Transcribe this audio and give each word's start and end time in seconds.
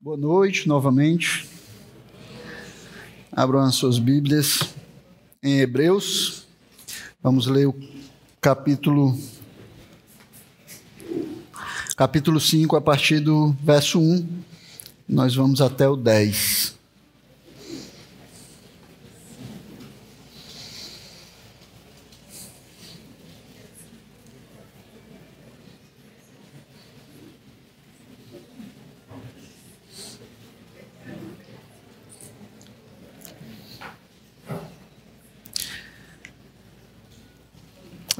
Boa 0.00 0.16
noite 0.16 0.68
novamente. 0.68 1.44
Abram 3.32 3.62
as 3.62 3.74
suas 3.74 3.98
Bíblias 3.98 4.60
em 5.42 5.58
Hebreus. 5.58 6.46
Vamos 7.20 7.48
ler 7.48 7.66
o 7.66 7.74
capítulo 8.40 9.18
capítulo 11.96 12.38
5 12.38 12.76
a 12.76 12.80
partir 12.80 13.18
do 13.18 13.50
verso 13.60 13.98
1. 13.98 14.24
Nós 15.08 15.34
vamos 15.34 15.60
até 15.60 15.88
o 15.88 15.96
10. 15.96 16.77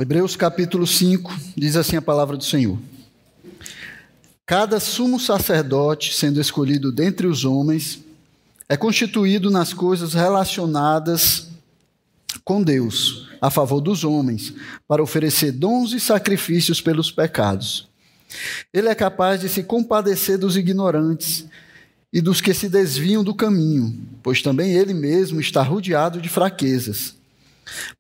Hebreus 0.09 0.37
capítulo 0.37 0.87
5 0.87 1.31
diz 1.55 1.77
assim 1.77 1.97
a 1.97 2.01
palavra 2.01 2.35
do 2.35 2.43
Senhor: 2.43 2.79
Cada 4.47 4.81
sumo 4.81 5.21
sacerdote, 5.21 6.15
sendo 6.15 6.41
escolhido 6.41 6.91
dentre 6.91 7.27
os 7.27 7.45
homens, 7.45 8.03
é 8.71 8.75
constituído 8.75 9.51
nas 9.51 9.75
coisas 9.75 10.15
relacionadas 10.15 11.49
com 12.43 12.63
Deus, 12.63 13.29
a 13.39 13.51
favor 13.51 13.83
dos 13.83 14.03
homens, 14.03 14.55
para 14.89 15.03
oferecer 15.03 15.53
dons 15.53 15.93
e 15.93 16.01
sacrifícios 16.01 16.81
pelos 16.81 17.13
pecados. 17.13 17.87
Ele 18.73 18.89
é 18.89 18.95
capaz 18.95 19.43
de 19.43 19.49
se 19.51 19.63
compadecer 19.63 20.39
dos 20.39 20.57
ignorantes 20.57 21.45
e 22.11 22.23
dos 22.23 22.41
que 22.41 22.55
se 22.55 22.71
desviam 22.71 23.23
do 23.23 23.35
caminho, 23.35 23.95
pois 24.23 24.41
também 24.41 24.73
ele 24.73 24.95
mesmo 24.95 25.39
está 25.39 25.63
rodeado 25.63 26.19
de 26.19 26.31
fraquezas. 26.31 27.18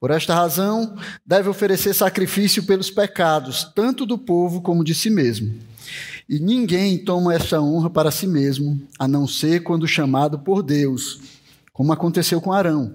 Por 0.00 0.10
esta 0.10 0.34
razão, 0.34 0.96
deve 1.24 1.48
oferecer 1.48 1.94
sacrifício 1.94 2.62
pelos 2.62 2.90
pecados, 2.90 3.70
tanto 3.74 4.06
do 4.06 4.18
povo 4.18 4.60
como 4.60 4.84
de 4.84 4.94
si 4.94 5.10
mesmo. 5.10 5.54
E 6.28 6.38
ninguém 6.38 6.98
toma 6.98 7.34
esta 7.34 7.60
honra 7.60 7.88
para 7.88 8.10
si 8.10 8.26
mesmo, 8.26 8.80
a 8.98 9.08
não 9.08 9.26
ser 9.26 9.62
quando 9.62 9.88
chamado 9.88 10.38
por 10.38 10.62
Deus, 10.62 11.20
como 11.72 11.92
aconteceu 11.92 12.40
com 12.40 12.52
Arão. 12.52 12.94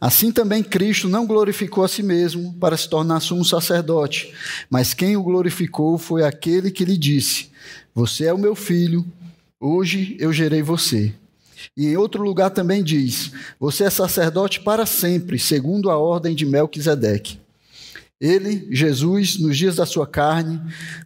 Assim 0.00 0.30
também 0.32 0.62
Cristo 0.62 1.08
não 1.08 1.26
glorificou 1.26 1.84
a 1.84 1.88
si 1.88 2.02
mesmo 2.02 2.54
para 2.54 2.76
se 2.76 2.88
tornar 2.88 3.20
sumo 3.20 3.44
sacerdote, 3.44 4.32
mas 4.70 4.94
quem 4.94 5.16
o 5.16 5.22
glorificou 5.22 5.98
foi 5.98 6.24
aquele 6.24 6.70
que 6.70 6.84
lhe 6.84 6.96
disse: 6.96 7.50
Você 7.94 8.24
é 8.24 8.32
o 8.32 8.38
meu 8.38 8.54
filho, 8.54 9.04
hoje 9.60 10.16
eu 10.18 10.32
gerei 10.32 10.62
você. 10.62 11.12
E 11.76 11.86
em 11.86 11.96
outro 11.96 12.22
lugar 12.22 12.50
também 12.50 12.82
diz: 12.82 13.32
Você 13.58 13.84
é 13.84 13.90
sacerdote 13.90 14.60
para 14.60 14.86
sempre, 14.86 15.38
segundo 15.38 15.90
a 15.90 15.98
ordem 15.98 16.34
de 16.34 16.46
Melquisedeque. 16.46 17.38
Ele, 18.20 18.66
Jesus, 18.72 19.38
nos 19.38 19.56
dias 19.56 19.76
da 19.76 19.86
sua 19.86 20.04
carne, 20.04 20.60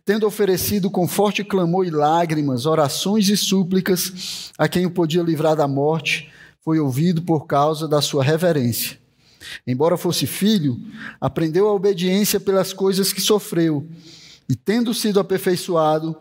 tendo 0.05 0.27
oferecido 0.27 0.91
com 0.91 1.07
forte 1.07 1.45
clamor 1.45 1.87
e 1.87 1.91
lágrimas, 1.91 2.65
orações 2.65 3.29
e 3.29 3.37
súplicas 3.37 4.51
a 4.57 4.67
quem 4.67 4.87
o 4.87 4.91
podia 4.91 5.23
livrar 5.23 5.55
da 5.55 5.69
morte, 5.69 6.33
foi 6.65 6.79
ouvido 6.81 7.21
por 7.21 7.47
causa 7.47 7.87
da 7.87 8.01
sua 8.01 8.25
reverência. 8.25 8.97
Embora 9.67 9.99
fosse 9.99 10.27
filho, 10.27 10.81
aprendeu 11.21 11.69
a 11.69 11.75
obediência 11.75 12.41
pelas 12.41 12.73
coisas 12.73 13.13
que 13.13 13.21
sofreu, 13.21 13.87
e 14.49 14.57
tendo 14.57 14.95
sido 14.95 15.21
aperfeiçoado, 15.21 16.17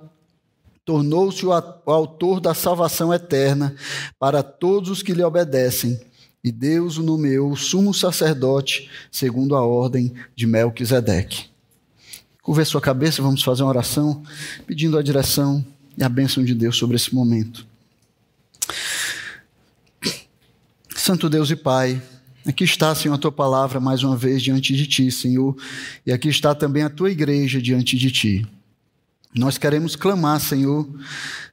tornou-se 0.86 1.46
o 1.46 1.52
autor 1.52 2.40
da 2.40 2.54
salvação 2.54 3.14
eterna 3.14 3.76
para 4.20 4.42
todos 4.42 4.90
os 4.90 5.04
que 5.04 5.14
lhe 5.14 5.24
obedecem. 5.24 6.00
E 6.44 6.52
Deus 6.52 6.98
o 6.98 7.04
nomeou 7.04 7.56
sumo 7.56 7.94
sacerdote, 7.94 8.90
segundo 9.12 9.56
a 9.56 9.62
ordem 9.62 10.12
de 10.36 10.48
Melquisedeque. 10.48 11.52
Curva 12.42 12.66
sua 12.66 12.82
cabeça, 12.82 13.22
vamos 13.22 13.44
fazer 13.44 13.62
uma 13.62 13.70
oração, 13.70 14.24
pedindo 14.66 14.98
a 14.98 15.04
direção 15.04 15.64
e 15.96 16.04
a 16.04 16.10
bênção 16.10 16.44
de 16.44 16.56
Deus 16.56 16.76
sobre 16.76 16.96
esse 16.96 17.14
momento. 17.14 17.68
Santo 20.96 21.30
Deus 21.30 21.52
e 21.52 21.56
Pai, 21.56 22.02
aqui 22.44 22.64
está, 22.64 22.96
Senhor, 22.96 23.14
a 23.14 23.20
tua 23.20 23.32
palavra 23.32 23.80
mais 23.80 24.02
uma 24.02 24.18
vez 24.18 24.42
diante 24.42 24.76
de 24.76 24.88
ti, 24.88 25.12
Senhor, 25.12 25.56
e 26.04 26.12
aqui 26.12 26.30
está 26.30 26.56
também 26.56 26.82
a 26.82 26.90
tua 26.90 27.12
igreja 27.12 27.62
diante 27.62 27.96
de 27.96 28.10
ti. 28.10 28.48
Nós 29.34 29.58
queremos 29.58 29.96
clamar, 29.96 30.42
Senhor, 30.42 30.86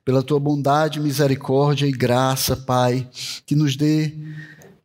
pela 0.05 0.21
tua 0.23 0.41
bondade, 0.41 0.99
misericórdia 0.99 1.87
e 1.87 1.93
graça, 1.93 2.57
Pai, 2.57 3.09
que 3.47 3.55
nos 3.55 3.77
dê 3.77 4.15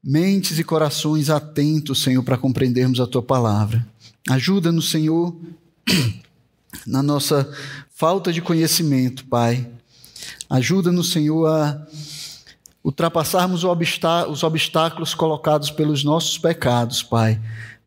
mentes 0.04 0.59
e 0.59 0.64
corações 0.64 1.30
atentos, 1.30 2.04
Senhor, 2.04 2.22
para 2.22 2.38
compreendermos 2.38 3.00
a 3.00 3.08
tua 3.08 3.24
palavra. 3.24 3.84
Ajuda-nos, 4.30 4.92
Senhor, 4.92 5.36
na 6.86 7.02
nossa 7.02 7.52
falta 7.96 8.31
de 8.31 8.42
conhecimento, 8.42 9.25
Pai. 9.25 9.68
Ajuda-nos, 10.48 11.12
Senhor, 11.12 11.48
a 11.48 11.88
ultrapassarmos 12.84 13.64
os 13.64 14.44
obstáculos 14.44 15.16
colocados 15.16 15.72
pelos 15.72 16.04
nossos 16.04 16.38
pecados, 16.38 17.02
Pai 17.02 17.42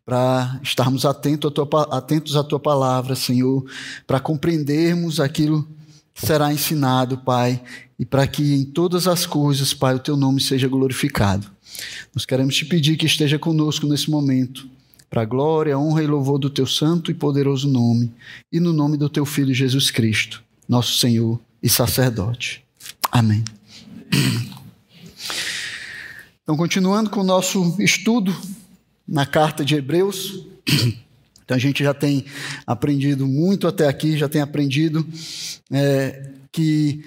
para 0.07 0.57
estarmos 0.63 1.05
atentos 1.05 1.51
à, 1.51 1.53
tua, 1.53 1.83
atentos 1.91 2.37
à 2.37 2.43
tua 2.43 2.61
palavra, 2.61 3.13
Senhor, 3.13 3.65
para 4.07 4.21
compreendermos 4.21 5.19
aquilo 5.19 5.67
que 6.13 6.25
será 6.25 6.53
ensinado, 6.53 7.17
Pai, 7.17 7.61
e 7.99 8.05
para 8.05 8.25
que 8.25 8.55
em 8.55 8.63
todas 8.63 9.05
as 9.05 9.25
coisas, 9.25 9.73
Pai, 9.73 9.95
o 9.95 9.99
teu 9.99 10.15
nome 10.15 10.39
seja 10.39 10.65
glorificado. 10.65 11.51
Nós 12.15 12.25
queremos 12.25 12.55
te 12.55 12.63
pedir 12.63 12.95
que 12.95 13.05
esteja 13.05 13.37
conosco 13.37 13.85
nesse 13.85 14.09
momento, 14.09 14.69
para 15.09 15.23
a 15.23 15.25
glória, 15.25 15.77
honra 15.77 16.01
e 16.01 16.07
louvor 16.07 16.39
do 16.39 16.49
teu 16.49 16.65
santo 16.65 17.11
e 17.11 17.13
poderoso 17.13 17.67
nome, 17.67 18.13
e 18.49 18.61
no 18.61 18.71
nome 18.71 18.95
do 18.95 19.09
teu 19.09 19.25
Filho 19.25 19.53
Jesus 19.53 19.91
Cristo, 19.91 20.41
nosso 20.69 20.97
Senhor 20.99 21.37
e 21.61 21.67
sacerdote. 21.67 22.63
Amém. 23.11 23.43
Então, 26.43 26.55
continuando 26.55 27.09
com 27.09 27.19
o 27.19 27.25
nosso 27.25 27.75
estudo 27.77 28.33
na 29.07 29.25
carta 29.25 29.63
de 29.63 29.75
Hebreus. 29.75 30.45
Então 31.47 31.55
a 31.55 31.59
gente 31.61 31.81
já 31.81 31.93
tem 31.93 32.25
aprendido 32.65 33.25
muito 33.25 33.69
até 33.69 33.87
aqui, 33.87 34.17
já 34.17 34.27
tem 34.27 34.41
aprendido 34.41 35.07
é, 35.71 36.31
que 36.51 37.05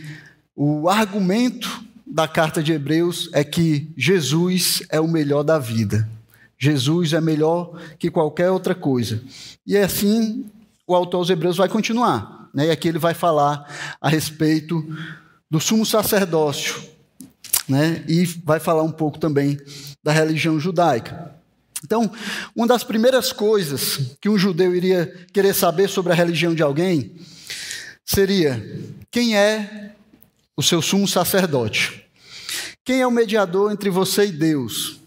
o 0.57 0.89
argumento 0.89 1.85
da 2.07 2.27
carta 2.27 2.63
de 2.63 2.73
Hebreus 2.73 3.29
é 3.35 3.45
que 3.45 3.93
Jesus 3.99 4.83
é 4.89 4.99
o 4.99 5.07
melhor 5.07 5.43
da 5.43 5.59
vida. 5.59 6.09
Jesus 6.59 7.13
é 7.13 7.21
melhor 7.21 7.79
que 7.99 8.11
qualquer 8.11 8.51
outra 8.51 8.75
coisa. 8.75 9.23
E 9.67 9.77
assim 9.77 10.47
o 10.87 10.95
autor 10.95 11.19
aos 11.19 11.31
Hebreus 11.31 11.57
vai 11.57 11.69
continuar. 11.69 12.49
Né? 12.53 12.67
E 12.67 12.71
aqui 12.71 12.89
ele 12.89 12.99
vai 12.99 13.15
falar 13.15 13.65
a 14.01 14.09
respeito 14.09 14.85
do 15.51 15.61
sumo 15.61 15.87
sacerdócio. 15.87 16.83
Né? 17.69 18.05
E 18.09 18.25
vai 18.45 18.59
falar 18.59 18.83
um 18.83 18.91
pouco 18.91 19.19
também 19.19 19.59
da 20.03 20.13
religião 20.13 20.59
judaica. 20.59 21.40
Então, 21.85 22.11
uma 22.55 22.67
das 22.67 22.85
primeiras 22.85 23.33
coisas 23.33 24.17
que 24.21 24.29
um 24.29 24.39
judeu 24.39 24.75
iria 24.75 25.13
querer 25.33 25.55
saber 25.55 25.89
sobre 25.89 26.13
a 26.13 26.17
religião 26.17 26.55
de 26.55 26.63
alguém 26.63 27.13
seria 28.05 28.63
quem 29.11 29.37
é 29.37 29.93
o 30.57 30.63
seu 30.63 30.83
sumo 30.83 31.09
sacerdote. 31.09 32.05
Quem 32.85 33.01
é 33.01 33.07
o 33.07 33.11
mediador 33.11 33.73
entre 33.73 33.89
você 33.89 34.27
e 34.27 34.33
Deus? 34.33 35.01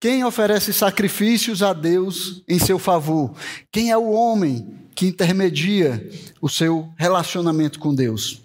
Quem 0.00 0.24
oferece 0.24 0.72
sacrifícios 0.72 1.62
a 1.62 1.74
Deus 1.74 2.42
em 2.48 2.58
seu 2.58 2.78
favor? 2.78 3.34
Quem 3.70 3.90
é 3.90 3.96
o 3.96 4.10
homem 4.10 4.74
que 4.94 5.06
intermedia 5.06 6.08
o 6.40 6.48
seu 6.48 6.90
relacionamento 6.96 7.78
com 7.78 7.94
Deus? 7.94 8.40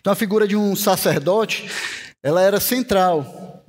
Então, 0.00 0.12
a 0.12 0.16
figura 0.16 0.48
de 0.48 0.56
um 0.56 0.74
sacerdote, 0.74 1.70
ela 2.22 2.40
era 2.40 2.60
central 2.60 3.63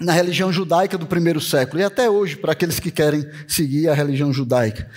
na 0.00 0.12
religião 0.12 0.52
judaica 0.52 0.98
do 0.98 1.06
primeiro 1.06 1.40
século 1.40 1.80
e 1.80 1.84
até 1.84 2.08
hoje 2.10 2.36
para 2.36 2.52
aqueles 2.52 2.78
que 2.78 2.90
querem 2.90 3.24
seguir 3.48 3.88
a 3.88 3.94
religião 3.94 4.32
judaica. 4.32 4.90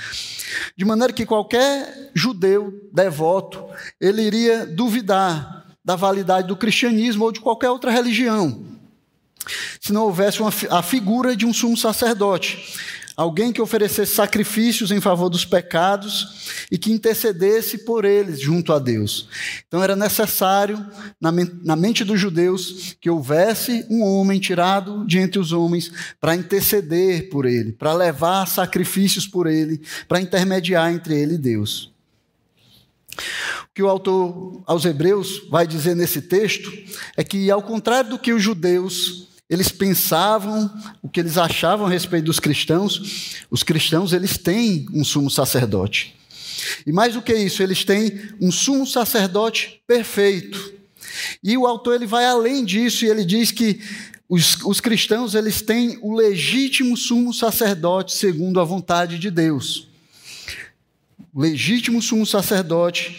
De 0.75 0.83
maneira 0.83 1.13
que 1.13 1.25
qualquer 1.25 2.11
judeu 2.13 2.73
devoto, 2.91 3.63
ele 3.99 4.21
iria 4.21 4.65
duvidar 4.65 5.65
da 5.83 5.95
validade 5.95 6.47
do 6.47 6.57
cristianismo 6.57 7.23
ou 7.25 7.31
de 7.31 7.39
qualquer 7.39 7.69
outra 7.69 7.91
religião, 7.91 8.65
se 9.79 9.93
não 9.93 10.03
houvesse 10.03 10.41
uma, 10.41 10.51
a 10.69 10.83
figura 10.83 11.35
de 11.35 11.45
um 11.45 11.53
sumo 11.53 11.77
sacerdote 11.77 12.77
alguém 13.21 13.51
que 13.51 13.61
oferecesse 13.61 14.15
sacrifícios 14.15 14.91
em 14.91 15.01
favor 15.01 15.27
dos 15.27 15.43
pecados 15.43 16.65
e 16.71 16.77
que 16.77 16.89
intercedesse 16.89 17.79
por 17.79 18.05
eles 18.05 18.39
junto 18.39 18.71
a 18.71 18.79
Deus. 18.79 19.27
Então 19.67 19.83
era 19.83 19.93
necessário, 19.93 20.85
na 21.19 21.75
mente 21.75 22.05
dos 22.05 22.17
judeus, 22.17 22.95
que 23.01 23.09
houvesse 23.09 23.85
um 23.89 24.03
homem 24.03 24.39
tirado 24.39 25.05
de 25.05 25.19
entre 25.19 25.37
os 25.37 25.51
homens 25.51 25.91
para 26.17 26.33
interceder 26.33 27.29
por 27.29 27.45
ele, 27.45 27.73
para 27.73 27.93
levar 27.93 28.47
sacrifícios 28.47 29.27
por 29.27 29.47
ele, 29.47 29.81
para 30.07 30.21
intermediar 30.21 30.89
entre 30.89 31.13
ele 31.13 31.33
e 31.33 31.37
Deus. 31.37 31.91
O 33.63 33.73
que 33.75 33.83
o 33.83 33.89
autor 33.89 34.63
aos 34.65 34.85
Hebreus 34.85 35.43
vai 35.49 35.67
dizer 35.67 35.93
nesse 35.93 36.21
texto 36.21 36.71
é 37.17 37.23
que, 37.23 37.51
ao 37.51 37.61
contrário 37.61 38.11
do 38.11 38.19
que 38.19 38.31
os 38.31 38.41
judeus 38.41 39.27
eles 39.49 39.69
pensavam, 39.69 40.71
o 41.01 41.09
que 41.09 41.19
eles 41.19 41.37
achavam 41.37 41.87
a 41.87 41.89
respeito 41.89 42.25
dos 42.25 42.39
cristãos, 42.39 43.35
os 43.49 43.63
cristãos 43.63 44.13
eles 44.13 44.37
têm 44.37 44.85
um 44.93 45.03
sumo 45.03 45.29
sacerdote. 45.29 46.15
E 46.85 46.91
mais 46.91 47.13
do 47.15 47.21
que 47.21 47.33
isso, 47.33 47.63
eles 47.63 47.83
têm 47.83 48.19
um 48.39 48.51
sumo 48.51 48.85
sacerdote 48.85 49.81
perfeito. 49.87 50.73
E 51.43 51.57
o 51.57 51.65
autor 51.65 51.95
ele 51.95 52.05
vai 52.05 52.25
além 52.25 52.63
disso 52.63 53.05
e 53.05 53.09
ele 53.09 53.25
diz 53.25 53.51
que 53.51 53.81
os, 54.27 54.57
os 54.63 54.79
cristãos 54.79 55.33
eles 55.33 55.61
têm 55.61 55.97
o 56.01 56.13
legítimo 56.13 56.95
sumo 56.95 57.33
sacerdote 57.33 58.13
segundo 58.13 58.59
a 58.59 58.63
vontade 58.63 59.17
de 59.17 59.31
Deus. 59.31 59.87
O 61.33 61.41
legítimo 61.41 62.01
sumo 62.01 62.25
sacerdote 62.25 63.17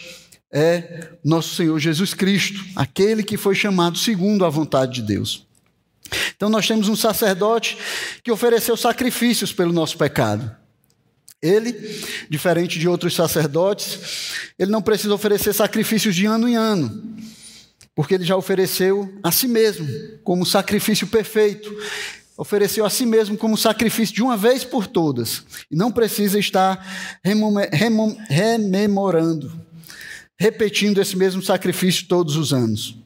é 0.49 1.09
nosso 1.23 1.55
Senhor 1.55 1.77
Jesus 1.79 2.13
Cristo, 2.13 2.63
aquele 2.75 3.23
que 3.23 3.35
foi 3.35 3.55
chamado 3.55 3.97
segundo 3.97 4.45
a 4.45 4.49
vontade 4.49 4.95
de 4.95 5.01
Deus. 5.01 5.45
Então 6.41 6.49
nós 6.49 6.67
temos 6.67 6.89
um 6.89 6.95
sacerdote 6.95 7.77
que 8.23 8.31
ofereceu 8.31 8.75
sacrifícios 8.75 9.53
pelo 9.53 9.71
nosso 9.71 9.95
pecado. 9.95 10.49
Ele, 11.39 11.71
diferente 12.31 12.79
de 12.79 12.89
outros 12.89 13.13
sacerdotes, 13.13 14.31
ele 14.57 14.71
não 14.71 14.81
precisa 14.81 15.13
oferecer 15.13 15.53
sacrifícios 15.53 16.15
de 16.15 16.25
ano 16.25 16.49
em 16.49 16.55
ano, 16.55 17.15
porque 17.93 18.15
ele 18.15 18.23
já 18.23 18.35
ofereceu 18.35 19.13
a 19.21 19.31
si 19.31 19.47
mesmo 19.47 19.87
como 20.23 20.43
sacrifício 20.43 21.05
perfeito. 21.05 21.71
Ofereceu 22.35 22.87
a 22.87 22.89
si 22.89 23.05
mesmo 23.05 23.37
como 23.37 23.55
sacrifício 23.55 24.15
de 24.15 24.23
uma 24.23 24.35
vez 24.35 24.63
por 24.63 24.87
todas. 24.87 25.43
E 25.69 25.75
não 25.75 25.91
precisa 25.91 26.39
estar 26.39 26.83
rememorando, 27.21 29.61
repetindo 30.39 30.99
esse 30.99 31.15
mesmo 31.15 31.43
sacrifício 31.43 32.07
todos 32.07 32.35
os 32.35 32.51
anos. 32.51 32.99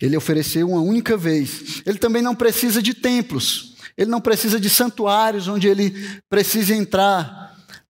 Ele 0.00 0.16
ofereceu 0.16 0.68
uma 0.68 0.80
única 0.80 1.16
vez. 1.16 1.82
Ele 1.86 1.98
também 1.98 2.22
não 2.22 2.34
precisa 2.34 2.82
de 2.82 2.94
templos. 2.94 3.76
Ele 3.96 4.10
não 4.10 4.20
precisa 4.20 4.60
de 4.60 4.68
santuários 4.68 5.48
onde 5.48 5.66
ele 5.66 5.94
precisa 6.28 6.74
entrar 6.74 7.46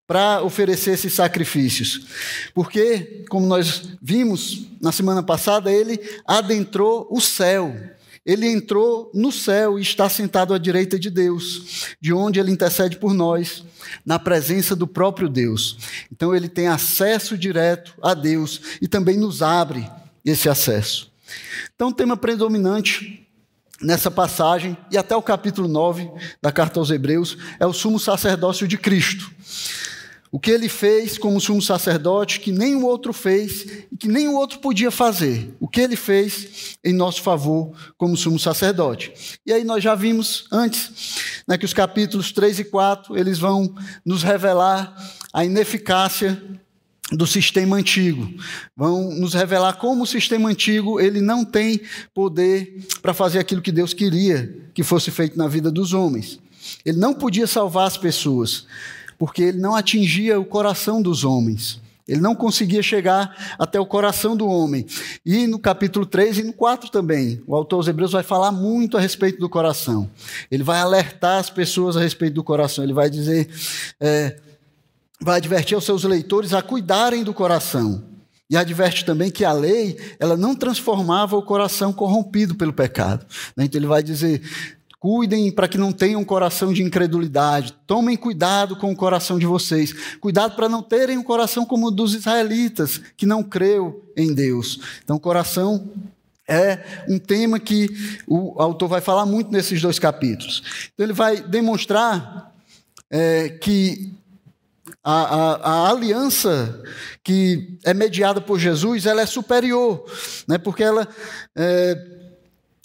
para 0.07 0.41
oferecer 0.41 0.91
esses 0.91 1.13
sacrifícios. 1.13 2.07
Porque, 2.53 3.25
como 3.29 3.45
nós 3.45 3.89
vimos 4.01 4.67
na 4.81 4.93
semana 4.93 5.21
passada, 5.21 5.71
ele 5.71 5.99
adentrou 6.25 7.07
o 7.11 7.19
céu. 7.19 7.75
Ele 8.25 8.47
entrou 8.47 9.11
no 9.13 9.31
céu 9.31 9.77
e 9.77 9.81
está 9.81 10.09
sentado 10.09 10.53
à 10.53 10.57
direita 10.57 10.97
de 10.97 11.09
Deus, 11.09 11.95
de 11.99 12.11
onde 12.13 12.39
ele 12.39 12.51
intercede 12.51 12.97
por 12.97 13.13
nós, 13.13 13.63
na 14.05 14.19
presença 14.19 14.75
do 14.75 14.87
próprio 14.87 15.29
Deus. 15.29 15.77
Então 16.11 16.35
ele 16.35 16.49
tem 16.49 16.67
acesso 16.67 17.37
direto 17.37 17.93
a 18.01 18.13
Deus 18.13 18.61
e 18.81 18.87
também 18.87 19.17
nos 19.17 19.41
abre 19.41 19.89
esse 20.25 20.49
acesso. 20.49 21.06
Então, 21.75 21.89
o 21.89 21.93
tema 21.93 22.17
predominante 22.17 23.27
nessa 23.81 24.09
passagem 24.09 24.77
e 24.91 24.97
até 24.97 25.15
o 25.15 25.21
capítulo 25.21 25.67
9 25.67 26.09
da 26.41 26.51
carta 26.51 26.79
aos 26.79 26.89
Hebreus 26.89 27.37
é 27.59 27.65
o 27.65 27.73
sumo 27.73 27.99
sacerdócio 27.99 28.67
de 28.67 28.77
Cristo. 28.77 29.29
O 30.29 30.39
que 30.39 30.51
ele 30.51 30.67
fez 30.67 31.17
como 31.17 31.39
sumo 31.39 31.61
sacerdote 31.61 32.41
que 32.41 32.51
nenhum 32.51 32.83
outro 32.83 33.13
fez 33.13 33.65
e 33.91 33.95
que 33.97 34.07
nenhum 34.07 34.35
outro 34.35 34.59
podia 34.59 34.91
fazer. 34.91 35.55
O 35.59 35.67
que 35.67 35.79
ele 35.79 35.95
fez 35.95 36.77
em 36.83 36.93
nosso 36.93 37.21
favor 37.21 37.73
como 37.97 38.17
sumo 38.17 38.37
sacerdote. 38.37 39.39
E 39.45 39.53
aí 39.53 39.63
nós 39.63 39.83
já 39.83 39.95
vimos 39.95 40.45
antes 40.51 41.41
né, 41.47 41.57
que 41.57 41.65
os 41.65 41.73
capítulos 41.73 42.31
3 42.31 42.59
e 42.59 42.63
4 42.65 43.17
eles 43.17 43.39
vão 43.39 43.73
nos 44.05 44.21
revelar 44.21 44.95
a 45.31 45.45
ineficácia 45.45 46.41
do 47.11 47.25
sistema 47.25 47.77
antigo. 47.77 48.29
Vão 48.75 49.11
nos 49.11 49.33
revelar 49.33 49.73
como 49.73 50.03
o 50.03 50.07
sistema 50.07 50.49
antigo 50.49 50.99
ele 50.99 51.21
não 51.21 51.45
tem 51.45 51.81
poder 52.13 52.85
para 53.01 53.13
fazer 53.13 53.39
aquilo 53.39 53.61
que 53.61 53.71
Deus 53.71 53.93
queria 53.93 54.53
que 54.73 54.83
fosse 54.83 55.09
feito 55.11 55.37
na 55.37 55.47
vida 55.47 55.71
dos 55.71 55.93
homens. 55.93 56.39
Ele 56.85 56.97
não 56.97 57.13
podia 57.13 57.47
salvar 57.47 57.87
as 57.87 57.97
pessoas, 57.97 58.65
porque 59.17 59.41
ele 59.43 59.59
não 59.59 59.75
atingia 59.75 60.39
o 60.39 60.45
coração 60.45 61.01
dos 61.01 61.23
homens. 61.23 61.81
Ele 62.07 62.21
não 62.21 62.33
conseguia 62.33 62.81
chegar 62.81 63.55
até 63.59 63.77
o 63.79 63.85
coração 63.85 64.35
do 64.35 64.47
homem. 64.47 64.85
E 65.25 65.45
no 65.45 65.59
capítulo 65.59 66.05
3 66.05 66.37
e 66.37 66.43
no 66.43 66.53
4 66.53 66.89
também, 66.89 67.41
o 67.45 67.53
autor 67.53 67.77
aos 67.77 67.87
Hebreus 67.87 68.13
vai 68.13 68.23
falar 68.23 68.51
muito 68.51 68.95
a 68.95 69.01
respeito 69.01 69.39
do 69.39 69.49
coração. 69.49 70.09
Ele 70.49 70.63
vai 70.63 70.79
alertar 70.79 71.37
as 71.37 71.49
pessoas 71.49 71.97
a 71.97 71.99
respeito 71.99 72.33
do 72.33 72.43
coração. 72.43 72.83
Ele 72.83 72.93
vai 72.93 73.09
dizer: 73.09 73.49
é, 73.99 74.37
vai 75.19 75.37
advertir 75.37 75.75
aos 75.75 75.85
seus 75.85 76.03
leitores 76.03 76.53
a 76.53 76.61
cuidarem 76.61 77.23
do 77.23 77.33
coração. 77.33 78.03
E 78.49 78.55
adverte 78.55 79.03
também 79.03 79.29
que 79.29 79.43
a 79.43 79.51
lei, 79.51 79.97
ela 80.19 80.37
não 80.37 80.55
transformava 80.55 81.35
o 81.35 81.41
coração 81.41 81.91
corrompido 81.91 82.55
pelo 82.55 82.71
pecado. 82.71 83.25
Né? 83.55 83.65
Então 83.65 83.77
ele 83.77 83.87
vai 83.87 84.01
dizer: 84.01 84.41
cuidem 84.99 85.51
para 85.51 85.67
que 85.67 85.77
não 85.77 85.91
tenham 85.91 86.21
um 86.21 86.25
coração 86.25 86.71
de 86.71 86.81
incredulidade, 86.81 87.75
tomem 87.85 88.15
cuidado 88.15 88.75
com 88.77 88.91
o 88.91 88.95
coração 88.95 89.37
de 89.37 89.45
vocês, 89.45 89.93
cuidado 90.21 90.55
para 90.55 90.69
não 90.69 90.81
terem 90.81 91.17
um 91.17 91.23
coração 91.23 91.65
como 91.65 91.87
o 91.87 91.91
dos 91.91 92.13
israelitas, 92.13 93.01
que 93.17 93.25
não 93.25 93.43
creu 93.43 94.03
em 94.15 94.33
Deus. 94.33 94.79
Então, 95.03 95.19
coração 95.19 95.89
é 96.47 97.03
um 97.09 97.19
tema 97.19 97.59
que 97.59 97.89
o 98.25 98.61
autor 98.61 98.87
vai 98.87 99.01
falar 99.01 99.25
muito 99.25 99.51
nesses 99.51 99.81
dois 99.81 99.99
capítulos. 99.99 100.89
Então, 100.93 101.05
ele 101.05 101.13
vai 101.13 101.41
demonstrar 101.41 102.55
é, 103.11 103.49
que 103.49 104.16
a, 105.03 105.13
a, 105.13 105.55
a, 105.55 105.89
aliança 105.89 106.81
que 107.23 107.77
é 107.83 107.93
mediada 107.93 108.41
por 108.41 108.59
Jesus, 108.59 109.05
ela 109.05 109.21
é 109.21 109.25
superior, 109.25 110.05
né? 110.47 110.57
porque 110.57 110.83
ela, 110.83 111.07
é, 111.55 111.97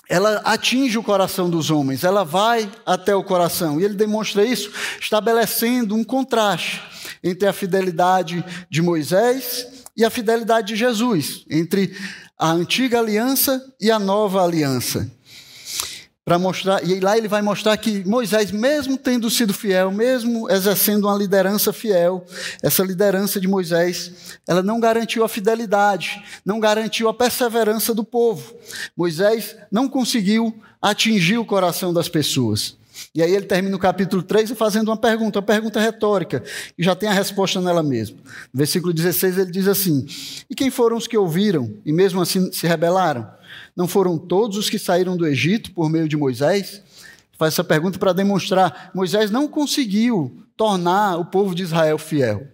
ela 0.09 0.37
atinge 0.45 0.99
o 0.99 1.03
coração 1.03 1.49
dos 1.49 1.71
homens, 1.71 2.05
ela 2.05 2.25
vai 2.25 2.71
até 2.85 3.15
o 3.15 3.25
coração. 3.25 3.81
E 3.81 3.85
ele 3.85 3.95
demonstra 3.95 4.45
isso 4.45 4.71
estabelecendo 5.01 5.95
um 5.95 6.05
contraste 6.05 6.83
entre 7.23 7.49
a 7.49 7.53
fidelidade 7.53 8.45
de 8.71 8.83
Moisés 8.83 9.67
e 9.97 10.05
a 10.05 10.11
fidelidade 10.11 10.69
de 10.69 10.77
Jesus, 10.77 11.45
entre 11.51 11.97
a 12.39 12.51
antiga 12.51 12.99
aliança 12.99 13.63
e 13.81 13.91
a 13.91 13.99
nova 13.99 14.43
aliança 14.43 15.11
para 16.33 16.39
mostrar, 16.39 16.83
e 16.83 16.99
lá 16.99 17.19
ele 17.19 17.29
vai 17.29 17.43
mostrar 17.43 17.77
que 17.77 18.03
Moisés, 18.09 18.51
mesmo 18.51 18.97
tendo 18.97 19.29
sido 19.29 19.53
fiel, 19.53 19.93
mesmo 19.93 20.51
exercendo 20.51 21.05
uma 21.05 21.15
liderança 21.15 21.75
fiel, 21.75 22.25
essa 22.63 22.83
liderança 22.83 23.39
de 23.39 23.47
Moisés, 23.47 24.39
ela 24.49 24.63
não 24.63 24.81
garantiu 24.81 25.25
a 25.25 25.29
fidelidade, 25.29 26.25
não 26.43 26.59
garantiu 26.59 27.07
a 27.11 27.13
perseverança 27.13 27.93
do 27.93 28.03
povo. 28.03 28.55
Moisés 28.97 29.55
não 29.71 29.91
conseguiu 29.91 30.59
atingir 30.81 31.37
o 31.37 31.45
coração 31.45 31.93
das 31.93 32.09
pessoas. 32.09 32.79
E 33.15 33.23
aí 33.23 33.35
ele 33.35 33.47
termina 33.47 33.77
o 33.77 33.79
capítulo 33.79 34.23
3 34.23 34.51
fazendo 34.53 34.89
uma 34.89 34.97
pergunta, 34.97 35.39
uma 35.39 35.45
pergunta 35.45 35.81
retórica, 35.81 36.43
e 36.79 36.83
já 36.83 36.95
tem 36.95 37.09
a 37.09 37.13
resposta 37.13 37.61
nela 37.61 37.83
mesma. 37.83 38.17
No 38.53 38.59
versículo 38.59 38.93
16 38.93 39.39
ele 39.39 39.51
diz 39.51 39.69
assim: 39.69 40.07
E 40.49 40.55
quem 40.55 40.71
foram 40.71 40.97
os 40.97 41.07
que 41.07 41.17
ouviram 41.17 41.75
e 41.85 41.93
mesmo 41.93 42.21
assim 42.21 42.51
se 42.53 42.67
rebelaram? 42.67 43.29
Não 43.77 43.87
foram 43.87 44.19
todos 44.19 44.57
os 44.57 44.71
que 44.71 44.79
saíram 44.79 45.17
do 45.17 45.27
Egito 45.27 45.73
por 45.73 45.91
meio 45.91 46.09
de 46.09 46.17
Moisés? 46.17 46.83
Faz 47.39 47.55
essa 47.55 47.65
pergunta 47.65 47.99
para 47.99 48.13
demonstrar: 48.13 48.91
Moisés 48.95 49.31
não 49.31 49.49
conseguiu 49.49 50.45
tornar 50.57 51.19
o 51.19 51.25
povo 51.25 51.55
de 51.55 51.63
Israel 51.63 51.99
fiel. 51.99 52.47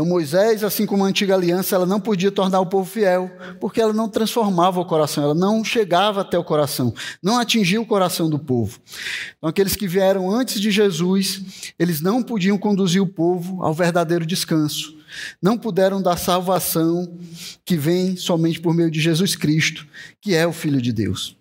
Então 0.00 0.08
Moisés, 0.08 0.64
assim 0.64 0.86
como 0.86 1.04
a 1.04 1.08
antiga 1.08 1.34
aliança, 1.34 1.76
ela 1.76 1.84
não 1.84 2.00
podia 2.00 2.32
tornar 2.32 2.58
o 2.58 2.64
povo 2.64 2.90
fiel, 2.90 3.30
porque 3.60 3.82
ela 3.82 3.92
não 3.92 4.08
transformava 4.08 4.80
o 4.80 4.84
coração, 4.86 5.24
ela 5.24 5.34
não 5.34 5.62
chegava 5.62 6.22
até 6.22 6.38
o 6.38 6.42
coração, 6.42 6.94
não 7.22 7.38
atingia 7.38 7.78
o 7.78 7.84
coração 7.84 8.30
do 8.30 8.38
povo. 8.38 8.80
Então 9.36 9.50
aqueles 9.50 9.76
que 9.76 9.86
vieram 9.86 10.30
antes 10.30 10.58
de 10.58 10.70
Jesus, 10.70 11.74
eles 11.78 12.00
não 12.00 12.22
podiam 12.22 12.56
conduzir 12.56 13.02
o 13.02 13.06
povo 13.06 13.62
ao 13.62 13.74
verdadeiro 13.74 14.24
descanso. 14.24 14.96
Não 15.42 15.58
puderam 15.58 16.00
dar 16.00 16.16
salvação 16.16 17.18
que 17.62 17.76
vem 17.76 18.16
somente 18.16 18.58
por 18.58 18.72
meio 18.72 18.90
de 18.90 19.02
Jesus 19.02 19.36
Cristo, 19.36 19.86
que 20.18 20.34
é 20.34 20.46
o 20.46 20.52
Filho 20.54 20.80
de 20.80 20.94
Deus. 20.94 21.36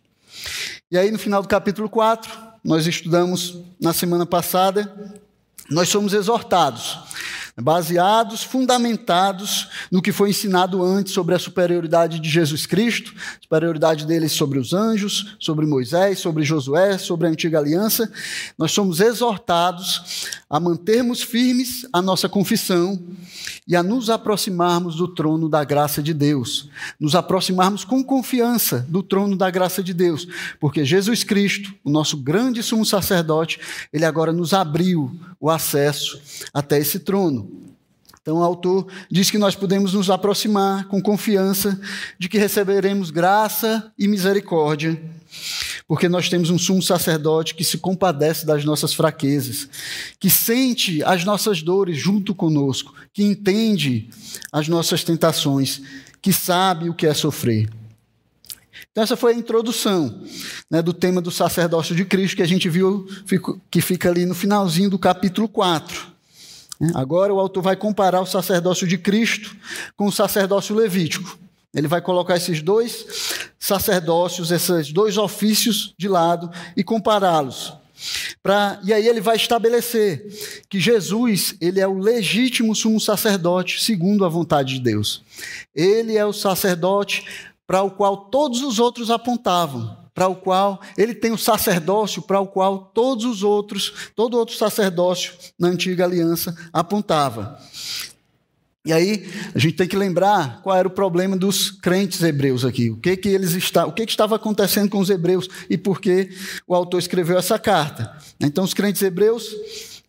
E 0.91 0.97
aí, 0.97 1.09
no 1.11 1.17
final 1.17 1.41
do 1.41 1.47
capítulo 1.47 1.87
4, 1.87 2.29
nós 2.61 2.85
estudamos 2.85 3.57
na 3.79 3.93
semana 3.93 4.25
passada, 4.25 5.13
nós 5.69 5.87
somos 5.87 6.11
exortados 6.11 6.99
baseados, 7.61 8.43
fundamentados 8.43 9.67
no 9.91 10.01
que 10.01 10.11
foi 10.11 10.29
ensinado 10.29 10.83
antes 10.83 11.13
sobre 11.13 11.35
a 11.35 11.39
superioridade 11.39 12.19
de 12.19 12.29
Jesus 12.29 12.65
Cristo, 12.65 13.13
superioridade 13.41 14.05
dele 14.05 14.29
sobre 14.29 14.59
os 14.59 14.73
anjos, 14.73 15.35
sobre 15.39 15.65
Moisés, 15.65 16.19
sobre 16.19 16.43
Josué, 16.43 16.97
sobre 16.97 17.27
a 17.27 17.29
antiga 17.29 17.59
aliança. 17.59 18.11
Nós 18.57 18.71
somos 18.71 18.99
exortados 18.99 20.27
a 20.49 20.59
mantermos 20.59 21.21
firmes 21.21 21.85
a 21.93 22.01
nossa 22.01 22.27
confissão 22.27 22.99
e 23.67 23.75
a 23.75 23.83
nos 23.83 24.09
aproximarmos 24.09 24.95
do 24.95 25.07
trono 25.07 25.47
da 25.47 25.63
graça 25.63 26.01
de 26.01 26.11
Deus, 26.11 26.69
nos 26.99 27.13
aproximarmos 27.13 27.83
com 27.83 28.03
confiança 28.03 28.83
do 28.89 29.03
trono 29.03 29.35
da 29.35 29.51
graça 29.51 29.83
de 29.83 29.93
Deus, 29.93 30.27
porque 30.59 30.83
Jesus 30.83 31.23
Cristo, 31.23 31.71
o 31.83 31.89
nosso 31.91 32.17
grande 32.17 32.63
sumo 32.63 32.83
sacerdote, 32.83 33.59
ele 33.93 34.05
agora 34.05 34.33
nos 34.33 34.53
abriu 34.53 35.11
o 35.39 35.49
acesso 35.49 36.19
até 36.53 36.77
esse 36.79 36.99
trono. 36.99 37.69
Então, 38.21 38.37
o 38.37 38.43
autor 38.43 38.85
diz 39.09 39.31
que 39.31 39.37
nós 39.37 39.55
podemos 39.55 39.93
nos 39.93 40.09
aproximar 40.09 40.87
com 40.87 41.01
confiança 41.01 41.79
de 42.19 42.29
que 42.29 42.37
receberemos 42.37 43.09
graça 43.09 43.91
e 43.97 44.07
misericórdia, 44.07 45.01
porque 45.87 46.07
nós 46.09 46.29
temos 46.29 46.49
um 46.49 46.57
sumo 46.59 46.83
sacerdote 46.83 47.55
que 47.55 47.63
se 47.63 47.77
compadece 47.77 48.45
das 48.45 48.63
nossas 48.63 48.93
fraquezas, 48.93 49.67
que 50.19 50.29
sente 50.29 51.03
as 51.03 51.23
nossas 51.23 51.63
dores 51.63 51.97
junto 51.97 52.35
conosco, 52.35 52.93
que 53.13 53.23
entende 53.23 54.09
as 54.51 54.67
nossas 54.67 55.03
tentações, 55.03 55.81
que 56.21 56.33
sabe 56.33 56.89
o 56.89 56.93
que 56.93 57.07
é 57.07 57.13
sofrer. 57.13 57.69
Então, 58.91 59.03
essa 59.03 59.15
foi 59.15 59.33
a 59.33 59.35
introdução 59.35 60.23
né, 60.69 60.81
do 60.81 60.93
tema 60.93 61.21
do 61.21 61.31
sacerdócio 61.31 61.95
de 61.95 62.05
Cristo, 62.05 62.37
que 62.37 62.43
a 62.43 62.47
gente 62.47 62.67
viu 62.69 63.07
que 63.69 63.81
fica 63.81 64.09
ali 64.09 64.25
no 64.25 64.33
finalzinho 64.33 64.89
do 64.89 64.97
capítulo 64.97 65.47
4. 65.47 66.07
Agora 66.95 67.33
o 67.33 67.39
autor 67.39 67.61
vai 67.61 67.75
comparar 67.75 68.21
o 68.21 68.25
sacerdócio 68.25 68.87
de 68.87 68.97
Cristo 68.97 69.55
com 69.97 70.07
o 70.07 70.11
sacerdócio 70.11 70.73
levítico. 70.75 71.37
Ele 71.73 71.87
vai 71.87 72.01
colocar 72.01 72.37
esses 72.37 72.61
dois 72.61 73.05
sacerdócios, 73.59 74.49
esses 74.49 74.91
dois 74.91 75.17
ofícios 75.17 75.93
de 75.97 76.07
lado 76.07 76.49
e 76.75 76.83
compará-los. 76.83 77.73
Pra, 78.41 78.79
e 78.83 78.93
aí 78.93 79.05
ele 79.05 79.19
vai 79.19 79.35
estabelecer 79.35 80.25
que 80.69 80.79
Jesus 80.79 81.55
ele 81.59 81.81
é 81.81 81.87
o 81.87 81.99
legítimo 81.99 82.73
sumo 82.73 82.99
sacerdote 82.99 83.83
segundo 83.83 84.23
a 84.23 84.29
vontade 84.29 84.75
de 84.75 84.79
Deus. 84.79 85.21
Ele 85.75 86.15
é 86.15 86.25
o 86.25 86.31
sacerdote 86.31 87.25
para 87.69 87.83
o 87.83 87.91
qual 87.91 88.17
todos 88.17 88.63
os 88.63 88.79
outros 88.79 89.11
apontavam 89.11 89.95
para 90.11 90.27
o 90.27 90.35
qual 90.35 90.81
ele 90.97 91.13
tem 91.13 91.31
o 91.31 91.37
sacerdócio 91.37 92.23
para 92.23 92.39
o 92.39 92.47
qual 92.47 92.91
todos 92.95 93.25
os 93.25 93.43
outros, 93.43 93.93
todo 94.15 94.39
outro 94.39 94.55
sacerdócio 94.55 95.35
na 95.57 95.67
antiga 95.67 96.03
aliança 96.03 96.57
apontava. 96.73 97.59
E 98.83 98.91
aí 98.91 99.29
a 99.53 99.59
gente 99.59 99.75
tem 99.75 99.87
que 99.87 99.95
lembrar 99.95 100.63
qual 100.63 100.75
era 100.75 100.87
o 100.87 100.91
problema 100.91 101.37
dos 101.37 101.69
crentes 101.69 102.23
hebreus 102.23 102.65
aqui. 102.65 102.89
O 102.89 102.97
que 102.97 103.15
que 103.15 103.29
eles 103.29 103.51
está, 103.51 103.85
o 103.85 103.93
que, 103.93 104.03
que 104.03 104.11
estava 104.11 104.35
acontecendo 104.35 104.89
com 104.89 104.97
os 104.97 105.11
hebreus 105.11 105.47
e 105.69 105.77
por 105.77 106.01
que 106.01 106.31
o 106.67 106.73
autor 106.73 106.97
escreveu 106.97 107.37
essa 107.37 107.59
carta. 107.59 108.17
Então 108.41 108.63
os 108.63 108.73
crentes 108.73 109.03
hebreus 109.03 109.45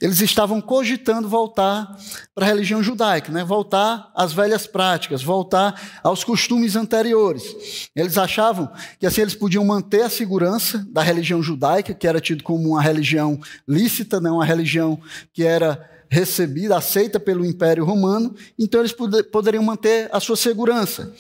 eles 0.01 0.21
estavam 0.21 0.61
cogitando 0.61 1.29
voltar 1.29 1.97
para 2.35 2.47
a 2.47 2.49
religião 2.49 2.83
judaica, 2.83 3.31
né? 3.31 3.45
voltar 3.45 4.11
às 4.15 4.33
velhas 4.33 4.67
práticas, 4.67 5.23
voltar 5.23 6.01
aos 6.03 6.25
costumes 6.25 6.75
anteriores. 6.75 7.91
Eles 7.95 8.17
achavam 8.17 8.71
que 8.99 9.07
assim 9.07 9.21
eles 9.21 9.35
podiam 9.35 9.65
manter 9.65 10.03
a 10.03 10.09
segurança 10.09 10.87
da 10.91 11.03
religião 11.03 11.43
judaica, 11.43 11.93
que 11.93 12.07
era 12.07 12.21
tido 12.21 12.43
como 12.43 12.71
uma 12.71 12.83
religião 12.83 13.39
lícita, 13.69 14.21
né? 14.21 14.31
uma 14.31 14.45
religião 14.45 14.99
que 15.33 15.45
era 15.45 15.89
recebida, 16.11 16.77
aceita 16.77 17.21
pelo 17.21 17.45
Império 17.45 17.85
Romano, 17.85 18.35
então 18.59 18.81
eles 18.81 18.93
poderiam 19.31 19.63
manter 19.63 20.09
a 20.13 20.19
sua 20.19 20.37
segurança 20.37 21.15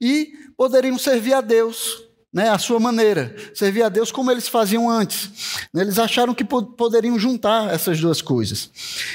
e 0.00 0.32
poderiam 0.56 0.96
servir 0.98 1.34
a 1.34 1.42
Deus 1.42 2.09
né, 2.32 2.48
a 2.48 2.58
sua 2.58 2.78
maneira, 2.78 3.34
servir 3.54 3.82
a 3.82 3.88
Deus 3.88 4.12
como 4.12 4.30
eles 4.30 4.46
faziam 4.46 4.88
antes. 4.88 5.66
Eles 5.74 5.98
acharam 5.98 6.34
que 6.34 6.44
poderiam 6.44 7.18
juntar 7.18 7.72
essas 7.72 8.00
duas 8.00 8.22
coisas. 8.22 8.70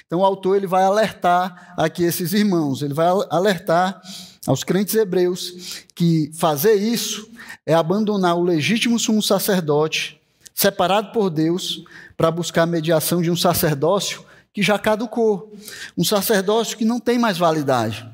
Então 0.06 0.20
o 0.20 0.26
autor 0.26 0.58
ele 0.58 0.68
vai 0.68 0.84
alertar 0.84 1.74
aqui 1.78 2.04
esses 2.04 2.34
irmãos, 2.34 2.82
ele 2.82 2.94
vai 2.94 3.08
alertar 3.30 4.02
aos 4.46 4.64
crentes 4.64 4.94
hebreus 4.96 5.86
que 5.96 6.30
fazer 6.34 6.76
isso 6.76 7.30
é 7.66 7.74
abandonar 7.74 8.38
o 8.38 8.44
legítimo 8.44 9.00
sumo 9.00 9.22
sacerdote, 9.22 10.20
separado 10.54 11.12
por 11.12 11.30
Deus, 11.30 11.84
para 12.16 12.30
buscar 12.30 12.64
a 12.64 12.68
mediação 12.68 13.22
de 13.22 13.32
um 13.32 13.36
sacerdócio 13.36 14.24
que 14.54 14.62
já 14.62 14.78
caducou, 14.78 15.54
um 15.98 16.04
sacerdócio 16.04 16.78
que 16.78 16.86
não 16.86 17.00
tem 17.00 17.18
mais 17.18 17.38
validade. 17.38 18.08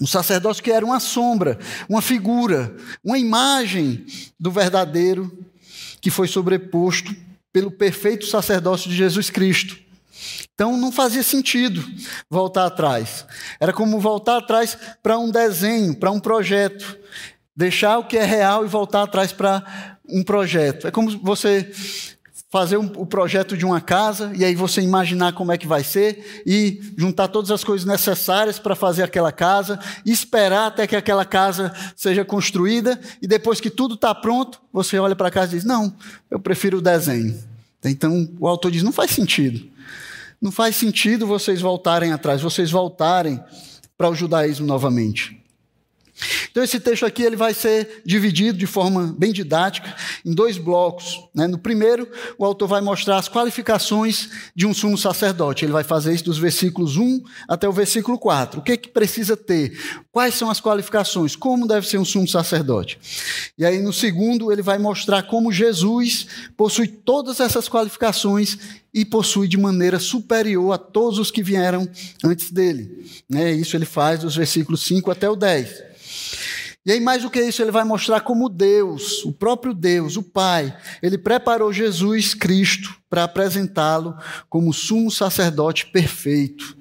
Um 0.00 0.06
sacerdócio 0.06 0.62
que 0.62 0.70
era 0.70 0.84
uma 0.84 1.00
sombra, 1.00 1.58
uma 1.88 2.02
figura, 2.02 2.76
uma 3.02 3.18
imagem 3.18 4.04
do 4.38 4.50
verdadeiro 4.50 5.46
que 6.00 6.10
foi 6.10 6.28
sobreposto 6.28 7.14
pelo 7.52 7.70
perfeito 7.70 8.26
sacerdócio 8.26 8.90
de 8.90 8.96
Jesus 8.96 9.30
Cristo. 9.30 9.78
Então 10.54 10.76
não 10.76 10.90
fazia 10.90 11.22
sentido 11.22 11.84
voltar 12.30 12.66
atrás. 12.66 13.26
Era 13.60 13.72
como 13.72 14.00
voltar 14.00 14.38
atrás 14.38 14.76
para 15.02 15.18
um 15.18 15.30
desenho, 15.30 15.94
para 15.94 16.10
um 16.10 16.20
projeto. 16.20 16.98
Deixar 17.54 17.98
o 17.98 18.04
que 18.04 18.18
é 18.18 18.24
real 18.24 18.64
e 18.64 18.68
voltar 18.68 19.02
atrás 19.02 19.32
para 19.32 19.98
um 20.08 20.22
projeto. 20.22 20.86
É 20.86 20.90
como 20.90 21.18
você 21.18 21.70
fazer 22.48 22.76
um, 22.76 22.86
o 22.96 23.04
projeto 23.04 23.56
de 23.56 23.64
uma 23.64 23.80
casa 23.80 24.32
e 24.34 24.44
aí 24.44 24.54
você 24.54 24.80
imaginar 24.80 25.32
como 25.32 25.52
é 25.52 25.58
que 25.58 25.66
vai 25.66 25.82
ser 25.82 26.42
e 26.46 26.80
juntar 26.96 27.28
todas 27.28 27.50
as 27.50 27.64
coisas 27.64 27.86
necessárias 27.86 28.58
para 28.58 28.76
fazer 28.76 29.02
aquela 29.02 29.32
casa, 29.32 29.78
esperar 30.04 30.68
até 30.68 30.86
que 30.86 30.94
aquela 30.94 31.24
casa 31.24 31.72
seja 31.96 32.24
construída 32.24 33.00
e 33.20 33.26
depois 33.26 33.60
que 33.60 33.70
tudo 33.70 33.94
está 33.94 34.14
pronto, 34.14 34.60
você 34.72 34.98
olha 34.98 35.16
para 35.16 35.30
casa 35.30 35.52
e 35.52 35.56
diz: 35.56 35.64
Não, 35.64 35.94
eu 36.30 36.38
prefiro 36.38 36.78
o 36.78 36.82
desenho. 36.82 37.36
Então 37.84 38.28
o 38.38 38.46
autor 38.46 38.70
diz: 38.70 38.82
Não 38.82 38.92
faz 38.92 39.10
sentido. 39.10 39.68
Não 40.40 40.52
faz 40.52 40.76
sentido 40.76 41.26
vocês 41.26 41.60
voltarem 41.60 42.12
atrás, 42.12 42.42
vocês 42.42 42.70
voltarem 42.70 43.42
para 43.96 44.08
o 44.08 44.14
judaísmo 44.14 44.66
novamente. 44.66 45.35
Então 46.50 46.64
esse 46.64 46.80
texto 46.80 47.04
aqui 47.04 47.22
ele 47.22 47.36
vai 47.36 47.52
ser 47.52 48.02
dividido 48.04 48.58
de 48.58 48.66
forma 48.66 49.14
bem 49.18 49.32
didática 49.32 49.94
em 50.24 50.32
dois 50.32 50.56
blocos. 50.56 51.20
Né? 51.34 51.46
No 51.46 51.58
primeiro, 51.58 52.08
o 52.38 52.44
autor 52.44 52.68
vai 52.68 52.80
mostrar 52.80 53.18
as 53.18 53.28
qualificações 53.28 54.30
de 54.54 54.66
um 54.66 54.72
sumo 54.72 54.96
sacerdote. 54.96 55.64
Ele 55.64 55.72
vai 55.72 55.84
fazer 55.84 56.14
isso 56.14 56.24
dos 56.24 56.38
versículos 56.38 56.96
1 56.96 57.22
até 57.46 57.68
o 57.68 57.72
versículo 57.72 58.18
4. 58.18 58.60
O 58.60 58.62
que, 58.62 58.72
é 58.72 58.76
que 58.76 58.88
precisa 58.88 59.36
ter? 59.36 59.78
Quais 60.10 60.34
são 60.34 60.50
as 60.50 60.60
qualificações? 60.60 61.36
Como 61.36 61.66
deve 61.66 61.86
ser 61.86 61.98
um 61.98 62.04
sumo 62.04 62.26
sacerdote? 62.26 62.98
E 63.58 63.64
aí 63.64 63.82
no 63.82 63.92
segundo, 63.92 64.50
ele 64.50 64.62
vai 64.62 64.78
mostrar 64.78 65.24
como 65.24 65.52
Jesus 65.52 66.26
possui 66.56 66.88
todas 66.88 67.40
essas 67.40 67.68
qualificações 67.68 68.58
e 68.94 69.04
possui 69.04 69.46
de 69.46 69.58
maneira 69.58 69.98
superior 69.98 70.72
a 70.72 70.78
todos 70.78 71.18
os 71.18 71.30
que 71.30 71.42
vieram 71.42 71.86
antes 72.24 72.50
dele. 72.50 73.04
Né? 73.28 73.52
Isso 73.52 73.76
ele 73.76 73.84
faz 73.84 74.20
dos 74.20 74.34
versículos 74.34 74.82
5 74.84 75.10
até 75.10 75.28
o 75.28 75.36
10. 75.36 75.95
E 76.86 76.92
aí, 76.92 77.00
mais 77.00 77.22
do 77.22 77.30
que 77.30 77.40
isso, 77.40 77.60
ele 77.60 77.72
vai 77.72 77.82
mostrar 77.82 78.20
como 78.20 78.48
Deus, 78.48 79.24
o 79.24 79.32
próprio 79.32 79.74
Deus, 79.74 80.16
o 80.16 80.22
Pai, 80.22 80.76
ele 81.02 81.18
preparou 81.18 81.72
Jesus 81.72 82.32
Cristo 82.32 82.94
para 83.10 83.24
apresentá-lo 83.24 84.16
como 84.48 84.72
sumo 84.72 85.10
sacerdote 85.10 85.86
perfeito, 85.86 86.76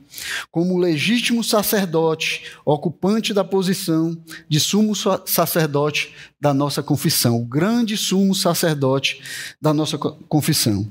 como 0.51 0.77
legítimo 0.77 1.43
sacerdote, 1.43 2.43
ocupante 2.63 3.33
da 3.33 3.43
posição 3.43 4.15
de 4.47 4.59
sumo 4.59 4.93
sacerdote 5.25 6.13
da 6.39 6.53
nossa 6.53 6.83
confissão, 6.83 7.41
o 7.41 7.45
grande 7.45 7.97
sumo 7.97 8.35
sacerdote 8.35 9.21
da 9.59 9.73
nossa 9.73 9.97
confissão. 9.97 10.85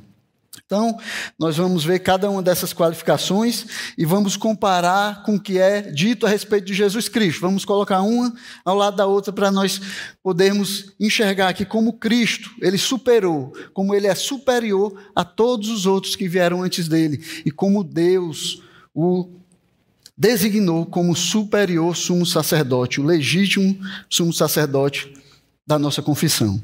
Então, 0.67 0.99
nós 1.39 1.59
vamos 1.59 1.85
ver 1.85 1.99
cada 1.99 2.31
uma 2.31 2.43
dessas 2.43 2.73
qualificações 2.73 3.67
e 3.99 4.07
vamos 4.07 4.35
comparar 4.35 5.23
com 5.23 5.37
o 5.37 5.41
que 5.41 5.59
é 5.59 5.83
dito 5.83 6.25
a 6.25 6.29
respeito 6.29 6.65
de 6.65 6.73
Jesus 6.73 7.07
Cristo. 7.07 7.43
Vamos 7.43 7.67
colocar 7.67 8.01
uma 8.01 8.35
ao 8.65 8.75
lado 8.75 8.97
da 8.97 9.07
outra 9.07 9.31
para 9.31 9.51
nós 9.51 9.79
podermos 10.23 10.95
enxergar 10.99 11.49
aqui 11.49 11.67
como 11.67 11.93
Cristo, 11.93 12.51
ele 12.63 12.79
superou, 12.79 13.53
como 13.75 13.95
ele 13.95 14.07
é 14.07 14.15
superior 14.15 14.99
a 15.15 15.23
todos 15.23 15.69
os 15.69 15.85
outros 15.85 16.17
que 16.17 16.27
vieram 16.27 16.63
antes 16.63 16.89
dele 16.89 17.23
e 17.45 17.51
como 17.51 17.85
Deus 17.85 18.63
o 18.95 19.29
designou 20.17 20.87
como 20.87 21.15
superior 21.15 21.95
sumo 21.95 22.25
sacerdote, 22.25 23.03
o 23.03 23.05
legítimo 23.05 23.77
sumo 24.09 24.33
sacerdote 24.33 25.13
da 25.67 25.79
nossa 25.79 26.01
confissão. 26.01 26.61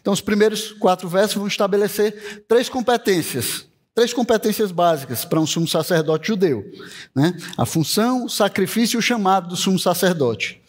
Então, 0.00 0.12
os 0.12 0.20
primeiros 0.20 0.72
quatro 0.72 1.08
versos 1.08 1.36
vão 1.36 1.46
estabelecer 1.46 2.44
três 2.48 2.68
competências, 2.68 3.66
três 3.94 4.12
competências 4.12 4.72
básicas 4.72 5.24
para 5.24 5.40
um 5.40 5.46
sumo 5.46 5.68
sacerdote 5.68 6.28
judeu: 6.28 6.64
né? 7.14 7.36
a 7.56 7.66
função, 7.66 8.24
o 8.24 8.28
sacrifício 8.28 8.96
e 8.96 8.98
o 8.98 9.02
chamado 9.02 9.48
do 9.48 9.56
sumo 9.56 9.78
sacerdote. 9.78 10.60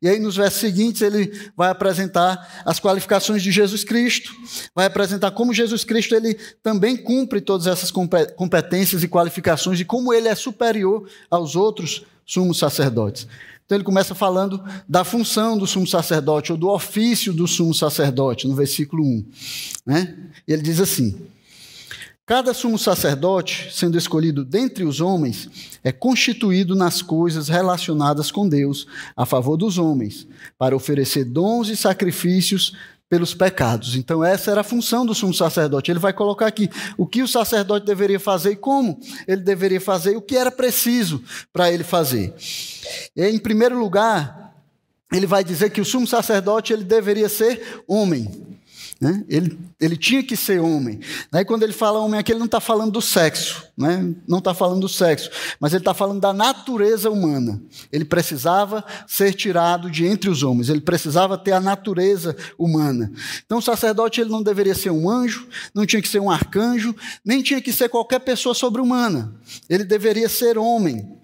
E 0.00 0.08
aí, 0.08 0.18
nos 0.18 0.36
versos 0.36 0.60
seguintes, 0.60 1.02
ele 1.02 1.32
vai 1.56 1.70
apresentar 1.70 2.62
as 2.64 2.80
qualificações 2.80 3.42
de 3.42 3.50
Jesus 3.50 3.84
Cristo, 3.84 4.32
vai 4.74 4.86
apresentar 4.86 5.30
como 5.32 5.54
Jesus 5.54 5.84
Cristo 5.84 6.14
ele 6.14 6.34
também 6.62 6.96
cumpre 6.96 7.40
todas 7.40 7.66
essas 7.66 7.90
competências 7.90 9.02
e 9.02 9.08
qualificações 9.08 9.80
e 9.80 9.84
como 9.84 10.12
ele 10.12 10.28
é 10.28 10.34
superior 10.34 11.08
aos 11.30 11.56
outros 11.56 12.04
sumos 12.24 12.58
sacerdotes. 12.58 13.26
Então 13.72 13.78
ele 13.78 13.84
começa 13.84 14.14
falando 14.14 14.62
da 14.86 15.02
função 15.02 15.56
do 15.56 15.66
sumo 15.66 15.86
sacerdote, 15.86 16.52
ou 16.52 16.58
do 16.58 16.68
ofício 16.68 17.32
do 17.32 17.48
sumo 17.48 17.72
sacerdote, 17.72 18.46
no 18.46 18.54
versículo 18.54 19.02
1. 19.02 19.24
Né? 19.86 20.14
Ele 20.46 20.60
diz 20.60 20.78
assim: 20.78 21.18
Cada 22.26 22.52
sumo 22.52 22.78
sacerdote, 22.78 23.70
sendo 23.72 23.96
escolhido 23.96 24.44
dentre 24.44 24.84
os 24.84 25.00
homens, 25.00 25.48
é 25.82 25.90
constituído 25.90 26.74
nas 26.74 27.00
coisas 27.00 27.48
relacionadas 27.48 28.30
com 28.30 28.46
Deus, 28.46 28.86
a 29.16 29.24
favor 29.24 29.56
dos 29.56 29.78
homens, 29.78 30.26
para 30.58 30.76
oferecer 30.76 31.24
dons 31.24 31.70
e 31.70 31.76
sacrifícios 31.76 32.76
pelos 33.12 33.34
pecados. 33.34 33.94
Então, 33.94 34.24
essa 34.24 34.50
era 34.50 34.62
a 34.62 34.64
função 34.64 35.04
do 35.04 35.14
sumo 35.14 35.34
sacerdote. 35.34 35.90
Ele 35.90 35.98
vai 35.98 36.14
colocar 36.14 36.46
aqui 36.46 36.70
o 36.96 37.06
que 37.06 37.22
o 37.22 37.28
sacerdote 37.28 37.84
deveria 37.84 38.18
fazer 38.18 38.52
e 38.52 38.56
como 38.56 38.98
ele 39.28 39.42
deveria 39.42 39.82
fazer, 39.82 40.16
o 40.16 40.22
que 40.22 40.34
era 40.34 40.50
preciso 40.50 41.22
para 41.52 41.70
ele 41.70 41.84
fazer. 41.84 42.32
E, 43.14 43.22
em 43.22 43.38
primeiro 43.38 43.78
lugar, 43.78 44.54
ele 45.12 45.26
vai 45.26 45.44
dizer 45.44 45.68
que 45.68 45.80
o 45.82 45.84
sumo 45.84 46.06
sacerdote 46.06 46.72
ele 46.72 46.84
deveria 46.84 47.28
ser 47.28 47.82
homem. 47.86 48.51
Né? 49.02 49.24
Ele, 49.28 49.58
ele 49.80 49.96
tinha 49.96 50.22
que 50.22 50.36
ser 50.36 50.60
homem. 50.60 51.00
Aí 51.32 51.44
quando 51.44 51.64
ele 51.64 51.72
fala 51.72 51.98
homem 51.98 52.20
aqui, 52.20 52.30
ele 52.30 52.38
não 52.38 52.46
está 52.46 52.60
falando 52.60 52.92
do 52.92 53.02
sexo, 53.02 53.66
né? 53.76 54.14
não 54.28 54.38
está 54.38 54.54
falando 54.54 54.82
do 54.82 54.88
sexo, 54.88 55.28
mas 55.58 55.72
ele 55.72 55.80
está 55.80 55.92
falando 55.92 56.20
da 56.20 56.32
natureza 56.32 57.10
humana. 57.10 57.60
Ele 57.90 58.04
precisava 58.04 58.84
ser 59.08 59.34
tirado 59.34 59.90
de 59.90 60.06
entre 60.06 60.30
os 60.30 60.44
homens, 60.44 60.68
ele 60.68 60.80
precisava 60.80 61.36
ter 61.36 61.50
a 61.50 61.58
natureza 61.58 62.36
humana. 62.56 63.10
Então 63.44 63.58
o 63.58 63.62
sacerdote 63.62 64.20
ele 64.20 64.30
não 64.30 64.40
deveria 64.40 64.72
ser 64.72 64.90
um 64.90 65.10
anjo, 65.10 65.48
não 65.74 65.84
tinha 65.84 66.00
que 66.00 66.08
ser 66.08 66.20
um 66.20 66.30
arcanjo, 66.30 66.94
nem 67.24 67.42
tinha 67.42 67.60
que 67.60 67.72
ser 67.72 67.88
qualquer 67.88 68.20
pessoa 68.20 68.54
sobre-humana. 68.54 69.34
Ele 69.68 69.82
deveria 69.82 70.28
ser 70.28 70.56
homem. 70.56 71.20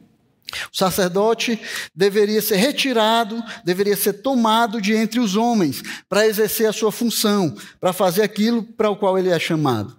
O 0.73 0.76
sacerdote 0.76 1.61
deveria 1.95 2.40
ser 2.40 2.57
retirado, 2.57 3.43
deveria 3.64 3.97
ser 3.97 4.14
tomado 4.14 4.81
de 4.81 4.95
entre 4.95 5.21
os 5.21 5.37
homens 5.37 5.83
para 6.09 6.26
exercer 6.26 6.69
a 6.69 6.73
sua 6.73 6.90
função, 6.90 7.55
para 7.81 7.93
fazer 7.93 8.23
aquilo 8.23 8.62
para 8.62 8.90
o 8.90 8.97
qual 8.97 9.19
ele 9.19 9.31
é 9.31 9.38
chamado. 9.38 9.97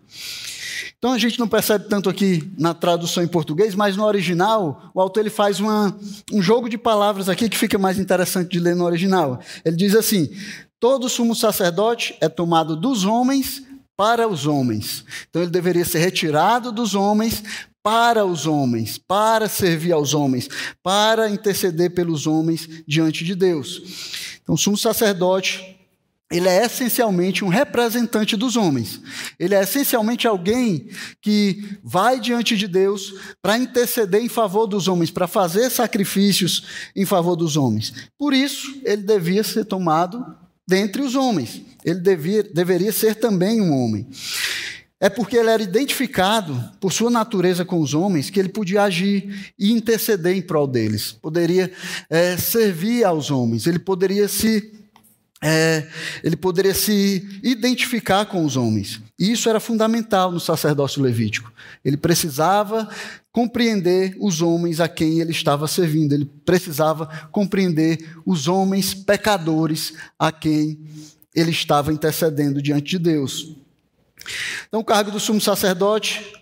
Então 0.99 1.13
a 1.13 1.17
gente 1.17 1.39
não 1.39 1.47
percebe 1.47 1.87
tanto 1.87 2.09
aqui 2.09 2.51
na 2.57 2.73
tradução 2.73 3.23
em 3.23 3.27
português, 3.27 3.73
mas 3.73 3.95
no 3.95 4.03
original 4.03 4.91
o 4.93 4.99
autor 4.99 5.21
ele 5.21 5.29
faz 5.29 5.59
uma, 5.61 5.97
um 6.31 6.41
jogo 6.41 6.67
de 6.67 6.77
palavras 6.77 7.29
aqui 7.29 7.47
que 7.47 7.57
fica 7.57 7.77
mais 7.77 7.97
interessante 7.97 8.51
de 8.51 8.59
ler 8.59 8.75
no 8.75 8.83
original. 8.83 9.39
Ele 9.63 9.77
diz 9.77 9.95
assim: 9.95 10.29
todo 10.77 11.07
sumo 11.07 11.33
sacerdote 11.33 12.17
é 12.19 12.27
tomado 12.27 12.75
dos 12.75 13.05
homens 13.05 13.63
para 13.95 14.27
os 14.27 14.45
homens. 14.45 15.05
Então 15.29 15.41
ele 15.41 15.51
deveria 15.51 15.85
ser 15.85 15.99
retirado 15.99 16.69
dos 16.69 16.95
homens 16.95 17.43
para 17.83 18.25
os 18.25 18.45
homens, 18.45 18.97
para 18.97 19.47
servir 19.47 19.91
aos 19.91 20.13
homens, 20.13 20.49
para 20.83 21.29
interceder 21.29 21.91
pelos 21.91 22.27
homens 22.27 22.67
diante 22.87 23.23
de 23.23 23.35
Deus. 23.35 24.39
Então, 24.41 24.55
o 24.55 24.57
sumo 24.57 24.77
sacerdote, 24.77 25.77
ele 26.31 26.47
é 26.47 26.65
essencialmente 26.65 27.43
um 27.43 27.47
representante 27.47 28.35
dos 28.35 28.55
homens. 28.55 29.01
Ele 29.39 29.55
é 29.55 29.63
essencialmente 29.63 30.27
alguém 30.27 30.89
que 31.21 31.77
vai 31.83 32.19
diante 32.19 32.55
de 32.55 32.67
Deus 32.67 33.13
para 33.41 33.57
interceder 33.57 34.21
em 34.21 34.29
favor 34.29 34.67
dos 34.67 34.87
homens, 34.87 35.09
para 35.09 35.27
fazer 35.27 35.69
sacrifícios 35.69 36.65
em 36.95 37.05
favor 37.05 37.35
dos 37.35 37.57
homens. 37.57 37.93
Por 38.17 38.33
isso, 38.33 38.79
ele 38.83 39.03
devia 39.03 39.43
ser 39.43 39.65
tomado 39.65 40.23
dentre 40.67 41.01
os 41.01 41.15
homens. 41.15 41.61
Ele 41.83 41.99
devia, 41.99 42.43
deveria 42.43 42.91
ser 42.91 43.15
também 43.15 43.59
um 43.59 43.73
homem. 43.73 44.07
É 44.99 45.09
porque 45.09 45.37
ele 45.37 45.49
era 45.49 45.63
identificado 45.63 46.61
por 46.79 46.91
sua 46.91 47.09
natureza 47.09 47.63
com 47.63 47.79
os 47.79 47.93
homens 47.93 48.29
que 48.29 48.39
ele 48.39 48.49
podia 48.49 48.83
agir 48.83 49.53
e 49.57 49.71
interceder 49.71 50.35
em 50.35 50.41
prol 50.41 50.67
deles, 50.67 51.13
poderia 51.13 51.71
é, 52.09 52.35
servir 52.35 53.05
aos 53.05 53.31
homens, 53.31 53.65
ele 53.65 53.79
poderia 53.79 54.27
se 54.27 54.73
é, 55.41 55.87
ele 56.21 56.35
poderia 56.35 56.73
se 56.73 57.39
identificar 57.41 58.25
com 58.25 58.43
os 58.43 58.57
homens. 58.57 59.01
E 59.17 59.31
isso 59.31 59.49
era 59.49 59.59
fundamental 59.59 60.31
no 60.31 60.39
sacerdócio 60.39 61.01
levítico. 61.01 61.51
Ele 61.83 61.95
precisava 61.95 62.89
compreender 63.31 64.17
os 64.19 64.41
homens 64.41 64.81
a 64.81 64.89
quem 64.89 65.21
ele 65.21 65.31
estava 65.31 65.65
servindo, 65.67 66.13
ele 66.13 66.29
precisava 66.45 67.07
compreender 67.31 67.99
os 68.25 68.49
homens 68.49 68.93
pecadores 68.93 69.93
a 70.17 70.31
quem 70.31 70.77
ele 71.33 71.51
estava 71.51 71.93
intercedendo 71.93 72.61
diante 72.61 72.89
de 72.89 72.99
Deus. 72.99 73.55
Então, 74.67 74.79
o 74.79 74.85
cargo 74.85 75.11
do 75.11 75.19
sumo 75.19 75.41
sacerdote 75.41 76.33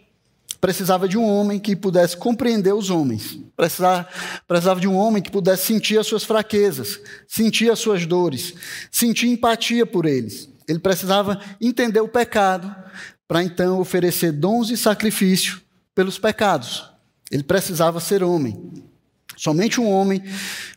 precisava 0.59 1.07
de 1.07 1.17
um 1.17 1.25
homem 1.25 1.59
que 1.59 1.75
pudesse 1.75 2.17
compreender 2.17 2.73
os 2.73 2.89
homens, 2.89 3.39
precisava, 3.55 4.07
precisava 4.47 4.79
de 4.79 4.87
um 4.87 4.95
homem 4.95 5.21
que 5.21 5.31
pudesse 5.31 5.65
sentir 5.65 5.97
as 5.97 6.07
suas 6.07 6.23
fraquezas, 6.23 6.99
sentir 7.27 7.71
as 7.71 7.79
suas 7.79 8.05
dores, 8.05 8.53
sentir 8.91 9.27
empatia 9.27 9.85
por 9.85 10.05
eles. 10.05 10.49
Ele 10.67 10.79
precisava 10.79 11.39
entender 11.61 12.01
o 12.01 12.07
pecado 12.07 12.75
para 13.27 13.43
então 13.43 13.79
oferecer 13.79 14.31
dons 14.31 14.69
e 14.69 14.77
sacrifício 14.77 15.61
pelos 15.93 16.17
pecados. 16.17 16.89
Ele 17.31 17.43
precisava 17.43 17.99
ser 17.99 18.23
homem. 18.23 18.83
Somente 19.35 19.79
um 19.79 19.89
homem 19.89 20.23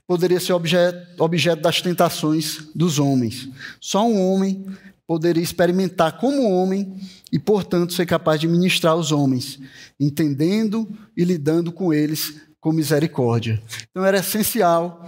poderia 0.06 0.38
ser 0.38 0.52
objeto, 0.52 1.22
objeto 1.22 1.62
das 1.62 1.80
tentações 1.80 2.68
dos 2.74 2.98
homens. 2.98 3.48
Só 3.80 4.06
um 4.06 4.20
homem 4.20 4.66
poderia 5.10 5.42
experimentar 5.42 6.18
como 6.18 6.48
homem 6.48 6.94
e, 7.32 7.36
portanto, 7.36 7.92
ser 7.92 8.06
capaz 8.06 8.38
de 8.38 8.46
ministrar 8.46 8.92
aos 8.92 9.10
homens, 9.10 9.58
entendendo 9.98 10.88
e 11.16 11.24
lidando 11.24 11.72
com 11.72 11.92
eles 11.92 12.40
com 12.60 12.70
misericórdia. 12.70 13.60
Então 13.90 14.04
era 14.04 14.18
essencial 14.18 15.04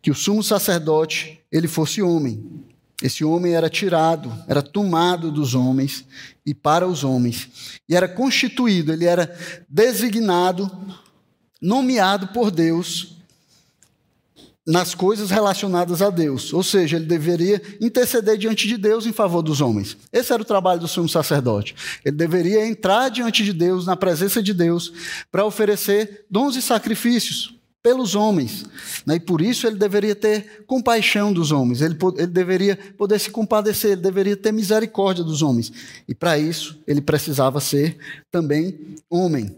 que 0.00 0.10
o 0.10 0.14
sumo 0.14 0.42
sacerdote 0.42 1.40
ele 1.52 1.68
fosse 1.68 2.00
homem. 2.00 2.42
Esse 3.02 3.22
homem 3.22 3.52
era 3.52 3.68
tirado, 3.68 4.32
era 4.48 4.62
tomado 4.62 5.30
dos 5.30 5.54
homens 5.54 6.06
e 6.46 6.54
para 6.54 6.88
os 6.88 7.04
homens. 7.04 7.50
E 7.86 7.94
era 7.94 8.08
constituído, 8.08 8.94
ele 8.94 9.04
era 9.04 9.38
designado, 9.68 10.70
nomeado 11.60 12.28
por 12.28 12.50
Deus 12.50 13.17
nas 14.68 14.94
coisas 14.94 15.30
relacionadas 15.30 16.02
a 16.02 16.10
Deus. 16.10 16.52
Ou 16.52 16.62
seja, 16.62 16.98
ele 16.98 17.06
deveria 17.06 17.60
interceder 17.80 18.36
diante 18.36 18.68
de 18.68 18.76
Deus 18.76 19.06
em 19.06 19.12
favor 19.14 19.40
dos 19.40 19.62
homens. 19.62 19.96
Esse 20.12 20.30
era 20.30 20.42
o 20.42 20.44
trabalho 20.44 20.78
do 20.78 20.86
sumo 20.86 21.08
sacerdote. 21.08 21.74
Ele 22.04 22.14
deveria 22.14 22.66
entrar 22.66 23.08
diante 23.08 23.42
de 23.42 23.54
Deus, 23.54 23.86
na 23.86 23.96
presença 23.96 24.42
de 24.42 24.52
Deus, 24.52 24.92
para 25.32 25.46
oferecer 25.46 26.26
dons 26.30 26.54
e 26.54 26.60
sacrifícios 26.60 27.58
pelos 27.82 28.14
homens. 28.14 28.66
Né? 29.06 29.14
E 29.14 29.20
por 29.20 29.40
isso 29.40 29.66
ele 29.66 29.76
deveria 29.76 30.14
ter 30.14 30.64
compaixão 30.66 31.32
dos 31.32 31.50
homens, 31.50 31.80
ele, 31.80 31.96
ele 32.18 32.26
deveria 32.26 32.78
poder 32.98 33.18
se 33.18 33.30
compadecer, 33.30 33.92
ele 33.92 34.02
deveria 34.02 34.36
ter 34.36 34.52
misericórdia 34.52 35.24
dos 35.24 35.40
homens. 35.40 35.72
E 36.06 36.14
para 36.14 36.38
isso 36.38 36.78
ele 36.86 37.00
precisava 37.00 37.58
ser 37.58 37.96
também 38.30 38.78
homem. 39.08 39.56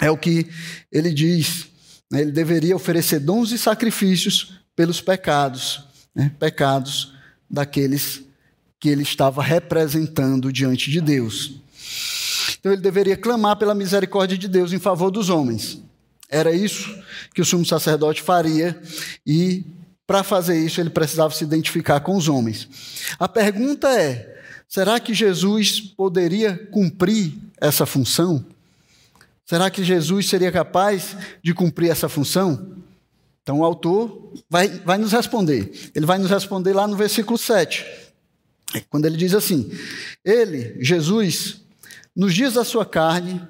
É 0.00 0.10
o 0.10 0.16
que 0.16 0.46
ele 0.90 1.12
diz? 1.12 1.68
Ele 2.12 2.32
deveria 2.32 2.74
oferecer 2.74 3.20
dons 3.20 3.52
e 3.52 3.58
sacrifícios 3.58 4.54
pelos 4.74 5.00
pecados, 5.00 5.84
né? 6.14 6.32
pecados 6.38 7.12
daqueles 7.48 8.22
que 8.78 8.88
ele 8.88 9.02
estava 9.02 9.42
representando 9.42 10.52
diante 10.52 10.90
de 10.90 11.00
Deus. 11.00 11.60
Então 12.58 12.72
ele 12.72 12.80
deveria 12.80 13.16
clamar 13.16 13.56
pela 13.56 13.74
misericórdia 13.74 14.36
de 14.36 14.48
Deus 14.48 14.72
em 14.72 14.78
favor 14.78 15.10
dos 15.10 15.28
homens. 15.28 15.82
Era 16.28 16.52
isso 16.52 16.96
que 17.34 17.40
o 17.40 17.44
sumo 17.44 17.64
sacerdote 17.64 18.22
faria 18.22 18.80
e 19.26 19.64
para 20.06 20.22
fazer 20.22 20.58
isso 20.58 20.80
ele 20.80 20.90
precisava 20.90 21.32
se 21.34 21.44
identificar 21.44 22.00
com 22.00 22.16
os 22.16 22.28
homens. 22.28 22.68
A 23.18 23.28
pergunta 23.28 23.88
é: 23.88 24.42
será 24.68 24.98
que 24.98 25.14
Jesus 25.14 25.80
poderia 25.80 26.56
cumprir 26.70 27.32
essa 27.60 27.86
função? 27.86 28.44
Será 29.50 29.68
que 29.68 29.82
Jesus 29.82 30.28
seria 30.28 30.52
capaz 30.52 31.16
de 31.42 31.52
cumprir 31.52 31.90
essa 31.90 32.08
função? 32.08 32.76
Então 33.42 33.58
o 33.58 33.64
autor 33.64 34.32
vai, 34.48 34.68
vai 34.68 34.96
nos 34.96 35.10
responder. 35.10 35.90
Ele 35.92 36.06
vai 36.06 36.18
nos 36.18 36.30
responder 36.30 36.72
lá 36.72 36.86
no 36.86 36.96
versículo 36.96 37.36
7, 37.36 37.84
quando 38.88 39.06
ele 39.06 39.16
diz 39.16 39.34
assim: 39.34 39.68
Ele, 40.24 40.76
Jesus, 40.80 41.62
nos 42.14 42.32
dias 42.32 42.54
da 42.54 42.62
sua 42.62 42.86
carne, 42.86 43.42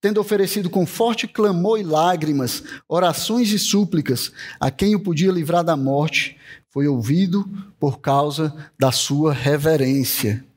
tendo 0.00 0.20
oferecido 0.20 0.70
com 0.70 0.86
forte 0.86 1.26
clamor 1.26 1.80
e 1.80 1.82
lágrimas, 1.82 2.62
orações 2.88 3.50
e 3.50 3.58
súplicas 3.58 4.30
a 4.60 4.70
quem 4.70 4.94
o 4.94 5.00
podia 5.00 5.32
livrar 5.32 5.64
da 5.64 5.76
morte, 5.76 6.36
foi 6.68 6.86
ouvido 6.86 7.50
por 7.80 7.98
causa 7.98 8.54
da 8.78 8.92
sua 8.92 9.32
reverência. 9.32 10.47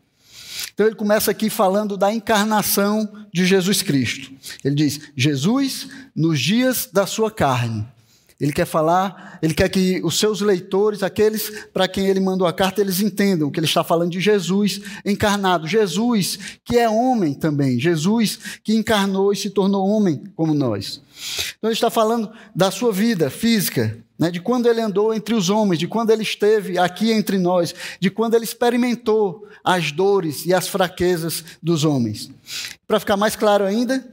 Então 0.74 0.86
ele 0.86 0.95
começa 0.95 1.32
aqui 1.32 1.50
falando 1.50 1.97
da 1.97 2.13
encarnação 2.13 3.10
de 3.34 3.45
Jesus 3.45 3.82
Cristo. 3.82 4.32
Ele 4.63 4.76
diz: 4.76 5.00
Jesus 5.15 5.88
nos 6.15 6.39
dias 6.39 6.89
da 6.91 7.06
sua 7.06 7.32
carne. 7.32 7.86
Ele 8.41 8.52
quer 8.52 8.65
falar, 8.65 9.38
ele 9.39 9.54
quer 9.54 9.69
que 9.69 10.02
os 10.04 10.17
seus 10.17 10.41
leitores, 10.41 11.04
aqueles 11.04 11.67
para 11.71 11.88
quem 11.88 12.08
ele 12.08 12.19
mandou 12.19 12.47
a 12.47 12.52
carta, 12.52 12.82
eles 12.82 13.00
entendam 13.00 13.52
que 13.52 13.60
ele 13.60 13.67
está 13.67 13.84
falando 13.84 14.10
de 14.10 14.19
Jesus 14.19 14.82
encarnado. 15.06 15.67
Jesus 15.67 16.39
que 16.65 16.76
é 16.76 16.89
homem 16.89 17.36
também. 17.36 17.80
Jesus 17.80 18.39
que 18.63 18.74
encarnou 18.74 19.32
e 19.32 19.36
se 19.36 19.52
tornou 19.52 19.88
homem 19.88 20.24
como 20.36 20.56
nós. 20.56 21.04
Então 21.60 21.69
ele 21.69 21.76
está 21.76 21.91
falando 21.91 22.32
da 22.56 22.71
sua 22.71 22.91
vida 22.91 23.30
física, 23.30 23.95
de 24.29 24.39
quando 24.39 24.67
ele 24.67 24.81
andou 24.81 25.13
entre 25.13 25.34
os 25.34 25.49
homens, 25.49 25.79
de 25.79 25.88
quando 25.88 26.12
ele 26.12 26.21
esteve 26.21 26.77
aqui 26.77 27.12
entre 27.12 27.39
nós, 27.39 27.73
de 27.99 28.12
quando 28.12 28.36
ele 28.36 28.43
experimentou 28.43 29.47
as 29.63 29.91
dores 29.91 30.45
e 30.45 30.53
as 30.53 30.67
fraquezas 30.67 31.43
dos 31.62 31.84
homens. 31.84 32.29
Para 32.88 32.99
ficar 32.99 33.17
mais 33.17 33.36
claro 33.36 33.65
ainda, 33.65 34.05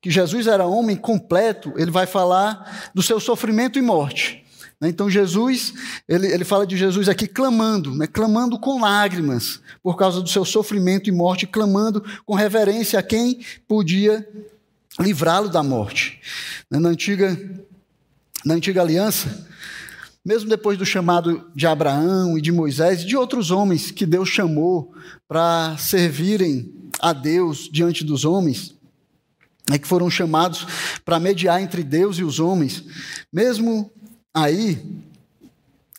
que 0.00 0.10
Jesus 0.10 0.46
era 0.46 0.66
homem 0.66 0.96
completo, 0.96 1.72
ele 1.76 1.90
vai 1.90 2.06
falar 2.06 2.90
do 2.94 3.02
seu 3.02 3.18
sofrimento 3.18 3.78
e 3.78 3.82
morte. 3.82 4.44
Né? 4.80 4.88
Então 4.88 5.10
Jesus, 5.10 5.74
ele, 6.08 6.28
ele 6.28 6.44
fala 6.44 6.66
de 6.66 6.76
Jesus 6.76 7.08
aqui 7.08 7.26
clamando, 7.26 7.94
né? 7.94 8.06
clamando 8.06 8.58
com 8.58 8.80
lágrimas 8.80 9.60
por 9.82 9.96
causa 9.96 10.20
do 10.20 10.28
seu 10.28 10.44
sofrimento 10.44 11.08
e 11.08 11.12
morte, 11.12 11.46
clamando 11.46 12.04
com 12.24 12.34
reverência 12.34 12.98
a 12.98 13.02
quem 13.02 13.40
podia 13.66 14.26
livrá-lo 15.00 15.48
da 15.48 15.62
morte. 15.62 16.20
Né? 16.70 16.78
Na 16.78 16.90
antiga, 16.90 17.36
na 18.48 18.54
antiga 18.54 18.80
aliança, 18.80 19.46
mesmo 20.24 20.48
depois 20.48 20.78
do 20.78 20.86
chamado 20.86 21.50
de 21.54 21.66
Abraão 21.66 22.38
e 22.38 22.40
de 22.40 22.50
Moisés 22.50 23.02
e 23.02 23.06
de 23.06 23.14
outros 23.14 23.50
homens 23.50 23.90
que 23.90 24.06
Deus 24.06 24.30
chamou 24.30 24.90
para 25.28 25.76
servirem 25.76 26.72
a 26.98 27.12
Deus 27.12 27.68
diante 27.70 28.02
dos 28.02 28.24
homens, 28.24 28.74
é 29.70 29.78
que 29.78 29.86
foram 29.86 30.08
chamados 30.08 30.66
para 31.04 31.20
mediar 31.20 31.60
entre 31.60 31.82
Deus 31.82 32.16
e 32.16 32.24
os 32.24 32.40
homens, 32.40 32.84
mesmo 33.30 33.92
aí 34.32 34.82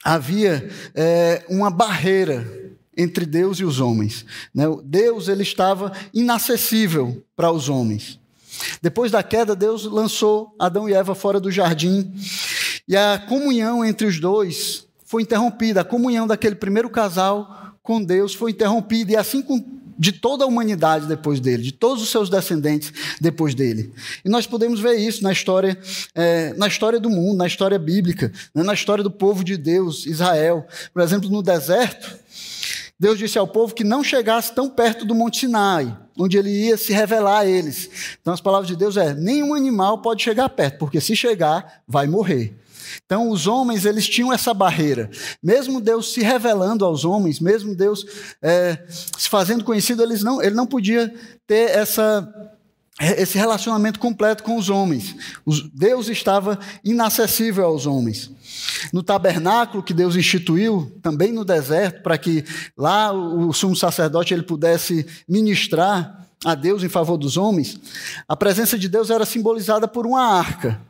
havia 0.03 0.71
é, 0.95 1.45
uma 1.49 1.69
barreira 1.69 2.73
entre 2.97 3.27
Deus 3.27 3.59
e 3.59 3.63
os 3.63 3.79
homens. 3.79 4.25
Né? 4.55 4.63
Deus 4.85 5.27
ele 5.27 5.43
estava 5.43 5.93
inacessível 6.11 7.23
para 7.35 7.51
os 7.51 7.69
homens. 7.69 8.18
Depois 8.81 9.11
da 9.11 9.23
queda, 9.23 9.55
Deus 9.55 9.85
lançou 9.85 10.55
Adão 10.59 10.87
e 10.87 10.93
Eva 10.93 11.15
fora 11.15 11.39
do 11.39 11.51
jardim 11.51 12.13
e 12.87 12.95
a 12.95 13.19
comunhão 13.19 13.85
entre 13.85 14.07
os 14.07 14.19
dois 14.19 14.87
foi 15.05 15.21
interrompida. 15.21 15.81
A 15.81 15.85
comunhão 15.85 16.25
daquele 16.25 16.55
primeiro 16.55 16.89
casal 16.89 17.75
com 17.83 18.03
Deus 18.03 18.33
foi 18.33 18.51
interrompida 18.51 19.11
e 19.11 19.15
assim 19.15 19.43
de 19.97 20.11
toda 20.13 20.45
a 20.45 20.47
humanidade 20.47 21.05
depois 21.05 21.39
dele, 21.39 21.61
de 21.61 21.73
todos 21.73 22.01
os 22.01 22.09
seus 22.09 22.29
descendentes 22.29 22.91
depois 23.19 23.53
dele. 23.53 23.93
E 24.23 24.29
nós 24.29 24.47
podemos 24.47 24.79
ver 24.79 24.95
isso 24.95 25.21
na 25.21 25.31
história, 25.31 25.77
é, 26.15 26.53
na 26.53 26.67
história 26.67 26.99
do 26.99 27.09
mundo, 27.09 27.37
na 27.37 27.45
história 27.45 27.77
bíblica, 27.77 28.31
né, 28.55 28.63
na 28.63 28.73
história 28.73 29.03
do 29.03 29.11
povo 29.11 29.43
de 29.43 29.57
Deus, 29.57 30.05
Israel. 30.05 30.65
Por 30.93 31.01
exemplo, 31.03 31.29
no 31.29 31.43
deserto, 31.43 32.17
Deus 32.97 33.19
disse 33.19 33.37
ao 33.37 33.47
povo 33.47 33.75
que 33.75 33.83
não 33.83 34.03
chegasse 34.03 34.53
tão 34.53 34.69
perto 34.69 35.05
do 35.05 35.13
Monte 35.13 35.41
Sinai, 35.41 35.95
onde 36.19 36.37
ele 36.37 36.49
ia 36.49 36.77
se 36.77 36.91
revelar 36.91 37.39
a 37.39 37.45
eles. 37.45 37.89
Então, 38.21 38.33
as 38.33 38.41
palavras 38.41 38.67
de 38.67 38.75
Deus 38.75 38.97
é: 38.97 39.13
nenhum 39.13 39.53
animal 39.53 40.01
pode 40.01 40.21
chegar 40.21 40.49
perto, 40.49 40.77
porque 40.77 40.99
se 40.99 41.15
chegar, 41.15 41.81
vai 41.87 42.05
morrer. 42.07 42.53
Então, 43.05 43.29
os 43.29 43.47
homens, 43.47 43.85
eles 43.85 44.07
tinham 44.07 44.33
essa 44.33 44.53
barreira. 44.53 45.09
Mesmo 45.41 45.79
Deus 45.79 46.13
se 46.13 46.21
revelando 46.21 46.83
aos 46.83 47.05
homens, 47.05 47.39
mesmo 47.39 47.75
Deus 47.75 48.05
é, 48.41 48.83
se 48.87 49.29
fazendo 49.29 49.63
conhecido, 49.63 50.03
eles 50.03 50.23
não, 50.23 50.41
ele 50.41 50.55
não 50.55 50.65
podia 50.65 51.13
ter 51.47 51.69
essa, 51.69 52.51
esse 52.99 53.37
relacionamento 53.37 53.99
completo 53.99 54.43
com 54.43 54.57
os 54.57 54.69
homens. 54.69 55.15
Deus 55.73 56.09
estava 56.09 56.59
inacessível 56.83 57.65
aos 57.65 57.85
homens. 57.85 58.31
No 58.91 59.03
tabernáculo 59.03 59.83
que 59.83 59.93
Deus 59.93 60.15
instituiu, 60.15 60.97
também 61.01 61.31
no 61.31 61.45
deserto, 61.45 62.01
para 62.01 62.17
que 62.17 62.43
lá 62.77 63.11
o 63.11 63.51
sumo 63.53 63.75
sacerdote 63.75 64.33
ele 64.33 64.43
pudesse 64.43 65.05
ministrar 65.27 66.27
a 66.43 66.55
Deus 66.55 66.83
em 66.83 66.89
favor 66.89 67.17
dos 67.17 67.37
homens, 67.37 67.79
a 68.27 68.35
presença 68.35 68.77
de 68.77 68.87
Deus 68.87 69.09
era 69.09 69.25
simbolizada 69.25 69.87
por 69.87 70.05
uma 70.05 70.21
arca. 70.21 70.88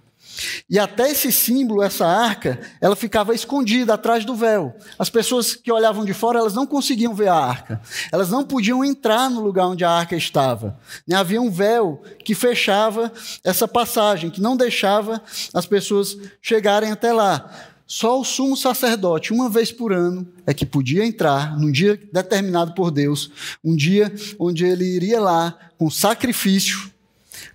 E 0.69 0.77
até 0.77 1.09
esse 1.11 1.31
símbolo, 1.31 1.81
essa 1.81 2.05
arca, 2.05 2.59
ela 2.79 2.95
ficava 2.95 3.33
escondida 3.33 3.93
atrás 3.93 4.23
do 4.23 4.35
véu. 4.35 4.75
As 4.97 5.09
pessoas 5.09 5.55
que 5.55 5.71
olhavam 5.71 6.05
de 6.05 6.13
fora, 6.13 6.39
elas 6.39 6.53
não 6.53 6.65
conseguiam 6.65 7.13
ver 7.13 7.29
a 7.29 7.35
arca. 7.35 7.81
Elas 8.11 8.29
não 8.29 8.43
podiam 8.43 8.83
entrar 8.83 9.29
no 9.29 9.41
lugar 9.41 9.67
onde 9.67 9.83
a 9.83 9.91
arca 9.91 10.15
estava. 10.15 10.79
Né, 11.07 11.15
havia 11.15 11.41
um 11.41 11.51
véu 11.51 12.01
que 12.23 12.35
fechava 12.35 13.11
essa 13.43 13.67
passagem, 13.67 14.29
que 14.29 14.41
não 14.41 14.55
deixava 14.55 15.21
as 15.53 15.65
pessoas 15.65 16.17
chegarem 16.41 16.91
até 16.91 17.11
lá. 17.11 17.49
Só 17.85 18.19
o 18.19 18.23
sumo 18.23 18.55
sacerdote, 18.55 19.33
uma 19.33 19.49
vez 19.49 19.71
por 19.71 19.91
ano, 19.91 20.27
é 20.45 20.53
que 20.53 20.63
podia 20.63 21.03
entrar 21.03 21.57
num 21.57 21.71
dia 21.71 21.99
determinado 22.13 22.75
por 22.75 22.91
Deus, 22.91 23.31
um 23.63 23.75
dia 23.75 24.13
onde 24.37 24.63
ele 24.63 24.85
iria 24.85 25.19
lá 25.19 25.57
com 25.75 25.89
sacrifício 25.89 26.91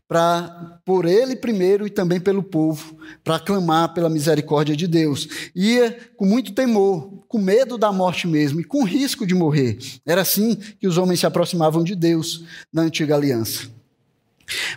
para 0.06 0.80
por 0.84 1.06
ele 1.06 1.34
primeiro 1.34 1.86
e 1.86 1.90
também 1.90 2.20
pelo 2.20 2.42
povo, 2.42 2.96
para 3.22 3.40
clamar 3.40 3.94
pela 3.94 4.10
misericórdia 4.10 4.76
de 4.76 4.86
Deus. 4.86 5.28
Ia 5.54 5.96
com 6.16 6.26
muito 6.26 6.52
temor, 6.52 7.24
com 7.26 7.38
medo 7.38 7.78
da 7.78 7.90
morte 7.90 8.26
mesmo 8.26 8.60
e 8.60 8.64
com 8.64 8.84
risco 8.84 9.26
de 9.26 9.34
morrer. 9.34 9.78
Era 10.04 10.20
assim 10.20 10.56
que 10.56 10.86
os 10.86 10.98
homens 10.98 11.20
se 11.20 11.26
aproximavam 11.26 11.82
de 11.82 11.94
Deus 11.94 12.44
na 12.72 12.82
antiga 12.82 13.14
aliança. 13.14 13.68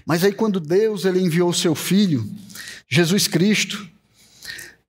Mas 0.05 0.23
aí 0.23 0.31
quando 0.31 0.59
Deus 0.59 1.03
ele 1.03 1.19
enviou 1.19 1.51
seu 1.51 1.75
filho, 1.75 2.25
Jesus 2.87 3.27
Cristo, 3.27 3.89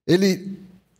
ele 0.07 0.57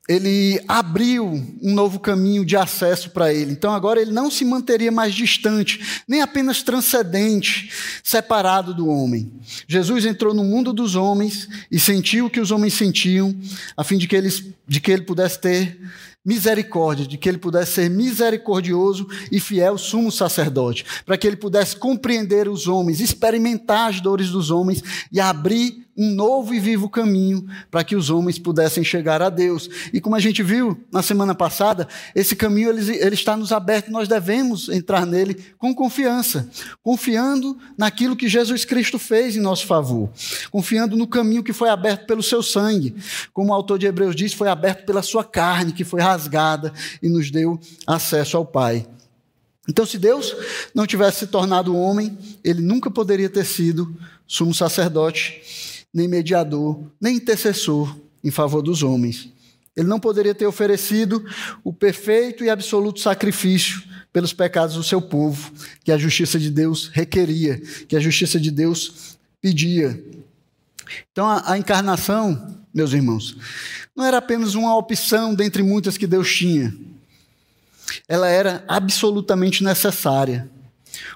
ele 0.09 0.59
abriu 0.67 1.23
um 1.61 1.71
novo 1.71 1.99
caminho 1.99 2.43
de 2.43 2.57
acesso 2.57 3.11
para 3.11 3.31
ele. 3.31 3.51
Então 3.51 3.71
agora 3.71 4.01
ele 4.01 4.11
não 4.11 4.31
se 4.31 4.43
manteria 4.43 4.91
mais 4.91 5.13
distante, 5.13 6.01
nem 6.07 6.19
apenas 6.23 6.63
transcendente, 6.63 7.71
separado 8.03 8.73
do 8.73 8.87
homem. 8.87 9.31
Jesus 9.67 10.07
entrou 10.07 10.33
no 10.33 10.43
mundo 10.43 10.73
dos 10.73 10.95
homens 10.95 11.47
e 11.71 11.79
sentiu 11.79 12.25
o 12.25 12.29
que 12.29 12.39
os 12.39 12.49
homens 12.49 12.73
sentiam, 12.73 13.35
a 13.77 13.83
fim 13.83 13.99
de 13.99 14.07
que, 14.07 14.15
eles, 14.15 14.43
de 14.67 14.81
que 14.81 14.91
ele 14.91 15.03
pudesse 15.03 15.39
ter 15.39 15.79
misericórdia, 16.25 17.05
de 17.05 17.17
que 17.17 17.29
ele 17.29 17.37
pudesse 17.37 17.73
ser 17.73 17.89
misericordioso 17.89 19.07
e 19.31 19.39
fiel 19.39 19.77
sumo 19.77 20.11
sacerdote, 20.11 20.85
para 21.05 21.17
que 21.19 21.27
ele 21.27 21.37
pudesse 21.37 21.75
compreender 21.75 22.49
os 22.49 22.67
homens, 22.67 22.99
experimentar 22.99 23.89
as 23.89 24.01
dores 24.01 24.29
dos 24.29 24.49
homens 24.49 24.83
e 25.11 25.19
abrir 25.19 25.87
um 25.99 26.09
novo 26.11 26.53
e 26.53 26.59
vivo 26.61 26.89
caminho 26.89 27.45
para 27.69 27.83
que 27.83 27.93
os 27.93 28.09
homens 28.09 28.39
pudessem 28.39 28.85
chegar 28.85 29.21
a 29.21 29.29
Deus. 29.29 29.69
E 29.91 29.99
como 29.99 30.15
a 30.15 30.19
gente 30.19 30.41
viu 30.41 30.81
na 30.89 31.03
semana 31.03 31.35
passada, 31.35 31.89
esse 32.15 32.37
caminho 32.37 32.69
ele, 32.69 32.95
ele 32.95 33.15
está 33.15 33.35
nos 33.35 33.51
aberto, 33.51 33.91
nós 33.91 34.07
devemos 34.07 34.69
entrar 34.69 35.05
nele 35.05 35.35
com 35.57 35.75
confiança, 35.75 36.49
confiando 36.81 37.57
naquilo 37.77 38.15
que 38.15 38.29
Jesus 38.29 38.63
Cristo 38.63 38.97
fez 38.97 39.35
em 39.35 39.41
nosso 39.41 39.67
favor, 39.67 40.09
confiando 40.49 40.95
no 40.95 41.05
caminho 41.05 41.43
que 41.43 41.51
foi 41.51 41.67
aberto 41.67 42.07
pelo 42.07 42.23
seu 42.23 42.41
sangue, 42.41 42.95
como 43.33 43.51
o 43.51 43.53
autor 43.53 43.77
de 43.77 43.85
Hebreus 43.85 44.15
diz, 44.15 44.33
foi 44.33 44.47
aberto 44.47 44.85
pela 44.85 45.01
sua 45.01 45.25
carne, 45.25 45.73
que 45.73 45.83
foi 45.83 45.99
rasgada 45.99 46.71
e 47.03 47.09
nos 47.09 47.29
deu 47.29 47.59
acesso 47.85 48.37
ao 48.37 48.45
Pai. 48.45 48.87
Então, 49.67 49.85
se 49.85 49.99
Deus 49.99 50.35
não 50.73 50.87
tivesse 50.87 51.19
se 51.19 51.27
tornado 51.27 51.75
homem, 51.75 52.17
ele 52.43 52.61
nunca 52.61 52.89
poderia 52.89 53.29
ter 53.29 53.45
sido 53.45 53.93
sumo 54.25 54.53
sacerdote 54.53 55.41
nem 55.93 56.07
mediador, 56.07 56.79
nem 56.99 57.15
intercessor 57.15 57.95
em 58.23 58.31
favor 58.31 58.61
dos 58.61 58.83
homens. 58.83 59.29
Ele 59.75 59.87
não 59.87 59.99
poderia 59.99 60.35
ter 60.35 60.45
oferecido 60.45 61.23
o 61.63 61.71
perfeito 61.71 62.43
e 62.43 62.49
absoluto 62.49 62.99
sacrifício 62.99 63.81
pelos 64.11 64.33
pecados 64.33 64.75
do 64.75 64.83
seu 64.83 65.01
povo, 65.01 65.51
que 65.83 65.91
a 65.91 65.97
justiça 65.97 66.39
de 66.39 66.49
Deus 66.49 66.89
requeria, 66.91 67.59
que 67.87 67.95
a 67.95 67.99
justiça 67.99 68.39
de 68.39 68.51
Deus 68.51 69.17
pedia. 69.41 70.03
Então, 71.11 71.27
a, 71.27 71.53
a 71.53 71.57
encarnação, 71.57 72.57
meus 72.73 72.91
irmãos, 72.91 73.37
não 73.95 74.03
era 74.03 74.17
apenas 74.17 74.55
uma 74.55 74.75
opção 74.75 75.33
dentre 75.33 75.63
muitas 75.63 75.97
que 75.97 76.07
Deus 76.07 76.33
tinha. 76.33 76.75
Ela 78.07 78.27
era 78.27 78.63
absolutamente 78.67 79.63
necessária. 79.63 80.49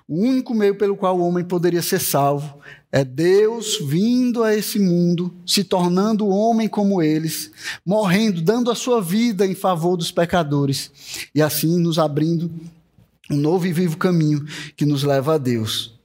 O 0.07 0.21
único 0.21 0.53
meio 0.53 0.75
pelo 0.75 0.95
qual 0.95 1.17
o 1.17 1.27
homem 1.27 1.43
poderia 1.43 1.81
ser 1.81 1.99
salvo 1.99 2.59
é 2.95 3.03
Deus 3.03 3.79
vindo 3.79 4.43
a 4.43 4.53
esse 4.53 4.77
mundo, 4.77 5.33
se 5.47 5.63
tornando 5.63 6.27
homem 6.27 6.67
como 6.67 7.01
eles, 7.01 7.49
morrendo, 7.83 8.39
dando 8.39 8.69
a 8.69 8.75
sua 8.75 9.01
vida 9.01 9.47
em 9.47 9.55
favor 9.55 9.97
dos 9.97 10.11
pecadores 10.11 10.91
e 11.33 11.41
assim 11.41 11.79
nos 11.79 11.97
abrindo 11.97 12.51
um 13.31 13.35
novo 13.35 13.65
e 13.65 13.73
vivo 13.73 13.97
caminho 13.97 14.45
que 14.77 14.85
nos 14.85 15.01
leva 15.01 15.33
a 15.33 15.37
Deus. 15.39 15.99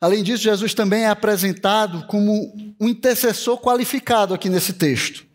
Além 0.00 0.22
disso, 0.22 0.44
Jesus 0.44 0.72
também 0.72 1.02
é 1.02 1.08
apresentado 1.08 2.06
como 2.06 2.54
um 2.80 2.88
intercessor 2.88 3.58
qualificado 3.58 4.32
aqui 4.32 4.48
nesse 4.48 4.72
texto. 4.72 5.26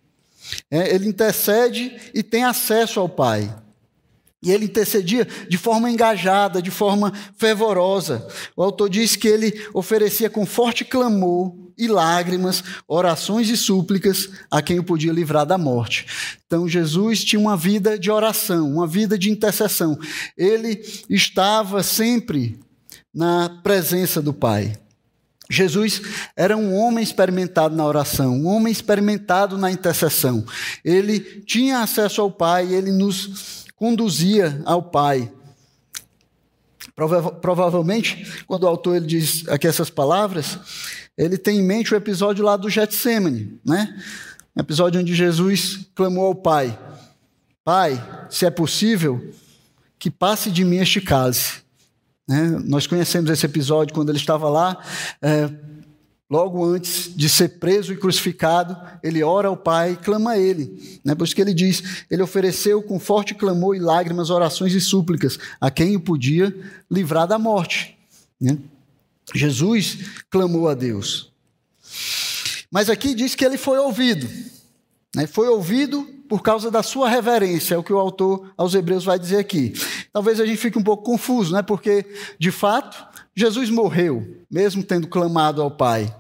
É, 0.72 0.96
ele 0.96 1.08
intercede 1.08 1.96
e 2.16 2.24
tem 2.24 2.46
acesso 2.46 3.00
ao 3.00 3.08
Pai. 3.08 3.56
E 4.44 4.52
ele 4.52 4.66
intercedia 4.66 5.28
de 5.48 5.58
forma 5.58 5.90
engajada, 5.90 6.62
de 6.62 6.72
forma 6.72 7.14
fervorosa. 7.38 8.28
O 8.56 8.64
autor 8.64 8.90
diz 8.90 9.16
que 9.16 9.28
ele 9.28 9.68
oferecia 9.74 10.30
com 10.30 10.46
forte 10.46 10.84
clamor 10.84 11.54
e 11.78 11.88
lágrimas, 11.88 12.64
orações 12.88 13.50
e 13.50 13.58
súplicas 13.58 14.30
a 14.50 14.62
quem 14.62 14.80
o 14.80 14.84
podia 14.84 15.12
livrar 15.12 15.46
da 15.46 15.58
morte. 15.58 16.06
Então 16.46 16.68
Jesus 16.68 17.24
tinha 17.24 17.40
uma 17.40 17.56
vida 17.56 17.98
de 17.98 18.10
oração, 18.10 18.72
uma 18.72 18.88
vida 18.88 19.18
de 19.18 19.30
intercessão. 19.30 19.98
Ele 20.38 20.82
estava 21.10 21.84
sempre 21.84 22.60
na 23.14 23.60
presença 23.64 24.22
do 24.22 24.34
Pai. 24.34 24.74
Jesus 25.50 26.02
era 26.36 26.56
um 26.56 26.74
homem 26.74 27.04
experimentado 27.04 27.76
na 27.76 27.86
oração, 27.86 28.34
um 28.38 28.48
homem 28.48 28.72
experimentado 28.72 29.58
na 29.58 29.70
intercessão. 29.70 30.46
Ele 30.84 31.20
tinha 31.20 31.80
acesso 31.80 32.22
ao 32.22 32.32
Pai, 32.32 32.74
ele 32.74 32.92
nos 32.92 33.66
conduzia 33.82 34.62
ao 34.64 34.84
Pai. 34.84 35.32
Prova 36.96 37.32
provavelmente, 37.32 38.44
quando 38.46 38.62
o 38.62 38.68
autor 38.68 38.96
ele 38.96 39.08
diz 39.08 39.44
aqui 39.48 39.66
essas 39.66 39.90
palavras, 39.90 40.60
ele 41.18 41.36
tem 41.36 41.58
em 41.58 41.64
mente 41.64 41.92
o 41.92 41.98
episódio 41.98 42.46
lá 42.46 42.56
do 42.56 42.70
Getsemane, 42.70 43.60
né? 43.66 44.00
episódio 44.56 45.02
onde 45.02 45.16
Jesus 45.16 45.90
clamou 45.96 46.28
ao 46.28 46.36
Pai: 46.36 46.78
Pai, 47.64 48.28
se 48.30 48.46
é 48.46 48.52
possível, 48.52 49.34
que 49.98 50.12
passe 50.12 50.52
de 50.52 50.64
mim 50.64 50.78
este 50.78 51.02
cálice. 51.02 51.64
Né? 52.28 52.62
Nós 52.64 52.86
conhecemos 52.86 53.32
esse 53.32 53.48
episódio 53.48 53.96
quando 53.96 54.10
ele 54.10 54.20
estava 54.20 54.48
lá, 54.48 54.78
é, 55.20 55.50
logo 56.32 56.64
antes 56.64 57.14
de 57.14 57.28
ser 57.28 57.60
preso 57.60 57.92
e 57.92 57.98
crucificado, 57.98 58.78
ele 59.04 59.22
ora 59.22 59.50
ao 59.50 59.58
Pai 59.58 59.92
e 59.92 59.98
clama 59.98 60.32
a 60.32 60.40
Ele. 60.40 61.00
Né? 61.04 61.14
Por 61.14 61.26
isso 61.26 61.36
que 61.36 61.42
ele 61.42 61.54
diz: 61.54 62.06
Ele 62.10 62.24
ofereceu 62.24 62.82
com 62.82 62.98
forte 62.98 63.36
clamor 63.36 63.76
e 63.76 63.80
lágrimas 63.80 64.30
orações 64.30 64.74
e 64.74 64.80
súplicas 64.80 65.38
a 65.60 65.70
quem 65.70 65.98
o 65.98 66.00
podia 66.00 66.56
livrar 66.90 67.28
da 67.28 67.38
morte. 67.38 67.98
Né? 68.40 68.58
Jesus 69.36 69.98
clamou 70.30 70.70
a 70.70 70.74
Deus. 70.74 71.34
Mas 72.72 72.90
aqui 72.90 73.14
diz 73.14 73.36
que 73.36 73.44
ele 73.44 73.58
foi 73.58 73.78
ouvido. 73.78 74.26
Né? 75.14 75.28
Foi 75.28 75.50
ouvido 75.50 76.08
por 76.30 76.42
causa 76.42 76.72
da 76.72 76.82
sua 76.82 77.10
reverência, 77.10 77.76
é 77.76 77.78
o 77.78 77.84
que 77.84 77.92
o 77.92 78.00
autor 78.00 78.54
aos 78.56 78.74
Hebreus 78.74 79.04
vai 79.04 79.20
dizer 79.20 79.38
aqui. 79.38 79.74
Talvez 80.14 80.40
a 80.40 80.46
gente 80.46 80.58
fique 80.58 80.80
um 80.80 80.84
pouco 80.84 81.04
confuso, 81.04 81.54
né? 81.54 81.62
porque, 81.62 82.06
de 82.40 82.52
fato, 82.52 83.06
Jesus 83.36 83.70
morreu, 83.70 84.38
mesmo 84.50 84.82
tendo 84.82 85.10
clamado 85.10 85.62
ao 85.62 85.70
Pai. 85.70 86.16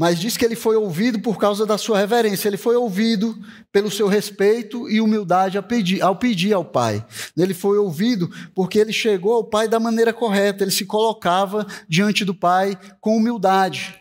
Mas 0.00 0.18
diz 0.18 0.34
que 0.34 0.46
ele 0.46 0.56
foi 0.56 0.76
ouvido 0.76 1.20
por 1.20 1.36
causa 1.36 1.66
da 1.66 1.76
sua 1.76 1.98
reverência, 1.98 2.48
ele 2.48 2.56
foi 2.56 2.74
ouvido 2.74 3.38
pelo 3.70 3.90
seu 3.90 4.08
respeito 4.08 4.88
e 4.88 4.98
humildade 4.98 5.58
ao 5.58 5.62
pedir, 5.62 6.00
ao 6.00 6.16
pedir 6.16 6.54
ao 6.54 6.64
Pai. 6.64 7.04
Ele 7.36 7.52
foi 7.52 7.76
ouvido 7.76 8.30
porque 8.54 8.78
ele 8.78 8.94
chegou 8.94 9.34
ao 9.34 9.44
Pai 9.44 9.68
da 9.68 9.78
maneira 9.78 10.10
correta, 10.10 10.64
ele 10.64 10.70
se 10.70 10.86
colocava 10.86 11.66
diante 11.86 12.24
do 12.24 12.34
Pai 12.34 12.78
com 12.98 13.14
humildade. 13.14 14.00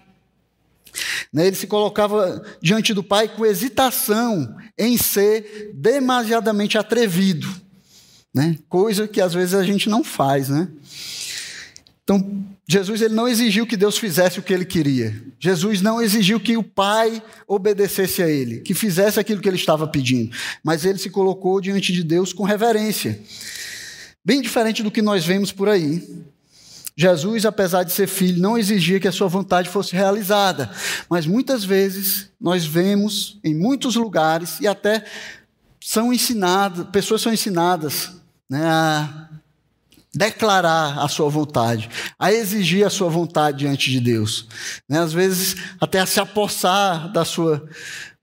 Né, 1.34 1.48
ele 1.48 1.58
se 1.58 1.68
colocava 1.68 2.46
diante 2.62 2.94
do 2.94 3.04
Pai 3.04 3.28
com 3.28 3.46
hesitação 3.46 4.56
em 4.78 4.96
ser 4.96 5.72
demasiadamente 5.74 6.78
atrevido, 6.78 7.50
né? 8.34 8.58
coisa 8.70 9.06
que 9.06 9.20
às 9.20 9.34
vezes 9.34 9.54
a 9.54 9.64
gente 9.66 9.90
não 9.90 10.02
faz. 10.02 10.48
Né? 10.48 10.70
Então, 12.06 12.48
Jesus 12.72 13.02
ele 13.02 13.16
não 13.16 13.28
exigiu 13.28 13.66
que 13.66 13.76
Deus 13.76 13.98
fizesse 13.98 14.38
o 14.38 14.44
que 14.44 14.54
ele 14.54 14.64
queria. 14.64 15.20
Jesus 15.40 15.82
não 15.82 16.00
exigiu 16.00 16.40
que 16.40 16.56
o 16.56 16.62
Pai 16.62 17.20
obedecesse 17.48 18.22
a 18.22 18.30
ele, 18.30 18.60
que 18.60 18.76
fizesse 18.76 19.20
aquilo 19.20 19.42
que 19.42 19.50
ele 19.50 19.58
estava 19.58 19.88
pedindo. 19.88 20.36
Mas 20.64 20.86
ele 20.86 21.00
se 21.00 21.10
colocou 21.10 21.60
diante 21.60 21.92
de 21.92 22.04
Deus 22.04 22.32
com 22.32 22.44
reverência. 22.44 23.20
Bem 24.24 24.40
diferente 24.40 24.84
do 24.84 24.92
que 24.92 25.02
nós 25.02 25.26
vemos 25.26 25.52
por 25.52 25.68
aí. 25.68 26.08
Jesus, 26.96 27.44
apesar 27.44 27.82
de 27.82 27.92
ser 27.92 28.06
filho, 28.06 28.40
não 28.40 28.56
exigia 28.56 29.00
que 29.00 29.08
a 29.08 29.12
sua 29.12 29.28
vontade 29.28 29.68
fosse 29.68 29.96
realizada. 29.96 30.70
Mas 31.10 31.26
muitas 31.26 31.64
vezes 31.64 32.30
nós 32.40 32.68
vemos 32.68 33.40
em 33.44 33.56
muitos 33.56 33.96
lugares 33.96 34.60
e 34.60 34.68
até 34.68 35.04
são 35.82 36.14
ensinadas, 36.14 36.86
pessoas 36.92 37.22
são 37.22 37.34
ensinadas 37.34 38.12
né, 38.48 38.62
a 38.64 39.29
declarar 40.13 41.00
a 41.00 41.08
sua 41.08 41.30
vontade, 41.30 41.89
a 42.17 42.32
exigir 42.32 42.86
a 42.86 42.89
sua 42.89 43.10
vontade 43.10 43.60
diante 43.60 43.91
de 43.91 44.00
Deus. 44.00 44.48
Né, 44.88 45.00
às 45.00 45.13
vezes 45.13 45.56
até 45.80 46.00
a 46.00 46.06
se 46.06 46.19
apossar 46.19 47.12
da 47.12 47.24
sua 47.24 47.63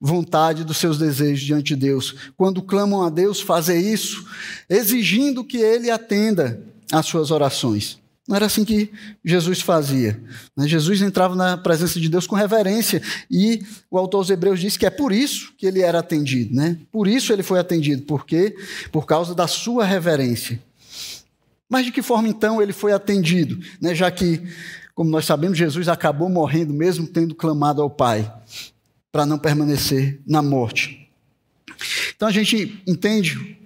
vontade, 0.01 0.65
dos 0.65 0.77
seus 0.77 0.99
desejos 0.99 1.45
diante 1.45 1.75
de 1.75 1.77
Deus. 1.77 2.15
Quando 2.37 2.63
clamam 2.63 3.03
a 3.03 3.11
Deus, 3.11 3.41
fazer 3.41 3.79
isso, 3.79 4.27
exigindo 4.69 5.45
que 5.45 5.59
Ele 5.59 5.91
atenda 5.91 6.61
às 6.93 7.07
suas 7.07 7.31
orações. 7.31 7.99
Não 8.29 8.35
era 8.35 8.47
assim 8.47 8.65
que 8.65 8.91
Jesus 9.25 9.61
fazia. 9.61 10.21
Né? 10.57 10.67
Jesus 10.67 11.01
entrava 11.01 11.37
na 11.37 11.57
presença 11.57 12.01
de 12.01 12.09
Deus 12.09 12.27
com 12.27 12.35
reverência 12.35 13.01
e 13.31 13.63
o 13.89 13.97
autor 13.97 14.19
aos 14.19 14.31
Hebreus 14.31 14.61
diz 14.61 14.77
que 14.77 14.85
é 14.85 14.91
por 14.91 15.13
isso 15.13 15.53
que 15.57 15.65
ele 15.65 15.81
era 15.81 16.01
atendido, 16.01 16.53
né? 16.53 16.77
Por 16.91 17.07
isso 17.07 17.33
ele 17.33 17.45
foi 17.45 17.61
atendido, 17.61 18.03
porque 18.03 18.57
por 18.91 19.07
causa 19.07 19.33
da 19.33 19.47
sua 19.47 19.85
reverência. 19.85 20.61
Mas 21.69 21.85
de 21.85 21.93
que 21.93 22.03
forma 22.03 22.29
então 22.29 22.63
ele 22.63 22.73
foi 22.73 22.93
atendido, 22.93 23.59
né? 23.81 23.95
Já 23.95 24.11
que, 24.11 24.43
como 24.95 25.11
nós 25.11 25.25
sabemos, 25.25 25.59
Jesus 25.59 25.89
acabou 25.89 26.29
morrendo 26.29 26.73
mesmo 26.73 27.07
tendo 27.07 27.35
clamado 27.35 27.83
ao 27.83 27.91
Pai 27.91 28.33
para 29.11 29.27
não 29.27 29.39
permanecer 29.39 30.21
na 30.27 30.43
morte. 30.43 31.11
Então 32.15 32.29
a 32.29 32.33
gente 32.33 32.83
entende 32.87 33.59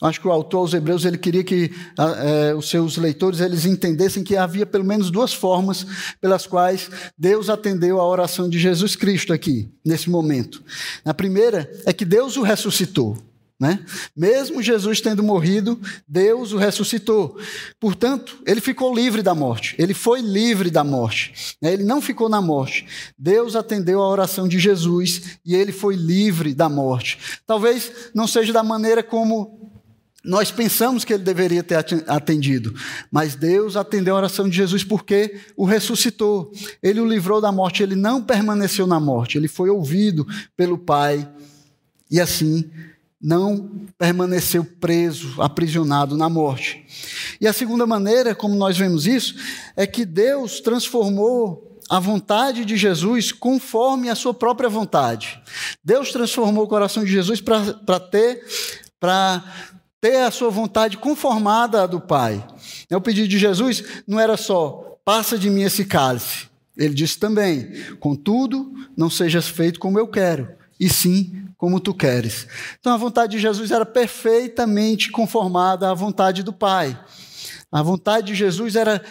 Acho 0.00 0.20
que 0.20 0.28
o 0.28 0.32
autor 0.32 0.58
aos 0.58 0.74
Hebreus 0.74 1.06
ele 1.06 1.16
queria 1.16 1.42
que 1.42 1.70
é, 2.18 2.54
os 2.54 2.68
seus 2.68 2.98
leitores 2.98 3.40
eles 3.40 3.64
entendessem 3.64 4.22
que 4.22 4.36
havia 4.36 4.66
pelo 4.66 4.84
menos 4.84 5.10
duas 5.10 5.32
formas 5.32 5.86
pelas 6.20 6.46
quais 6.46 6.90
Deus 7.16 7.48
atendeu 7.48 7.98
a 7.98 8.06
oração 8.06 8.46
de 8.46 8.58
Jesus 8.58 8.94
Cristo 8.94 9.32
aqui 9.32 9.70
nesse 9.82 10.10
momento. 10.10 10.62
A 11.02 11.14
primeira 11.14 11.70
é 11.86 11.94
que 11.94 12.04
Deus 12.04 12.36
o 12.36 12.42
ressuscitou. 12.42 13.16
Né? 13.58 13.82
Mesmo 14.14 14.62
Jesus 14.62 15.00
tendo 15.00 15.22
morrido, 15.22 15.80
Deus 16.06 16.52
o 16.52 16.58
ressuscitou. 16.58 17.38
Portanto, 17.80 18.38
ele 18.46 18.60
ficou 18.60 18.94
livre 18.94 19.22
da 19.22 19.34
morte. 19.34 19.74
Ele 19.78 19.94
foi 19.94 20.20
livre 20.20 20.70
da 20.70 20.84
morte. 20.84 21.56
Né? 21.60 21.72
Ele 21.72 21.82
não 21.82 22.02
ficou 22.02 22.28
na 22.28 22.42
morte. 22.42 22.86
Deus 23.18 23.56
atendeu 23.56 24.02
a 24.02 24.08
oração 24.08 24.46
de 24.46 24.58
Jesus 24.58 25.38
e 25.44 25.54
ele 25.54 25.72
foi 25.72 25.96
livre 25.96 26.54
da 26.54 26.68
morte. 26.68 27.18
Talvez 27.46 27.90
não 28.14 28.26
seja 28.26 28.52
da 28.52 28.62
maneira 28.62 29.02
como 29.02 29.66
nós 30.22 30.50
pensamos 30.50 31.04
que 31.04 31.14
ele 31.14 31.22
deveria 31.22 31.62
ter 31.62 31.76
atendido, 32.08 32.74
mas 33.12 33.36
Deus 33.36 33.76
atendeu 33.76 34.12
a 34.14 34.18
oração 34.18 34.48
de 34.48 34.56
Jesus 34.56 34.82
porque 34.82 35.38
o 35.56 35.64
ressuscitou. 35.64 36.50
Ele 36.82 37.00
o 37.00 37.06
livrou 37.06 37.40
da 37.40 37.52
morte, 37.52 37.84
ele 37.84 37.94
não 37.94 38.20
permaneceu 38.20 38.88
na 38.88 38.98
morte, 38.98 39.38
ele 39.38 39.46
foi 39.46 39.70
ouvido 39.70 40.26
pelo 40.56 40.76
Pai 40.76 41.26
e 42.10 42.20
assim 42.20 42.68
não 43.26 43.68
permaneceu 43.98 44.64
preso, 44.64 45.42
aprisionado 45.42 46.16
na 46.16 46.28
morte. 46.28 46.86
E 47.40 47.48
a 47.48 47.52
segunda 47.52 47.84
maneira, 47.84 48.36
como 48.36 48.54
nós 48.54 48.78
vemos 48.78 49.04
isso, 49.04 49.34
é 49.74 49.84
que 49.84 50.04
Deus 50.04 50.60
transformou 50.60 51.76
a 51.90 51.98
vontade 51.98 52.64
de 52.64 52.76
Jesus 52.76 53.32
conforme 53.32 54.08
a 54.08 54.14
sua 54.14 54.32
própria 54.32 54.68
vontade. 54.68 55.42
Deus 55.82 56.12
transformou 56.12 56.66
o 56.66 56.68
coração 56.68 57.02
de 57.02 57.10
Jesus 57.10 57.40
para 57.40 57.98
ter, 57.98 58.46
para 59.00 59.42
ter 60.00 60.18
a 60.18 60.30
sua 60.30 60.48
vontade 60.48 60.96
conformada 60.96 61.82
à 61.82 61.86
do 61.88 62.00
Pai. 62.00 62.46
O 62.92 63.00
pedido 63.00 63.26
de 63.26 63.40
Jesus 63.40 63.82
não 64.06 64.20
era 64.20 64.36
só, 64.36 64.98
passa 65.04 65.36
de 65.36 65.50
mim 65.50 65.62
esse 65.62 65.84
cálice. 65.84 66.46
Ele 66.76 66.94
disse 66.94 67.18
também, 67.18 67.72
contudo, 67.98 68.72
não 68.96 69.10
sejas 69.10 69.48
feito 69.48 69.80
como 69.80 69.98
eu 69.98 70.06
quero, 70.06 70.48
e 70.78 70.88
sim 70.88 71.48
como 71.56 71.80
tu 71.80 71.94
queres. 71.94 72.46
Então 72.78 72.92
a 72.92 72.96
vontade 72.96 73.32
de 73.32 73.38
Jesus 73.38 73.70
era 73.70 73.86
perfeitamente 73.86 75.10
conformada 75.10 75.90
à 75.90 75.94
vontade 75.94 76.42
do 76.42 76.52
Pai. 76.52 76.98
A 77.70 77.82
vontade 77.82 78.28
de 78.28 78.34
Jesus 78.34 78.76
era 78.76 79.02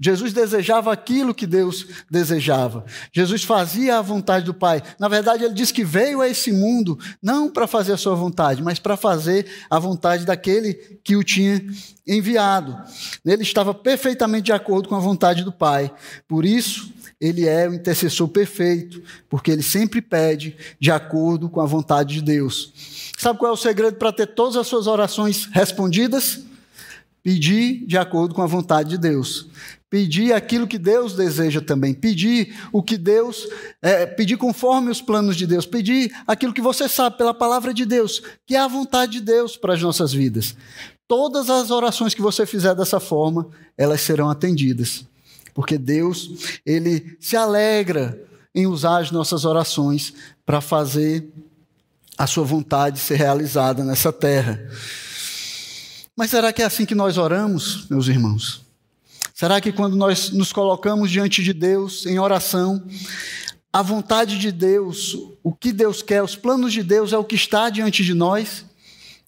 Jesus 0.00 0.32
desejava 0.32 0.92
aquilo 0.92 1.34
que 1.34 1.46
Deus 1.46 1.86
desejava. 2.10 2.84
Jesus 3.12 3.44
fazia 3.44 3.98
a 3.98 4.02
vontade 4.02 4.44
do 4.44 4.54
Pai. 4.54 4.82
Na 4.98 5.08
verdade, 5.08 5.44
ele 5.44 5.54
diz 5.54 5.70
que 5.70 5.84
veio 5.84 6.20
a 6.20 6.28
esse 6.28 6.52
mundo 6.52 6.98
não 7.22 7.50
para 7.50 7.66
fazer 7.66 7.92
a 7.92 7.96
sua 7.96 8.14
vontade, 8.14 8.62
mas 8.62 8.78
para 8.78 8.96
fazer 8.96 9.46
a 9.70 9.78
vontade 9.78 10.24
daquele 10.24 10.74
que 11.04 11.16
o 11.16 11.22
tinha 11.22 11.64
enviado. 12.06 12.76
Ele 13.24 13.42
estava 13.42 13.72
perfeitamente 13.72 14.46
de 14.46 14.52
acordo 14.52 14.88
com 14.88 14.96
a 14.96 15.00
vontade 15.00 15.44
do 15.44 15.52
Pai. 15.52 15.92
Por 16.26 16.44
isso, 16.44 16.92
ele 17.20 17.46
é 17.46 17.68
o 17.68 17.74
intercessor 17.74 18.26
perfeito, 18.26 19.00
porque 19.28 19.52
ele 19.52 19.62
sempre 19.62 20.02
pede 20.02 20.56
de 20.80 20.90
acordo 20.90 21.48
com 21.48 21.60
a 21.60 21.66
vontade 21.66 22.14
de 22.14 22.22
Deus. 22.22 22.72
Sabe 23.16 23.38
qual 23.38 23.52
é 23.52 23.54
o 23.54 23.56
segredo 23.56 23.96
para 23.96 24.12
ter 24.12 24.26
todas 24.26 24.56
as 24.56 24.66
suas 24.66 24.88
orações 24.88 25.48
respondidas? 25.52 26.40
Pedir 27.22 27.86
de 27.86 27.96
acordo 27.96 28.34
com 28.34 28.42
a 28.42 28.46
vontade 28.46 28.90
de 28.90 28.98
Deus. 28.98 29.46
Pedir 29.88 30.32
aquilo 30.32 30.66
que 30.66 30.78
Deus 30.78 31.14
deseja 31.14 31.60
também. 31.60 31.94
Pedir 31.94 32.54
o 32.72 32.82
que 32.82 32.96
Deus. 32.96 33.46
É, 33.80 34.06
pedir 34.06 34.36
conforme 34.36 34.90
os 34.90 35.00
planos 35.00 35.36
de 35.36 35.46
Deus. 35.46 35.66
Pedir 35.66 36.12
aquilo 36.26 36.52
que 36.52 36.60
você 36.60 36.88
sabe 36.88 37.18
pela 37.18 37.34
palavra 37.34 37.72
de 37.72 37.84
Deus, 37.84 38.22
que 38.46 38.56
é 38.56 38.58
a 38.58 38.66
vontade 38.66 39.12
de 39.12 39.20
Deus 39.20 39.56
para 39.56 39.74
as 39.74 39.82
nossas 39.82 40.12
vidas. 40.12 40.56
Todas 41.06 41.50
as 41.50 41.70
orações 41.70 42.14
que 42.14 42.22
você 42.22 42.46
fizer 42.46 42.74
dessa 42.74 42.98
forma, 42.98 43.48
elas 43.76 44.00
serão 44.00 44.30
atendidas. 44.30 45.04
Porque 45.54 45.76
Deus, 45.76 46.58
Ele 46.64 47.16
se 47.20 47.36
alegra 47.36 48.18
em 48.54 48.66
usar 48.66 48.98
as 48.98 49.10
nossas 49.10 49.44
orações 49.44 50.14
para 50.44 50.60
fazer 50.60 51.28
a 52.16 52.26
sua 52.26 52.44
vontade 52.44 52.98
ser 52.98 53.16
realizada 53.16 53.84
nessa 53.84 54.12
terra. 54.12 54.60
Mas 56.16 56.30
será 56.30 56.52
que 56.52 56.60
é 56.60 56.64
assim 56.66 56.84
que 56.84 56.94
nós 56.94 57.16
oramos, 57.16 57.88
meus 57.88 58.06
irmãos? 58.06 58.62
Será 59.34 59.60
que 59.60 59.72
quando 59.72 59.96
nós 59.96 60.30
nos 60.30 60.52
colocamos 60.52 61.10
diante 61.10 61.42
de 61.42 61.52
Deus 61.54 62.04
em 62.04 62.18
oração, 62.18 62.86
a 63.72 63.80
vontade 63.80 64.38
de 64.38 64.52
Deus, 64.52 65.16
o 65.42 65.54
que 65.54 65.72
Deus 65.72 66.02
quer, 66.02 66.22
os 66.22 66.36
planos 66.36 66.72
de 66.72 66.82
Deus 66.82 67.14
é 67.14 67.18
o 67.18 67.24
que 67.24 67.34
está 67.34 67.70
diante 67.70 68.04
de 68.04 68.12
nós? 68.12 68.66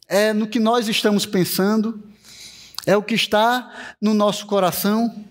É 0.06 0.34
no 0.34 0.46
que 0.46 0.60
nós 0.60 0.86
estamos 0.86 1.24
pensando? 1.24 2.02
É 2.84 2.94
o 2.94 3.02
que 3.02 3.14
está 3.14 3.94
no 3.98 4.12
nosso 4.12 4.44
coração? 4.44 5.24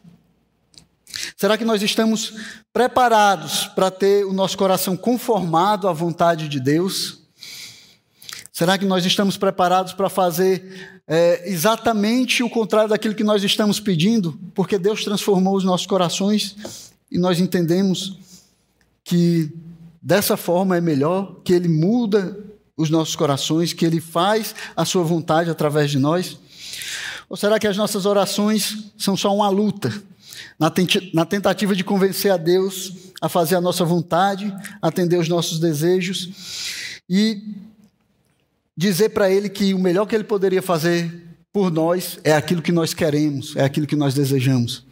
Será 1.38 1.56
que 1.56 1.64
nós 1.64 1.84
estamos 1.84 2.34
preparados 2.74 3.68
para 3.68 3.92
ter 3.92 4.26
o 4.26 4.34
nosso 4.34 4.58
coração 4.58 4.98
conformado 4.98 5.88
à 5.88 5.94
vontade 5.94 6.50
de 6.50 6.60
Deus? 6.60 7.23
Será 8.56 8.78
que 8.78 8.86
nós 8.86 9.04
estamos 9.04 9.36
preparados 9.36 9.94
para 9.94 10.10
fazer 10.10 11.02
é, 11.08 11.50
exatamente 11.50 12.44
o 12.44 12.50
contrário 12.50 12.88
daquilo 12.88 13.16
que 13.16 13.24
nós 13.24 13.44
estamos 13.44 13.80
pedindo? 13.80 14.40
Porque 14.54 14.78
Deus 14.78 15.04
transformou 15.04 15.56
os 15.56 15.64
nossos 15.64 15.88
corações 15.88 16.56
e 17.12 17.18
nós 17.18 17.40
entendemos 17.40 18.20
que 19.04 19.52
dessa 20.00 20.38
forma 20.38 20.78
é 20.78 20.82
melhor, 20.82 21.38
que 21.44 21.52
Ele 21.52 21.68
muda 21.68 22.38
os 22.78 22.92
nossos 22.92 23.16
corações, 23.16 23.74
que 23.74 23.88
Ele 23.88 24.00
faz 24.00 24.54
a 24.76 24.86
Sua 24.86 25.04
vontade 25.04 25.50
através 25.50 25.90
de 25.90 25.98
nós? 25.98 26.38
Ou 27.28 27.36
será 27.36 27.58
que 27.58 27.66
as 27.66 27.76
nossas 27.76 28.06
orações 28.06 28.92
são 28.96 29.18
só 29.18 29.36
uma 29.36 29.50
luta, 29.50 29.92
na 30.60 31.26
tentativa 31.26 31.76
de 31.76 31.84
convencer 31.84 32.32
a 32.32 32.38
Deus 32.38 32.94
a 33.20 33.28
fazer 33.28 33.56
a 33.56 33.62
nossa 33.62 33.84
vontade, 33.84 34.56
atender 34.80 35.18
os 35.18 35.28
nossos 35.28 35.58
desejos 35.58 37.00
e 37.10 37.42
dizer 38.76 39.10
para 39.10 39.30
Ele 39.30 39.50
que 39.50 39.74
o 39.74 39.80
melhor 39.80 40.06
que 40.06 40.16
Ele 40.16 40.24
poderia 40.24 40.62
fazer 40.62 41.24
por 41.52 41.72
nós 41.72 42.20
é 42.24 42.34
aquilo 42.34 42.62
que 42.62 42.72
nós 42.72 42.94
queremos, 42.94 43.56
é 43.56 43.64
aquilo 43.64 43.88
que 43.88 43.96
nós 43.96 44.14
desejamos? 44.14 44.86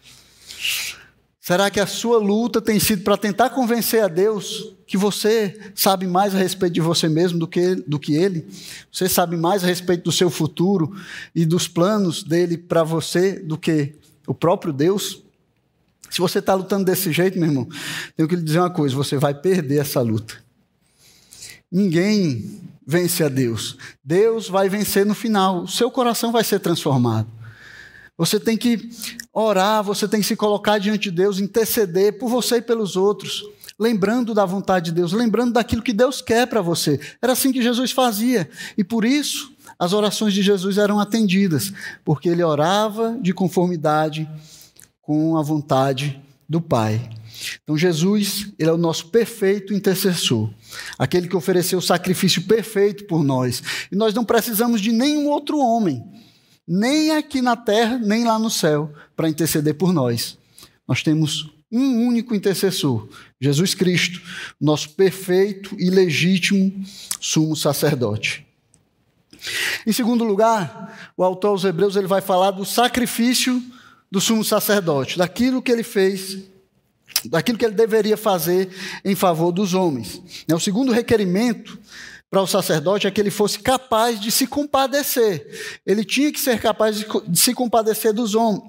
Será 1.39 1.71
que 1.71 1.79
a 1.79 1.87
sua 1.87 2.19
luta 2.19 2.61
tem 2.61 2.79
sido 2.79 3.03
para 3.03 3.17
tentar 3.17 3.49
convencer 3.49 4.03
a 4.03 4.07
Deus 4.07 4.75
que 4.85 4.95
você 4.95 5.59
sabe 5.73 6.05
mais 6.05 6.35
a 6.35 6.37
respeito 6.37 6.73
de 6.73 6.81
você 6.81 7.09
mesmo 7.09 7.39
do 7.39 7.47
que, 7.47 7.75
do 7.75 7.97
que 7.97 8.13
Ele? 8.13 8.47
Você 8.91 9.09
sabe 9.09 9.35
mais 9.35 9.63
a 9.63 9.67
respeito 9.67 10.03
do 10.03 10.11
seu 10.11 10.29
futuro 10.29 10.95
e 11.33 11.43
dos 11.43 11.67
planos 11.67 12.23
dele 12.23 12.59
para 12.59 12.83
você 12.83 13.39
do 13.39 13.57
que 13.57 13.95
o 14.27 14.35
próprio 14.35 14.71
Deus? 14.71 15.23
Se 16.11 16.19
você 16.19 16.37
está 16.37 16.53
lutando 16.53 16.85
desse 16.85 17.11
jeito, 17.11 17.39
meu 17.39 17.47
irmão, 17.47 17.67
tenho 18.15 18.29
que 18.29 18.35
lhe 18.35 18.43
dizer 18.43 18.59
uma 18.59 18.69
coisa: 18.69 18.95
você 18.95 19.17
vai 19.17 19.33
perder 19.33 19.79
essa 19.79 19.99
luta. 19.99 20.35
Ninguém 21.71 22.61
vence 22.85 23.23
a 23.23 23.29
Deus. 23.29 23.77
Deus 24.03 24.47
vai 24.47 24.69
vencer 24.69 25.05
no 25.05 25.13
final. 25.13 25.63
O 25.63 25.67
seu 25.67 25.91
coração 25.91 26.31
vai 26.31 26.43
ser 26.43 26.59
transformado. 26.59 27.27
Você 28.17 28.39
tem 28.39 28.57
que 28.57 28.89
orar, 29.33 29.83
você 29.83 30.07
tem 30.07 30.21
que 30.21 30.27
se 30.27 30.35
colocar 30.35 30.77
diante 30.77 31.09
de 31.09 31.11
Deus, 31.11 31.39
interceder 31.39 32.19
por 32.19 32.29
você 32.29 32.57
e 32.57 32.61
pelos 32.61 32.95
outros, 32.95 33.43
lembrando 33.79 34.33
da 34.33 34.45
vontade 34.45 34.85
de 34.85 34.91
Deus, 34.91 35.11
lembrando 35.11 35.53
daquilo 35.53 35.81
que 35.81 35.93
Deus 35.93 36.21
quer 36.21 36.45
para 36.45 36.61
você. 36.61 36.99
Era 37.21 37.33
assim 37.33 37.51
que 37.51 37.63
Jesus 37.63 37.91
fazia. 37.91 38.47
E 38.77 38.83
por 38.83 39.05
isso, 39.05 39.51
as 39.79 39.93
orações 39.93 40.33
de 40.33 40.43
Jesus 40.43 40.77
eram 40.77 40.99
atendidas, 40.99 41.73
porque 42.05 42.29
ele 42.29 42.43
orava 42.43 43.17
de 43.19 43.33
conformidade 43.33 44.29
com 45.01 45.35
a 45.35 45.41
vontade 45.41 46.21
do 46.47 46.61
Pai. 46.61 47.09
Então 47.63 47.77
Jesus, 47.77 48.51
ele 48.57 48.69
é 48.69 48.73
o 48.73 48.77
nosso 48.77 49.07
perfeito 49.07 49.73
intercessor, 49.73 50.49
aquele 50.97 51.27
que 51.27 51.35
ofereceu 51.35 51.79
o 51.79 51.81
sacrifício 51.81 52.43
perfeito 52.43 53.05
por 53.05 53.23
nós. 53.23 53.61
E 53.91 53.95
nós 53.95 54.13
não 54.13 54.23
precisamos 54.23 54.81
de 54.81 54.91
nenhum 54.91 55.27
outro 55.27 55.57
homem, 55.57 56.03
nem 56.67 57.11
aqui 57.11 57.41
na 57.41 57.55
terra, 57.55 57.97
nem 57.97 58.23
lá 58.23 58.37
no 58.37 58.49
céu, 58.49 58.93
para 59.15 59.29
interceder 59.29 59.75
por 59.75 59.91
nós. 59.91 60.37
Nós 60.87 61.01
temos 61.01 61.51
um 61.71 62.05
único 62.05 62.35
intercessor, 62.35 63.07
Jesus 63.39 63.73
Cristo, 63.73 64.21
nosso 64.59 64.89
perfeito 64.89 65.75
e 65.79 65.89
legítimo 65.89 66.83
sumo 67.19 67.55
sacerdote. 67.55 68.45
Em 69.87 69.91
segundo 69.91 70.23
lugar, 70.23 71.13
o 71.17 71.23
autor 71.23 71.49
aos 71.49 71.63
Hebreus 71.63 71.95
ele 71.95 72.07
vai 72.07 72.21
falar 72.21 72.51
do 72.51 72.65
sacrifício 72.65 73.63
do 74.11 74.19
sumo 74.19 74.43
sacerdote, 74.43 75.17
daquilo 75.17 75.61
que 75.61 75.71
ele 75.71 75.83
fez, 75.83 76.39
daquilo 77.25 77.57
que 77.57 77.65
ele 77.65 77.75
deveria 77.75 78.17
fazer 78.17 78.69
em 79.03 79.15
favor 79.15 79.51
dos 79.51 79.73
homens. 79.73 80.21
O 80.51 80.59
segundo 80.59 80.91
requerimento 80.91 81.79
para 82.31 82.41
o 82.41 82.47
sacerdote 82.47 83.05
é 83.05 83.11
que 83.11 83.19
ele 83.19 83.29
fosse 83.29 83.59
capaz 83.59 84.19
de 84.19 84.31
se 84.31 84.47
compadecer. 84.47 85.79
Ele 85.85 86.05
tinha 86.05 86.31
que 86.31 86.39
ser 86.39 86.59
capaz 86.61 86.97
de, 86.97 87.05
se 87.33 87.53
compadecer 87.53 88.13
dos 88.13 88.35
homens, 88.35 88.63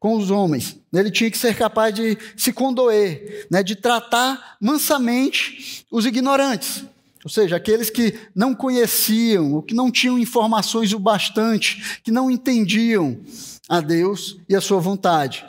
com 0.00 0.16
os 0.16 0.30
homens. 0.30 0.76
Ele 0.92 1.10
tinha 1.10 1.30
que 1.30 1.38
ser 1.38 1.56
capaz 1.56 1.94
de 1.94 2.18
se 2.36 2.52
condoer, 2.52 3.46
né, 3.50 3.62
de 3.62 3.76
tratar 3.76 4.56
mansamente 4.60 5.86
os 5.90 6.04
ignorantes. 6.04 6.84
Ou 7.24 7.30
seja, 7.30 7.56
aqueles 7.56 7.88
que 7.88 8.14
não 8.34 8.54
conheciam, 8.54 9.54
ou 9.54 9.62
que 9.62 9.74
não 9.74 9.90
tinham 9.90 10.18
informações 10.18 10.92
o 10.92 10.98
bastante, 10.98 12.00
que 12.02 12.10
não 12.10 12.30
entendiam 12.30 13.18
a 13.68 13.80
Deus 13.80 14.38
e 14.48 14.56
a 14.56 14.60
sua 14.60 14.80
vontade 14.80 15.44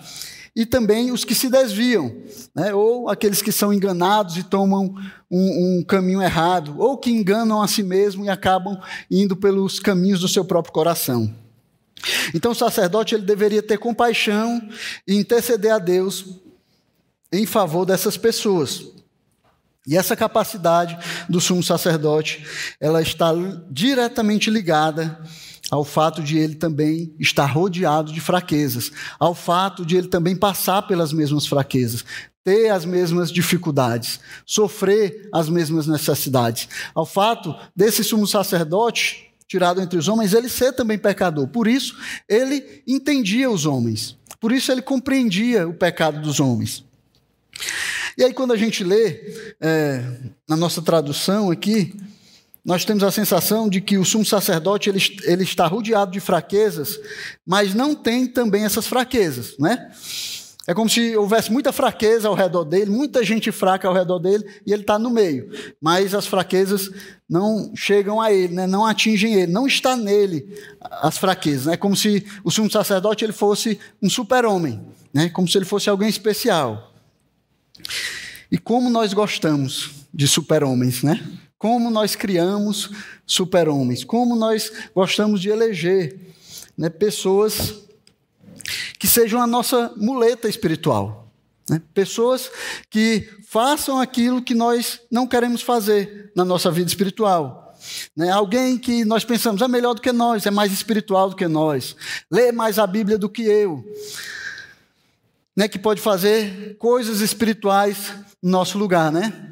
e 0.56 0.66
também 0.66 1.12
os 1.12 1.24
que 1.24 1.36
se 1.36 1.50
desviam, 1.50 2.16
né? 2.56 2.74
ou 2.74 3.10
aqueles 3.10 3.42
que 3.42 3.52
são 3.52 3.74
enganados 3.74 4.38
e 4.38 4.44
tomam 4.44 4.96
um, 5.30 5.80
um, 5.80 5.84
caminho 5.84 6.22
errado, 6.22 6.76
ou 6.78 6.98
que 6.98 7.12
enganam 7.12 7.62
a 7.62 7.68
si 7.68 7.84
mesmo 7.84 8.26
e 8.26 8.30
acabam 8.30 8.80
indo 9.10 9.36
pelos 9.36 9.80
caminhos 9.80 10.20
do 10.20 10.28
seu 10.28 10.44
próprio 10.44 10.74
coração. 10.74 11.34
Então 12.34 12.52
o 12.52 12.56
sacerdote 12.56 13.16
ele 13.16 13.26
deveria 13.26 13.62
ter 13.62 13.78
compaixão 13.78 14.62
e 15.08 15.16
interceder 15.16 15.74
a 15.74 15.80
Deus 15.80 16.26
em 17.32 17.46
favor 17.46 17.86
dessas 17.86 18.18
pessoas. 18.18 18.86
E 19.88 19.98
essa 19.98 20.16
capacidade 20.16 20.98
do 21.28 21.42
sumo 21.42 21.64
sacerdote, 21.64 22.46
ela 22.80 23.02
está 23.02 23.32
diretamente 23.72 24.50
ligada 24.50 25.20
ao 25.72 25.84
fato 25.86 26.22
de 26.22 26.38
ele 26.38 26.56
também 26.56 27.14
estar 27.20 27.46
rodeado 27.46 28.12
de 28.12 28.20
fraquezas, 28.20 28.92
ao 29.20 29.36
fato 29.36 29.86
de 29.86 29.98
ele 29.98 30.08
também 30.08 30.36
passar 30.36 30.84
pelas 30.84 31.14
mesmas 31.14 31.46
fraquezas, 31.46 32.04
ter 32.44 32.70
as 32.70 32.86
mesmas 32.86 33.32
dificuldades, 33.32 34.20
sofrer 34.46 35.30
as 35.34 35.50
mesmas 35.50 35.88
necessidades, 35.88 36.68
ao 36.96 37.06
fato 37.06 37.56
desse 37.76 38.04
sumo 38.04 38.26
sacerdote 38.26 39.30
tirado 39.50 39.82
entre 39.82 39.98
os 39.98 40.08
homens, 40.08 40.34
ele 40.34 40.48
ser 40.48 40.74
também 40.74 40.98
pecador. 40.98 41.48
Por 41.48 41.68
isso, 41.68 41.98
ele 42.30 42.84
entendia 42.86 43.50
os 43.50 43.66
homens. 43.66 44.16
Por 44.40 44.52
isso, 44.52 44.72
ele 44.72 44.82
compreendia 44.82 45.68
o 45.68 45.74
pecado 45.74 46.22
dos 46.22 46.40
homens. 46.40 46.86
E 48.16 48.24
aí, 48.24 48.32
quando 48.32 48.54
a 48.54 48.58
gente 48.58 48.84
lê 48.84 49.56
é, 49.60 50.04
na 50.48 50.56
nossa 50.56 50.84
tradução 50.84 51.50
aqui, 51.50 51.96
nós 52.64 52.86
temos 52.86 53.04
a 53.04 53.12
sensação 53.12 53.70
de 53.70 53.82
que 53.82 53.98
o 53.98 54.06
sumo 54.06 54.26
sacerdote 54.26 54.90
ele, 54.90 55.00
ele 55.24 55.44
está 55.44 55.66
rodeado 55.66 56.12
de 56.12 56.20
fraquezas, 56.20 57.00
mas 57.46 57.74
não 57.74 57.96
tem 57.96 58.28
também 58.28 58.66
essas 58.66 58.86
fraquezas, 58.86 59.56
né? 59.58 59.92
É 60.70 60.74
como 60.76 60.88
se 60.88 61.18
houvesse 61.18 61.52
muita 61.52 61.72
fraqueza 61.72 62.28
ao 62.28 62.36
redor 62.36 62.64
dele, 62.64 62.92
muita 62.92 63.24
gente 63.24 63.52
fraca 63.52 63.88
ao 63.88 63.94
redor 63.94 64.20
dele, 64.20 64.46
e 64.68 64.72
ele 64.72 64.84
está 64.84 65.00
no 65.00 65.10
meio. 65.10 65.50
Mas 65.82 66.14
as 66.14 66.28
fraquezas 66.28 66.92
não 67.28 67.72
chegam 67.76 68.22
a 68.22 68.32
ele, 68.32 68.54
né? 68.54 68.68
não 68.68 68.86
atingem 68.86 69.34
ele, 69.34 69.52
não 69.52 69.66
está 69.66 69.96
nele 69.96 70.46
as 70.80 71.18
fraquezas. 71.18 71.66
É 71.66 71.72
né? 71.72 71.78
como 71.78 71.96
se 71.96 72.24
o 72.44 72.52
sumo 72.52 72.70
sacerdote 72.70 73.26
ele 73.26 73.34
fosse 73.34 73.80
um 74.00 74.08
super-homem, 74.08 74.80
né? 75.12 75.28
como 75.30 75.48
se 75.48 75.58
ele 75.58 75.66
fosse 75.66 75.90
alguém 75.90 76.08
especial. 76.08 76.94
E 78.52 78.58
como 78.60 78.92
nós 78.92 79.12
gostamos 79.12 79.90
de 80.14 80.28
super-homens, 80.28 81.02
né? 81.02 81.20
Como 81.60 81.92
nós 81.92 82.16
criamos 82.16 82.90
super-homens, 83.28 84.06
como 84.06 84.36
nós 84.36 84.72
gostamos 84.96 85.42
de 85.42 85.50
eleger 85.50 86.18
né, 86.78 86.90
pessoas 86.90 87.76
que 88.98 89.08
sejam 89.08 89.42
a 89.42 89.46
nossa 89.46 89.94
muleta 89.98 90.48
espiritual. 90.48 91.30
Né? 91.70 91.82
Pessoas 91.94 92.50
que 92.90 93.30
façam 93.46 94.00
aquilo 94.00 94.42
que 94.42 94.56
nós 94.56 95.02
não 95.12 95.28
queremos 95.28 95.62
fazer 95.62 96.32
na 96.34 96.46
nossa 96.46 96.72
vida 96.72 96.88
espiritual. 96.88 97.78
Né? 98.16 98.30
Alguém 98.30 98.78
que 98.78 99.04
nós 99.04 99.26
pensamos 99.26 99.62
é 99.62 99.68
melhor 99.68 99.94
do 99.94 100.02
que 100.02 100.14
nós, 100.14 100.46
é 100.46 100.52
mais 100.52 100.72
espiritual 100.72 101.30
do 101.30 101.36
que 101.36 101.48
nós, 101.48 101.94
lê 102.32 102.54
mais 102.54 102.80
a 102.80 102.88
Bíblia 102.88 103.18
do 103.18 103.30
que 103.30 103.44
eu, 103.44 103.86
né? 105.56 105.68
que 105.68 105.78
pode 105.78 106.00
fazer 106.00 106.78
coisas 106.78 107.20
espirituais 107.20 108.14
no 108.42 108.52
nosso 108.52 108.78
lugar, 108.78 109.12
né? 109.12 109.50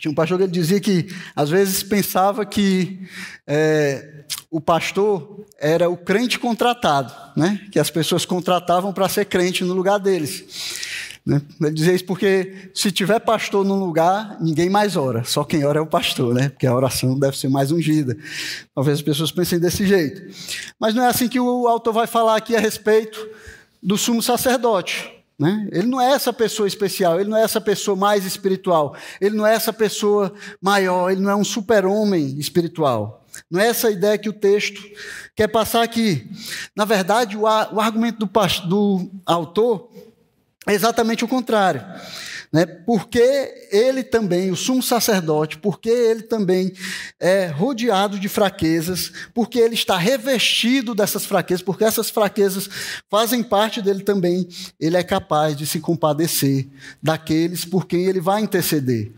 Tinha 0.00 0.10
um 0.10 0.14
pastor 0.14 0.38
que 0.38 0.46
dizia 0.46 0.80
que 0.80 1.08
às 1.34 1.50
vezes 1.50 1.82
pensava 1.82 2.44
que 2.44 3.00
é, 3.46 4.24
o 4.50 4.60
pastor 4.60 5.44
era 5.58 5.88
o 5.88 5.96
crente 5.96 6.38
contratado, 6.38 7.12
né? 7.36 7.60
que 7.70 7.78
as 7.78 7.90
pessoas 7.90 8.24
contratavam 8.24 8.92
para 8.92 9.08
ser 9.08 9.24
crente 9.26 9.64
no 9.64 9.74
lugar 9.74 9.98
deles. 9.98 10.44
Né? 11.24 11.42
Ele 11.60 11.72
dizia 11.72 11.94
isso 11.94 12.04
porque 12.04 12.70
se 12.72 12.92
tiver 12.92 13.18
pastor 13.18 13.64
num 13.64 13.78
lugar, 13.78 14.36
ninguém 14.40 14.70
mais 14.70 14.96
ora, 14.96 15.24
só 15.24 15.42
quem 15.42 15.64
ora 15.64 15.78
é 15.78 15.82
o 15.82 15.86
pastor, 15.86 16.32
né? 16.34 16.50
porque 16.50 16.66
a 16.66 16.74
oração 16.74 17.18
deve 17.18 17.36
ser 17.36 17.48
mais 17.48 17.72
ungida. 17.72 18.16
Talvez 18.74 18.98
as 18.98 19.02
pessoas 19.02 19.32
pensem 19.32 19.58
desse 19.58 19.86
jeito. 19.86 20.22
Mas 20.78 20.94
não 20.94 21.02
é 21.02 21.08
assim 21.08 21.28
que 21.28 21.40
o 21.40 21.66
autor 21.66 21.92
vai 21.92 22.06
falar 22.06 22.36
aqui 22.36 22.54
a 22.54 22.60
respeito 22.60 23.28
do 23.82 23.98
sumo 23.98 24.22
sacerdote. 24.22 25.15
Né? 25.38 25.68
Ele 25.70 25.86
não 25.86 26.00
é 26.00 26.12
essa 26.12 26.32
pessoa 26.32 26.66
especial, 26.66 27.20
ele 27.20 27.28
não 27.28 27.36
é 27.36 27.42
essa 27.42 27.60
pessoa 27.60 27.94
mais 27.94 28.24
espiritual, 28.24 28.96
ele 29.20 29.36
não 29.36 29.46
é 29.46 29.54
essa 29.54 29.72
pessoa 29.72 30.32
maior, 30.62 31.10
ele 31.10 31.20
não 31.20 31.30
é 31.30 31.36
um 31.36 31.44
super-homem 31.44 32.38
espiritual. 32.38 33.22
Não 33.50 33.60
é 33.60 33.66
essa 33.66 33.88
a 33.88 33.90
ideia 33.90 34.16
que 34.16 34.30
o 34.30 34.32
texto 34.32 34.82
quer 35.34 35.48
passar 35.48 35.82
aqui. 35.82 36.26
Na 36.74 36.86
verdade, 36.86 37.36
o, 37.36 37.46
argumento 37.46 38.24
do, 38.24 38.30
do 38.66 39.10
autor 39.26 39.90
é 40.66 40.72
exatamente 40.72 41.24
o 41.24 41.28
contrário. 41.28 41.84
Né? 42.56 42.64
Porque 42.64 43.68
ele 43.70 44.02
também, 44.02 44.50
o 44.50 44.56
sumo 44.56 44.82
sacerdote, 44.82 45.58
porque 45.58 45.90
ele 45.90 46.22
também 46.22 46.72
é 47.20 47.48
rodeado 47.48 48.18
de 48.18 48.30
fraquezas, 48.30 49.12
porque 49.34 49.58
ele 49.58 49.74
está 49.74 49.98
revestido 49.98 50.94
dessas 50.94 51.26
fraquezas, 51.26 51.60
porque 51.60 51.84
essas 51.84 52.08
fraquezas 52.08 52.66
fazem 53.10 53.42
parte 53.42 53.82
dele 53.82 54.02
também, 54.02 54.48
ele 54.80 54.96
é 54.96 55.02
capaz 55.02 55.54
de 55.54 55.66
se 55.66 55.80
compadecer 55.80 56.66
daqueles 57.02 57.62
por 57.62 57.84
quem 57.84 58.06
ele 58.06 58.22
vai 58.22 58.40
interceder. 58.40 59.12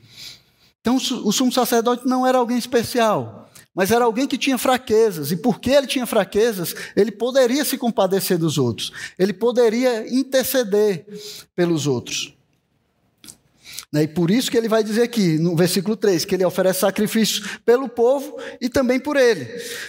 Então, 0.81 0.97
o 0.97 1.31
sumo 1.31 1.53
sacerdote 1.53 2.09
não 2.09 2.27
era 2.27 2.39
alguém 2.39 2.59
especial, 2.59 3.49
mas 3.73 3.93
era 3.93 4.05
alguém 4.05 4.27
que 4.27 4.37
tinha 4.37 4.59
fraquezas, 4.59 5.31
e 5.31 5.37
porque 5.37 5.71
ele 5.71 5.87
tinha 5.87 6.07
fraquezas, 6.07 6.75
ele 6.97 7.13
poderia 7.13 7.65
se 7.65 7.79
compadecer 7.79 8.37
dos 8.37 8.59
outros, 8.59 8.91
ele 9.17 9.33
poderia 9.33 10.13
interceder 10.13 11.07
pelos 11.55 11.87
outros. 11.87 12.37
Né, 13.93 14.03
e 14.03 14.09
por 14.09 14.31
isso 14.31 14.51
que 14.51 14.57
ele 14.57 14.69
vai 14.69 14.85
dizer 14.85 15.03
aqui, 15.03 15.39
no 15.39 15.57
versículo 15.57 15.97
3, 15.97 16.25
que 16.25 16.35
ele 16.35 16.45
oferece 16.45 16.81
sacrifícios 16.81 17.59
pelo 17.65 17.89
povo 17.89 18.39
e 18.61 18.69
também 18.69 19.01
por 19.01 19.17
ele. 19.17 19.47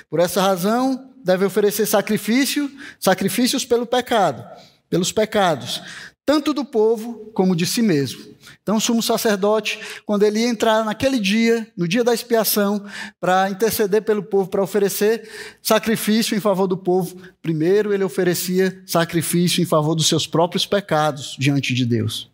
Por 0.10 0.20
essa 0.20 0.42
razão, 0.42 1.12
deve 1.24 1.46
oferecer 1.46 1.86
sacrifício, 1.86 2.72
sacrifícios 2.98 3.66
pelo 3.66 3.86
pecado, 3.86 4.44
pelos 4.90 5.12
pecados, 5.12 5.82
tanto 6.26 6.54
do 6.54 6.64
povo 6.64 7.30
como 7.34 7.56
de 7.56 7.66
si 7.66 7.82
mesmo. 7.82 8.30
Então, 8.62 8.78
o 8.78 8.82
sumo 8.82 9.02
sacerdote, 9.02 9.80
quando 10.06 10.24
ele 10.24 10.40
ia 10.40 10.48
entrar 10.48 10.86
naquele 10.86 11.20
dia, 11.20 11.68
no 11.76 11.88
dia 11.88 12.04
da 12.04 12.14
expiação, 12.14 12.86
para 13.20 13.50
interceder 13.50 14.04
pelo 14.04 14.24
povo, 14.24 14.50
para 14.50 14.62
oferecer 14.62 15.28
sacrifício 15.62 16.38
em 16.38 16.40
favor 16.40 16.68
do 16.68 16.78
povo, 16.78 17.18
primeiro 17.42 17.94
ele 17.94 18.04
oferecia 18.04 18.82
sacrifício 18.86 19.62
em 19.62 19.66
favor 19.66 19.96
dos 19.96 20.08
seus 20.08 20.28
próprios 20.28 20.66
pecados 20.66 21.36
diante 21.38 21.74
de 21.74 21.86
Deus. 21.86 22.30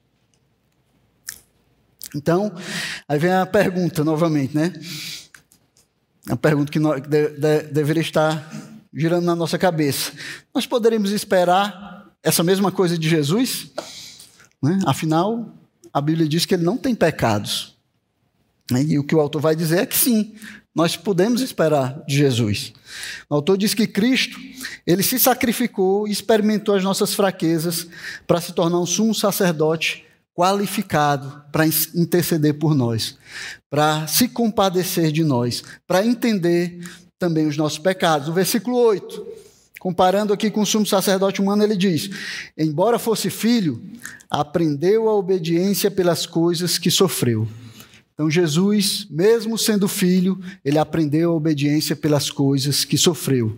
Então, 2.16 2.52
aí 3.08 3.20
vem 3.20 3.34
a 3.34 3.46
pergunta 3.46 4.04
novamente, 4.04 4.56
né? 4.56 4.74
A 6.30 6.38
pergunta 6.38 6.72
que 6.72 6.80
de, 6.80 7.30
de, 7.30 7.64
deveria 7.72 8.02
estar 8.02 8.50
girando 8.94 9.26
na 9.26 9.36
nossa 9.36 9.58
cabeça. 9.58 10.14
Nós 10.54 10.66
poderíamos 10.66 11.12
esperar 11.12 12.10
essa 12.24 12.42
mesma 12.42 12.72
coisa 12.72 12.98
de 12.98 13.10
Jesus? 13.10 13.70
Né? 14.64 14.80
Afinal, 14.88 15.54
a 15.94 16.00
Bíblia 16.00 16.28
diz 16.28 16.46
que 16.46 16.56
ele 16.56 16.64
não 16.64 16.78
tem 16.78 16.96
pecados. 16.96 17.76
Né? 18.72 18.84
E 18.84 18.98
o 18.98 19.04
que 19.04 19.14
o 19.14 19.20
autor 19.20 19.42
vai 19.42 19.56
dizer 19.56 19.80
é 19.80 19.86
que 19.86 19.98
sim, 19.98 20.34
nós 20.74 20.96
podemos 20.96 21.42
esperar 21.42 22.02
de 22.08 22.16
Jesus. 22.16 22.74
O 23.30 23.36
autor 23.36 23.58
diz 23.58 23.74
que 23.74 23.86
Cristo, 23.86 24.40
ele 24.88 25.04
se 25.04 25.20
sacrificou 25.20 26.08
e 26.08 26.12
experimentou 26.12 26.76
as 26.76 26.84
nossas 26.84 27.14
fraquezas 27.14 27.88
para 28.26 28.42
se 28.42 28.54
tornar 28.54 28.80
um 28.80 28.86
sumo 28.86 29.14
sacerdote 29.14 30.06
qualificado 30.36 31.44
para 31.52 31.66
interceder 31.66 32.56
por 32.56 32.76
nós, 32.76 33.18
para 33.70 34.06
se 34.06 34.28
compadecer 34.28 35.12
de 35.12 35.24
nós, 35.24 35.64
para 35.88 36.06
entender 36.06 36.80
também 37.18 37.48
os 37.48 37.56
nossos 37.56 37.80
pecados. 37.80 38.28
No 38.28 38.34
versículo 38.34 38.78
8, 38.78 39.26
comparando 39.80 40.34
aqui 40.34 40.52
com 40.52 40.62
o 40.62 40.66
sumo 40.66 40.86
sacerdote 40.86 41.42
humano, 41.42 41.64
ele 41.64 41.78
diz: 41.78 42.10
Embora 42.58 43.00
fosse 43.00 43.30
filho, 43.30 43.82
aprendeu 44.30 45.08
a 45.08 45.16
obediência 45.16 45.90
pelas 45.90 46.26
coisas 46.26 46.78
que 46.78 46.92
sofreu. 46.92 47.48
Então, 48.14 48.30
Jesus, 48.30 49.08
mesmo 49.10 49.58
sendo 49.58 49.88
filho, 49.88 50.40
ele 50.64 50.78
aprendeu 50.78 51.32
a 51.32 51.36
obediência 51.36 51.96
pelas 51.96 52.30
coisas 52.30 52.86
que 52.86 52.98
sofreu. 52.98 53.58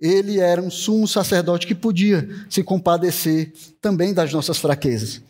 Ele 0.00 0.38
era 0.38 0.62
um 0.62 0.70
sumo 0.70 1.06
sacerdote 1.06 1.66
que 1.66 1.74
podia 1.74 2.28
se 2.48 2.62
compadecer 2.62 3.52
também 3.80 4.14
das 4.14 4.32
nossas 4.32 4.58
fraquezas. 4.58 5.20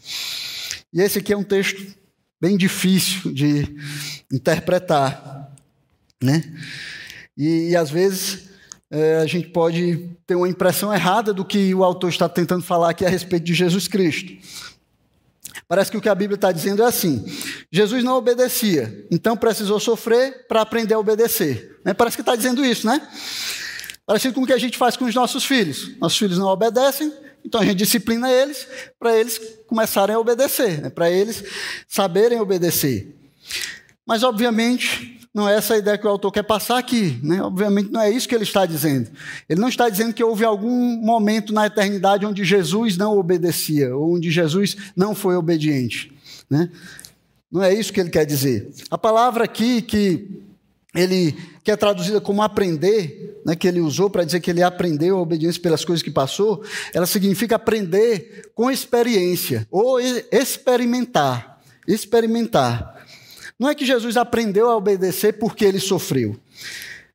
E 0.93 1.01
esse 1.01 1.19
aqui 1.19 1.33
é 1.33 1.37
um 1.37 1.45
texto 1.45 1.95
bem 2.41 2.57
difícil 2.57 3.33
de 3.33 3.77
interpretar, 4.33 5.53
né? 6.23 6.43
E, 7.37 7.71
e 7.71 7.77
às 7.77 7.91
vezes 7.91 8.51
é, 8.91 9.19
a 9.19 9.27
gente 9.27 9.49
pode 9.49 10.11
ter 10.27 10.35
uma 10.35 10.49
impressão 10.49 10.93
errada 10.93 11.33
do 11.33 11.45
que 11.45 11.73
o 11.75 11.85
autor 11.85 12.11
está 12.11 12.29
tentando 12.29 12.63
falar 12.63 12.91
aqui 12.91 13.05
a 13.05 13.09
respeito 13.09 13.45
de 13.45 13.55
Jesus 13.55 13.87
Cristo. 13.87 14.33
Parece 15.69 15.91
que 15.91 15.97
o 15.97 16.01
que 16.01 16.09
a 16.09 16.15
Bíblia 16.15 16.35
está 16.35 16.51
dizendo 16.51 16.83
é 16.83 16.87
assim: 16.87 17.25
Jesus 17.71 18.03
não 18.03 18.17
obedecia, 18.17 19.07
então 19.11 19.37
precisou 19.37 19.79
sofrer 19.79 20.47
para 20.49 20.63
aprender 20.63 20.95
a 20.95 20.99
obedecer. 20.99 21.79
Né? 21.85 21.95
Parece 21.95 22.17
que 22.17 22.23
está 22.23 22.35
dizendo 22.35 22.65
isso, 22.65 22.87
né? 22.87 23.01
Parecido 24.05 24.35
com 24.35 24.43
o 24.43 24.47
que 24.47 24.53
a 24.53 24.59
gente 24.59 24.77
faz 24.77 24.97
com 24.97 25.05
os 25.05 25.15
nossos 25.15 25.45
filhos. 25.45 25.97
Nossos 25.99 26.19
filhos 26.19 26.37
não 26.37 26.49
obedecem, 26.49 27.13
então 27.45 27.61
a 27.61 27.65
gente 27.65 27.77
disciplina 27.77 28.31
eles 28.31 28.67
para 28.99 29.17
eles 29.17 29.41
começarem 29.67 30.15
a 30.15 30.19
obedecer, 30.19 30.83
né? 30.83 30.91
para 30.91 31.11
eles 31.11 31.45
saberem 31.89 32.41
obedecer. 32.41 33.17
Mas, 34.07 34.23
obviamente, 34.23 35.21
não 35.33 35.49
é 35.49 35.57
essa 35.57 35.75
a 35.75 35.79
ideia 35.79 35.97
que 35.97 36.07
o 36.07 36.11
autor 36.11 36.33
quer 36.33 36.43
passar 36.43 36.79
aqui. 36.79 37.19
Né? 37.23 37.41
Obviamente, 37.41 37.91
não 37.91 38.01
é 38.01 38.11
isso 38.11 38.29
que 38.29 38.35
ele 38.35 38.45
está 38.45 38.67
dizendo. 38.67 39.09
Ele 39.49 39.61
não 39.61 39.69
está 39.69 39.89
dizendo 39.89 40.13
que 40.13 40.25
houve 40.25 40.45
algum 40.45 40.97
momento 40.97 41.53
na 41.53 41.67
eternidade 41.67 42.27
onde 42.27 42.45
Jesus 42.45 42.97
não 42.97 43.17
obedecia, 43.17 43.95
ou 43.95 44.17
onde 44.17 44.31
Jesus 44.31 44.77
não 44.97 45.15
foi 45.15 45.37
obediente. 45.37 46.13
Né? 46.49 46.69
Não 47.51 47.63
é 47.63 47.73
isso 47.73 47.93
que 47.93 48.01
ele 48.01 48.11
quer 48.11 48.27
dizer. 48.27 48.71
A 48.91 48.99
palavra 48.99 49.45
aqui 49.45 49.81
que 49.81 50.43
ele 50.95 51.37
que 51.63 51.71
é 51.71 51.77
traduzida 51.77 52.21
como 52.21 52.43
aprender, 52.43 53.41
né, 53.45 53.55
que 53.55 53.69
ele 53.69 53.81
usou 53.81 54.11
para 54.11 54.25
dizer 54.25 54.41
que 54.41 54.51
ele 54.51 54.63
aprendeu 54.63 55.17
a 55.17 55.21
obediência 55.21 55.61
pelas 55.61 55.85
coisas 55.85 56.03
que 56.03 56.11
passou, 56.11 56.65
ela 56.93 57.07
significa 57.07 57.57
aprender 57.57 58.51
com 58.55 58.71
experiência 58.71 59.67
ou 59.71 60.01
experimentar, 60.01 61.61
experimentar. 61.87 63.07
Não 63.59 63.69
é 63.69 63.75
que 63.75 63.85
Jesus 63.85 64.17
aprendeu 64.17 64.71
a 64.71 64.77
obedecer 64.77 65.35
porque 65.35 65.65
ele 65.65 65.79
sofreu 65.79 66.37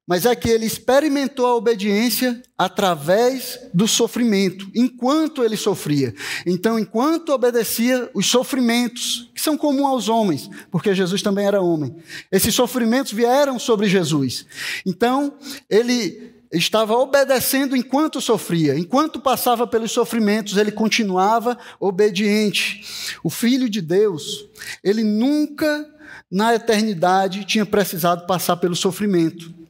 mas 0.08 0.26
é 0.26 0.36
que 0.36 0.50
ele 0.50 0.66
experimentou 0.66 1.46
a 1.46 1.56
obediência 1.56 2.42
através 2.58 3.60
do 3.74 3.88
sofrimento, 3.88 4.70
enquanto 4.76 5.44
ele 5.44 5.58
sofria. 5.58 6.14
Então, 6.46 6.78
enquanto 6.78 7.30
obedecia 7.30 8.10
os 8.14 8.28
sofrimentos, 8.28 9.30
que 9.34 9.42
são 9.42 9.58
comuns 9.58 9.88
aos 9.88 10.10
homens, 10.10 10.50
porque 10.70 10.94
Jesus 10.94 11.22
também 11.22 11.48
era 11.48 11.62
homem, 11.62 11.96
esses 12.32 12.54
sofrimentos 12.54 13.12
vieram 13.12 13.58
sobre 13.58 13.88
Jesus. 13.88 14.46
Então, 14.86 15.34
ele 15.70 16.36
estava 16.54 16.96
obedecendo 16.96 17.76
enquanto 17.76 18.22
sofria, 18.22 18.78
enquanto 18.78 19.20
passava 19.20 19.66
pelos 19.66 19.92
sofrimentos, 19.92 20.56
ele 20.56 20.72
continuava 20.72 21.58
obediente. 21.80 22.86
O 23.24 23.30
Filho 23.30 23.68
de 23.68 23.82
Deus, 23.82 24.48
ele 24.84 25.04
nunca 25.04 25.90
na 26.32 26.54
eternidade 26.56 27.44
tinha 27.46 27.66
precisado 27.66 28.26
passar 28.26 28.58
pelo 28.58 28.76
sofrimento. 28.76 29.65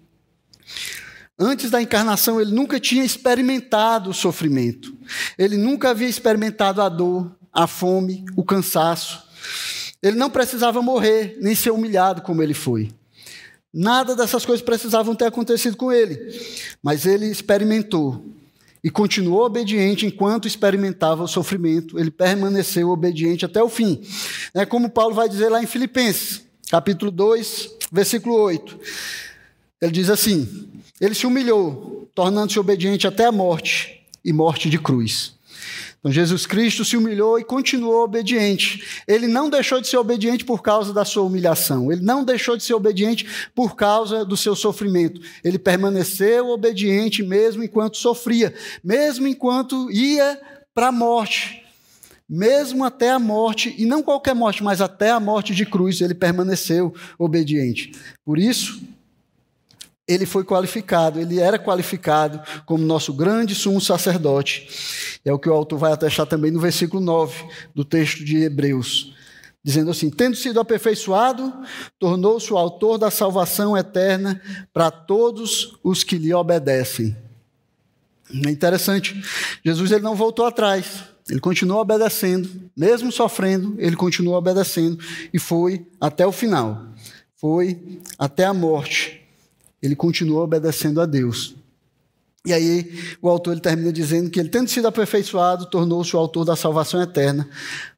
Antes 1.37 1.69
da 1.69 1.81
encarnação, 1.81 2.39
ele 2.39 2.51
nunca 2.51 2.79
tinha 2.79 3.03
experimentado 3.03 4.09
o 4.09 4.13
sofrimento. 4.13 4.95
Ele 5.37 5.57
nunca 5.57 5.89
havia 5.89 6.07
experimentado 6.07 6.81
a 6.81 6.87
dor, 6.87 7.35
a 7.51 7.67
fome, 7.67 8.23
o 8.35 8.43
cansaço. 8.43 9.23
Ele 10.01 10.15
não 10.15 10.29
precisava 10.29 10.81
morrer, 10.81 11.37
nem 11.41 11.53
ser 11.53 11.71
humilhado 11.71 12.21
como 12.21 12.41
ele 12.41 12.53
foi. 12.53 12.91
Nada 13.73 14.15
dessas 14.15 14.45
coisas 14.45 14.63
precisavam 14.63 15.13
ter 15.13 15.25
acontecido 15.25 15.75
com 15.75 15.91
ele. 15.91 16.17
Mas 16.81 17.05
ele 17.05 17.25
experimentou 17.25 18.25
e 18.81 18.89
continuou 18.89 19.43
obediente 19.43 20.05
enquanto 20.05 20.47
experimentava 20.47 21.23
o 21.23 21.27
sofrimento. 21.27 21.99
Ele 21.99 22.11
permaneceu 22.11 22.89
obediente 22.89 23.43
até 23.43 23.61
o 23.61 23.67
fim. 23.67 24.01
É 24.53 24.65
como 24.65 24.89
Paulo 24.89 25.13
vai 25.13 25.27
dizer 25.27 25.49
lá 25.49 25.61
em 25.61 25.65
Filipenses, 25.65 26.43
capítulo 26.69 27.11
2, 27.11 27.69
versículo 27.91 28.35
8. 28.35 28.79
Ele 29.85 29.91
diz 29.91 30.09
assim: 30.09 30.67
Ele 30.99 31.13
se 31.13 31.27
humilhou, 31.27 32.09
tornando-se 32.15 32.59
obediente 32.59 33.07
até 33.07 33.25
a 33.25 33.31
morte 33.31 34.01
e 34.23 34.33
morte 34.33 34.69
de 34.69 34.79
cruz. 34.79 35.35
Então, 35.99 36.11
Jesus 36.11 36.45
Cristo 36.45 36.83
se 36.85 36.97
humilhou 36.97 37.39
e 37.39 37.43
continuou 37.43 38.03
obediente. 38.03 39.01
Ele 39.07 39.27
não 39.27 39.49
deixou 39.49 39.81
de 39.81 39.87
ser 39.87 39.97
obediente 39.97 40.43
por 40.43 40.61
causa 40.61 40.93
da 40.93 41.05
sua 41.05 41.23
humilhação. 41.23 41.91
Ele 41.91 42.01
não 42.01 42.23
deixou 42.23 42.55
de 42.55 42.63
ser 42.63 42.73
obediente 42.73 43.27
por 43.55 43.75
causa 43.75 44.23
do 44.23 44.37
seu 44.37 44.55
sofrimento. 44.55 45.19
Ele 45.43 45.57
permaneceu 45.57 46.49
obediente 46.49 47.23
mesmo 47.23 47.63
enquanto 47.63 47.97
sofria, 47.97 48.53
mesmo 48.83 49.27
enquanto 49.27 49.89
ia 49.91 50.39
para 50.75 50.87
a 50.87 50.91
morte. 50.91 51.63
Mesmo 52.29 52.83
até 52.83 53.11
a 53.11 53.19
morte, 53.19 53.73
e 53.77 53.85
não 53.85 54.01
qualquer 54.01 54.33
morte, 54.33 54.63
mas 54.63 54.81
até 54.81 55.11
a 55.11 55.19
morte 55.19 55.53
de 55.53 55.65
cruz, 55.65 56.01
ele 56.01 56.15
permaneceu 56.15 56.93
obediente. 57.19 57.91
Por 58.23 58.39
isso, 58.39 58.81
ele 60.07 60.25
foi 60.25 60.43
qualificado, 60.43 61.19
ele 61.19 61.39
era 61.39 61.57
qualificado 61.57 62.39
como 62.65 62.83
nosso 62.83 63.11
grande 63.13 63.55
sumo 63.55 63.81
sacerdote. 63.81 65.19
É 65.25 65.33
o 65.33 65.39
que 65.39 65.49
o 65.49 65.53
autor 65.53 65.79
vai 65.79 65.91
atestar 65.91 66.27
também 66.27 66.51
no 66.51 66.59
versículo 66.59 67.01
9 67.01 67.45
do 67.73 67.83
texto 67.83 68.23
de 68.23 68.43
Hebreus, 68.43 69.15
dizendo 69.63 69.89
assim: 69.89 70.09
Tendo 70.11 70.35
sido 70.35 70.59
aperfeiçoado, 70.59 71.51
tornou-se 71.97 72.53
o 72.53 72.57
autor 72.57 72.97
da 72.99 73.09
salvação 73.09 73.75
eterna 73.75 74.39
para 74.71 74.91
todos 74.91 75.77
os 75.83 76.03
que 76.03 76.17
lhe 76.17 76.33
obedecem. 76.33 77.15
É 78.45 78.49
interessante, 78.49 79.19
Jesus 79.63 79.91
ele 79.91 80.03
não 80.03 80.15
voltou 80.15 80.45
atrás. 80.45 81.03
ele 81.29 81.39
continuou 81.39 81.79
obedecendo, 81.79 82.49
mesmo 82.77 83.11
sofrendo, 83.11 83.75
ele 83.79 83.95
continuou 83.95 84.35
obedecendo 84.35 85.03
e 85.33 85.39
foi 85.39 85.87
até 85.99 86.25
o 86.27 86.31
final. 86.31 86.89
Foi 87.35 87.99
até 88.17 88.45
a 88.45 88.53
morte. 88.53 89.24
Ele 89.85 89.95
continuou 89.95 90.43
obedecendo 90.43 90.99
a 90.99 91.05
Deus. 91.05 91.55
E 92.45 92.53
aí 92.53 93.17
o 93.21 93.27
autor 93.27 93.53
ele 93.53 93.61
termina 93.61 93.91
dizendo 93.91 94.29
que 94.29 94.39
ele, 94.39 94.49
tendo 94.49 94.69
sido 94.69 94.87
aperfeiçoado, 94.87 95.65
tornou-se 95.65 96.15
o 96.15 96.19
autor 96.19 96.45
da 96.45 96.55
salvação 96.55 97.01
eterna 97.01 97.49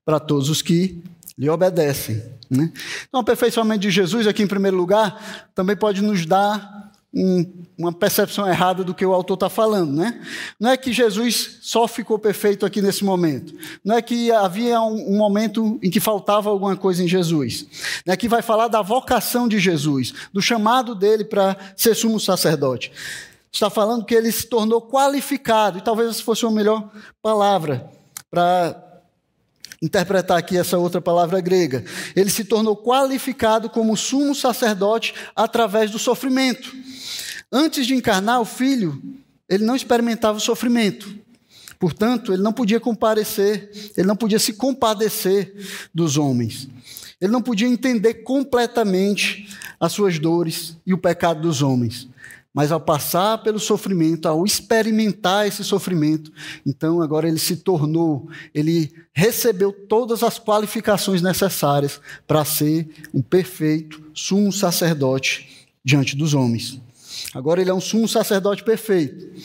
para 0.06 0.20
todos 0.20 0.50
os 0.50 0.62
que 0.62 1.02
lhe 1.38 1.50
obedecem. 1.50 2.24
Né? 2.50 2.72
Então, 3.08 3.20
o 3.20 3.22
aperfeiçoamento 3.22 3.82
de 3.82 3.92
Jesus, 3.92 4.26
aqui 4.26 4.42
em 4.42 4.48
primeiro 4.48 4.78
lugar, 4.78 5.50
também 5.54 5.76
pode 5.76 6.02
nos 6.02 6.26
dar 6.26 6.87
um, 7.14 7.66
uma 7.78 7.92
percepção 7.92 8.48
errada 8.48 8.84
do 8.84 8.94
que 8.94 9.06
o 9.06 9.14
autor 9.14 9.36
está 9.36 9.50
falando. 9.50 9.94
Né? 9.94 10.22
Não 10.60 10.70
é 10.70 10.78
que 10.78 10.92
Jesus 10.92 11.60
só 11.62 11.88
ficou 11.88 12.20
perfeito 12.20 12.66
aqui 12.66 12.82
nesse 12.82 13.04
momento. 13.04 13.54
Não 13.84 13.96
é 13.96 14.02
que 14.02 14.32
havia 14.32 14.82
um, 14.82 15.14
um 15.14 15.18
momento 15.18 15.80
em 15.82 15.90
que 15.90 16.00
faltava 16.00 16.50
alguma 16.50 16.76
coisa 16.76 17.04
em 17.04 17.08
Jesus. 17.08 17.66
Não 18.06 18.14
é 18.14 18.18
que 18.18 18.28
vai 18.28 18.42
falar 18.42 18.68
da 18.68 18.82
vocação 18.82 19.48
de 19.48 19.60
Jesus, 19.60 20.14
do 20.32 20.42
chamado 20.42 20.94
dele 20.94 21.24
para 21.24 21.58
ser 21.76 21.96
sumo 21.96 22.20
sacerdote. 22.20 22.92
Está 23.52 23.70
falando 23.70 24.06
que 24.06 24.14
ele 24.14 24.32
se 24.32 24.46
tornou 24.46 24.82
qualificado, 24.82 25.78
e 25.78 25.82
talvez 25.82 26.10
essa 26.10 26.24
fosse 26.24 26.46
uma 26.46 26.52
melhor 26.52 26.92
palavra 27.22 27.90
para 28.30 28.87
interpretar 29.82 30.38
aqui 30.38 30.58
essa 30.58 30.78
outra 30.78 31.02
palavra 31.02 31.40
grega. 31.40 31.84
Ele 32.16 32.30
se 32.30 32.44
tornou 32.44 32.76
qualificado 32.76 33.70
como 33.70 33.98
sumo 33.98 34.34
sacerdote 34.34 35.14
através 35.36 35.92
do 35.92 36.00
sofrimento. 36.00 36.76
Antes 37.52 37.86
de 37.88 37.94
encarnar 37.94 38.42
o 38.42 38.46
filho, 38.46 39.02
ele 39.48 39.64
não 39.64 39.76
experimentava 39.76 40.38
o 40.38 40.42
sofrimento. 40.42 41.16
Portanto, 41.80 42.34
ele 42.34 42.42
não 42.42 42.52
podia 42.52 42.80
comparecer, 42.80 43.70
ele 43.96 44.08
não 44.08 44.16
podia 44.16 44.40
se 44.40 44.54
compadecer 44.54 45.54
dos 45.94 46.18
homens. 46.18 46.68
Ele 47.22 47.32
não 47.32 47.42
podia 47.42 47.68
entender 47.68 48.16
completamente 48.16 49.48
as 49.80 49.92
suas 49.92 50.18
dores 50.20 50.76
e 50.86 50.94
o 50.94 50.98
pecado 50.98 51.42
dos 51.42 51.62
homens. 51.62 52.08
Mas 52.58 52.72
ao 52.72 52.80
passar 52.80 53.38
pelo 53.44 53.60
sofrimento, 53.60 54.28
ao 54.28 54.44
experimentar 54.44 55.46
esse 55.46 55.64
sofrimento, 55.64 56.32
então 56.66 57.04
agora 57.04 57.28
ele 57.28 57.38
se 57.38 57.58
tornou, 57.58 58.28
ele 58.52 58.92
recebeu 59.14 59.72
todas 59.72 60.24
as 60.24 60.40
qualificações 60.40 61.22
necessárias 61.22 62.02
para 62.26 62.44
ser 62.44 62.90
um 63.14 63.22
perfeito 63.22 64.02
sumo 64.12 64.52
sacerdote 64.52 65.68
diante 65.86 66.16
dos 66.16 66.34
homens. 66.34 66.82
Agora 67.32 67.62
ele 67.62 67.70
é 67.70 67.74
um 67.76 67.80
sumo 67.80 68.08
sacerdote 68.08 68.64
perfeito. 68.64 69.40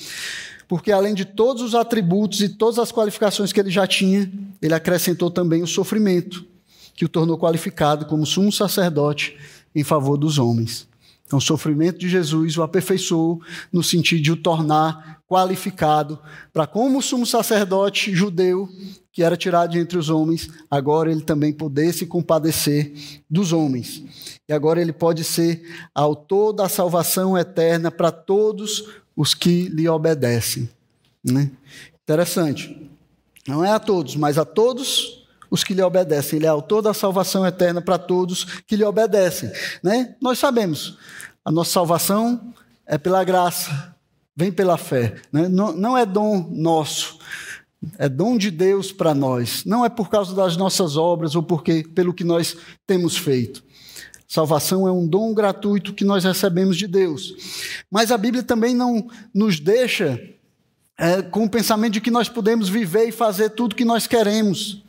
Porque 0.67 0.91
além 0.91 1.13
de 1.13 1.27
todos 1.27 1.63
os 1.63 1.75
atributos 1.75 2.41
e 2.41 2.49
todas 2.49 2.79
as 2.79 2.91
qualificações 2.91 3.53
que 3.53 3.61
ele 3.61 3.71
já 3.71 3.87
tinha, 3.87 4.33
ele 4.63 4.73
acrescentou 4.73 5.31
também 5.31 5.63
o 5.63 5.67
sofrimento, 5.67 6.47
que 6.95 7.05
o 7.05 7.11
tornou 7.11 7.37
qualificado 7.37 8.07
como 8.07 8.25
sumo 8.25 8.51
sacerdote 8.51 9.37
em 9.75 9.85
favor 9.85 10.17
dos 10.17 10.39
homens. 10.39 10.91
Então, 11.33 11.39
o 11.39 11.41
sofrimento 11.41 11.99
de 11.99 12.11
Jesus 12.11 12.59
o 12.59 12.62
aperfeiçoou 12.62 13.41
no 13.72 13.83
sentido 13.83 14.20
de 14.20 14.33
o 14.33 14.37
tornar 14.37 15.22
qualificado 15.26 16.18
para, 16.53 16.66
como 16.66 17.01
sumo 17.01 17.24
sacerdote 17.24 18.14
judeu, 18.14 18.68
que 19.11 19.22
era 19.22 19.35
tirado 19.35 19.70
de 19.70 19.78
entre 19.78 19.97
os 19.97 20.11
homens, 20.11 20.51
agora 20.70 21.11
ele 21.11 21.22
também 21.22 21.51
poder 21.51 21.95
se 21.95 22.05
compadecer 22.05 22.93
dos 23.30 23.51
homens. 23.51 24.05
E 24.47 24.53
agora 24.53 24.78
ele 24.78 24.93
pode 24.93 25.24
ser 25.24 25.62
autor 25.95 26.53
da 26.53 26.68
salvação 26.68 27.39
eterna 27.39 27.91
para 27.91 28.12
todos 28.12 28.85
os 29.16 29.33
que 29.33 29.70
lhe 29.70 29.89
obedecem. 29.89 30.68
Né? 31.24 31.51
Interessante. 32.03 32.91
Não 33.49 33.64
é 33.64 33.70
a 33.70 33.80
todos, 33.80 34.16
mas 34.16 34.37
a 34.37 34.45
todos 34.45 35.22
os 35.53 35.63
que 35.63 35.75
lhe 35.75 35.83
obedecem. 35.83 36.39
Ele 36.39 36.47
é 36.47 36.49
autor 36.49 36.81
da 36.81 36.95
salvação 36.95 37.47
eterna 37.47 37.83
para 37.83 37.99
todos 37.99 38.63
que 38.67 38.75
lhe 38.75 38.85
obedecem. 38.85 39.53
Né? 39.83 40.17
Nós 40.19 40.39
sabemos, 40.39 40.97
a 41.45 41.53
nossa 41.53 41.73
salvação 41.73 42.55
é 42.87 42.97
pela 42.97 43.23
graça, 43.23 43.95
vem 44.35 44.51
pela 44.51 44.79
fé. 44.79 45.17
Né? 45.31 45.51
Não, 45.51 45.71
não 45.71 45.99
é 45.99 46.07
dom 46.07 46.49
nosso, 46.51 47.19
é 47.99 48.09
dom 48.09 48.39
de 48.39 48.51
Deus 48.51 48.93
para 48.93 49.15
nós. 49.15 49.63
Não 49.67 49.85
é 49.85 49.91
por 49.91 50.09
causa 50.09 50.35
das 50.35 50.57
nossas 50.57 50.97
obras 50.97 51.35
ou 51.35 51.43
porque 51.43 51.85
pelo 51.95 52.15
que 52.15 52.25
nós 52.25 52.57
temos 52.87 53.15
feito. 53.15 53.63
Salvação 54.27 54.89
é 54.89 54.91
um 54.91 55.07
dom 55.07 55.35
gratuito 55.35 55.93
que 55.93 56.07
nós 56.07 56.25
recebemos 56.25 56.79
de 56.79 56.87
Deus. 56.87 57.35
Mas 57.91 58.11
a 58.11 58.17
Bíblia 58.17 58.43
também 58.43 58.75
não 58.75 59.07
nos 59.35 59.61
deixa 59.61 60.19
é, 60.97 61.21
com 61.21 61.45
o 61.45 61.51
pensamento 61.51 61.93
de 61.93 62.01
que 62.01 62.11
nós 62.11 62.31
podemos 62.31 62.71
viver 62.71 63.07
e 63.07 63.13
fazer 63.13 63.51
tudo 63.51 63.77
que 63.77 63.85
nós 63.85 64.07
queremos 64.07 64.83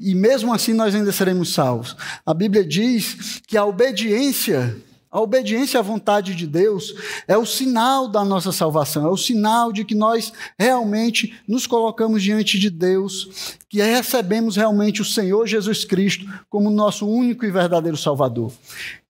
e 0.00 0.14
mesmo 0.14 0.52
assim 0.52 0.72
nós 0.72 0.94
ainda 0.94 1.12
seremos 1.12 1.52
salvos. 1.52 1.94
A 2.24 2.32
Bíblia 2.32 2.64
diz 2.64 3.40
que 3.46 3.56
a 3.56 3.64
obediência, 3.66 4.74
a 5.10 5.20
obediência 5.20 5.78
à 5.78 5.82
vontade 5.82 6.34
de 6.34 6.46
Deus 6.46 6.94
é 7.28 7.36
o 7.36 7.44
sinal 7.44 8.08
da 8.08 8.24
nossa 8.24 8.50
salvação, 8.50 9.04
é 9.06 9.10
o 9.10 9.16
sinal 9.16 9.70
de 9.72 9.84
que 9.84 9.94
nós 9.94 10.32
realmente 10.58 11.38
nos 11.46 11.66
colocamos 11.66 12.22
diante 12.22 12.58
de 12.58 12.70
Deus, 12.70 13.56
que 13.68 13.82
recebemos 13.82 14.56
realmente 14.56 15.02
o 15.02 15.04
Senhor 15.04 15.46
Jesus 15.46 15.84
Cristo 15.84 16.24
como 16.48 16.70
nosso 16.70 17.06
único 17.06 17.44
e 17.44 17.50
verdadeiro 17.50 17.96
Salvador. 17.96 18.52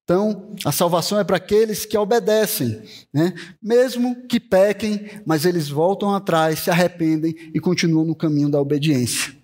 Então, 0.03 0.49
a 0.65 0.73
salvação 0.73 1.21
é 1.21 1.23
para 1.23 1.37
aqueles 1.37 1.85
que 1.85 1.97
obedecem, 1.97 2.83
né? 3.15 3.33
mesmo 3.63 4.27
que 4.27 4.41
pequem, 4.41 5.09
mas 5.25 5.45
eles 5.45 5.69
voltam 5.69 6.13
atrás, 6.13 6.59
se 6.59 6.71
arrependem 6.71 7.33
e 7.55 7.61
continuam 7.61 8.05
no 8.05 8.17
caminho 8.17 8.51
da 8.51 8.61
obediência. 8.61 9.40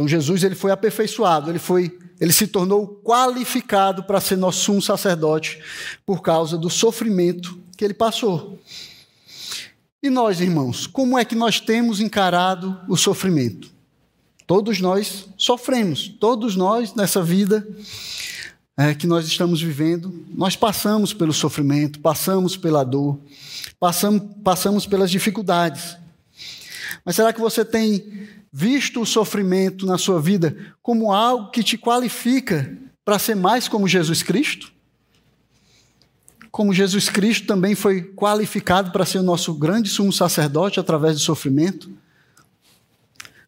Então 0.00 0.08
Jesus 0.08 0.42
ele 0.42 0.54
foi 0.54 0.70
aperfeiçoado, 0.70 1.50
ele 1.50 1.58
foi, 1.58 1.98
ele 2.18 2.32
se 2.32 2.46
tornou 2.46 3.02
qualificado 3.04 4.02
para 4.02 4.18
ser 4.18 4.34
nosso 4.34 4.60
sumo 4.60 4.80
sacerdote 4.80 5.60
por 6.06 6.22
causa 6.22 6.56
do 6.56 6.70
sofrimento 6.70 7.58
que 7.76 7.84
ele 7.84 7.92
passou. 7.92 8.58
E 10.02 10.08
nós, 10.08 10.40
irmãos, 10.40 10.86
como 10.86 11.18
é 11.18 11.24
que 11.26 11.34
nós 11.34 11.60
temos 11.60 12.00
encarado 12.00 12.80
o 12.88 12.96
sofrimento? 12.96 13.70
Todos 14.46 14.80
nós 14.80 15.28
sofremos, 15.36 16.08
todos 16.08 16.56
nós 16.56 16.94
nessa 16.94 17.22
vida 17.22 17.68
é, 18.78 18.94
que 18.94 19.06
nós 19.06 19.26
estamos 19.26 19.60
vivendo, 19.60 20.24
nós 20.34 20.56
passamos 20.56 21.12
pelo 21.12 21.34
sofrimento, 21.34 22.00
passamos 22.00 22.56
pela 22.56 22.84
dor, 22.84 23.20
passamos, 23.78 24.22
passamos 24.42 24.86
pelas 24.86 25.10
dificuldades. 25.10 25.98
Mas 27.04 27.16
será 27.16 27.34
que 27.34 27.40
você 27.40 27.66
tem 27.66 28.39
visto 28.52 29.00
o 29.00 29.06
sofrimento 29.06 29.86
na 29.86 29.96
sua 29.96 30.20
vida 30.20 30.56
como 30.82 31.12
algo 31.12 31.50
que 31.50 31.62
te 31.62 31.78
qualifica 31.78 32.76
para 33.04 33.18
ser 33.18 33.36
mais 33.36 33.68
como 33.68 33.86
Jesus 33.86 34.22
Cristo? 34.22 34.72
Como 36.50 36.74
Jesus 36.74 37.08
Cristo 37.08 37.46
também 37.46 37.74
foi 37.74 38.02
qualificado 38.02 38.90
para 38.90 39.06
ser 39.06 39.18
o 39.18 39.22
nosso 39.22 39.54
grande 39.54 39.88
sumo 39.88 40.12
sacerdote 40.12 40.80
através 40.80 41.14
do 41.14 41.20
sofrimento? 41.20 41.90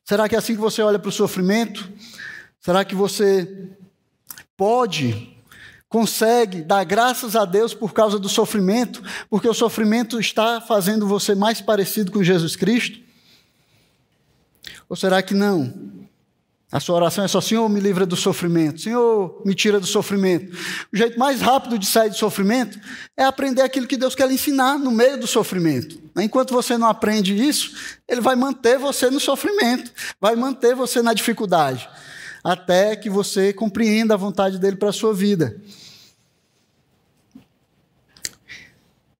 Será 0.05 0.29
que 0.29 0.35
é 0.35 0.39
assim 0.39 0.55
que 0.55 0.61
você 0.61 0.83
olha 0.83 0.99
para 0.99 1.09
o 1.09 1.13
sofrimento? 1.13 1.89
Será 2.61 2.85
que 2.85 2.95
você 2.95 3.71
pode, 4.57 5.37
consegue 5.89 6.63
dar 6.63 6.85
graças 6.85 7.35
a 7.35 7.45
Deus 7.45 7.75
por 7.75 7.93
causa 7.93 8.21
do 8.21 8.29
sofrimento, 8.29 9.03
porque 9.29 9.49
o 9.49 9.55
sofrimento 9.55 10.21
está 10.21 10.61
fazendo 10.61 11.07
você 11.07 11.35
mais 11.35 11.61
parecido 11.61 12.13
com 12.13 12.23
Jesus 12.23 12.55
Cristo? 12.55 13.01
Ou 14.93 14.97
será 14.97 15.23
que 15.23 15.33
não? 15.33 15.73
A 16.71 16.79
sua 16.79 16.97
oração 16.97 17.25
é 17.25 17.29
só: 17.29 17.41
Senhor, 17.41 17.67
me 17.67 17.81
livra 17.81 18.05
do 18.05 18.15
sofrimento. 18.15 18.83
Senhor, 18.83 19.41
me 19.43 19.55
tira 19.55 19.81
do 19.81 19.87
sofrimento. 19.87 20.55
O 20.93 20.95
jeito 20.95 21.19
mais 21.19 21.41
rápido 21.41 21.79
de 21.79 21.87
sair 21.87 22.11
do 22.11 22.15
sofrimento 22.15 22.79
é 23.17 23.25
aprender 23.25 23.63
aquilo 23.63 23.87
que 23.87 23.97
Deus 23.97 24.15
quer 24.15 24.29
lhe 24.29 24.35
ensinar 24.35 24.79
no 24.79 24.91
meio 24.91 25.19
do 25.19 25.27
sofrimento. 25.27 25.99
Enquanto 26.19 26.53
você 26.53 26.77
não 26.77 26.87
aprende 26.87 27.35
isso, 27.35 27.75
Ele 28.07 28.21
vai 28.21 28.37
manter 28.37 28.79
você 28.79 29.09
no 29.09 29.19
sofrimento, 29.19 29.91
vai 30.21 30.37
manter 30.37 30.75
você 30.75 31.01
na 31.01 31.15
dificuldade, 31.15 31.89
até 32.45 32.95
que 32.95 33.09
você 33.09 33.51
compreenda 33.51 34.13
a 34.13 34.19
vontade 34.19 34.59
dele 34.59 34.77
para 34.77 34.91
a 34.91 34.93
sua 34.93 35.15
vida. 35.15 35.57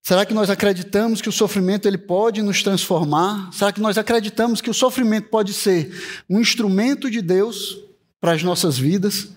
Será 0.03 0.27
que 0.27 0.35
nós 0.35 0.51
acreditamos 0.51 1.23
que 1.23 1.29
o 1.29 1.33
sofrimento 1.33 1.87
ele 1.87 1.97
pode 1.97 2.43
nos 2.43 2.61
transformar? 2.61 3.53
Será 3.53 3.73
que 3.73 3.81
nós 3.81 3.97
acreditamos 3.97 4.61
que 4.61 4.69
o 4.69 4.75
sofrimento 4.75 5.29
pode 5.29 5.53
ser 5.53 5.95
um 6.29 6.41
instrumento 6.41 7.09
de 7.09 7.23
Deus 7.23 7.79
para 8.21 8.33
as 8.33 8.43
nossas 8.43 8.77
vidas, 8.77 9.29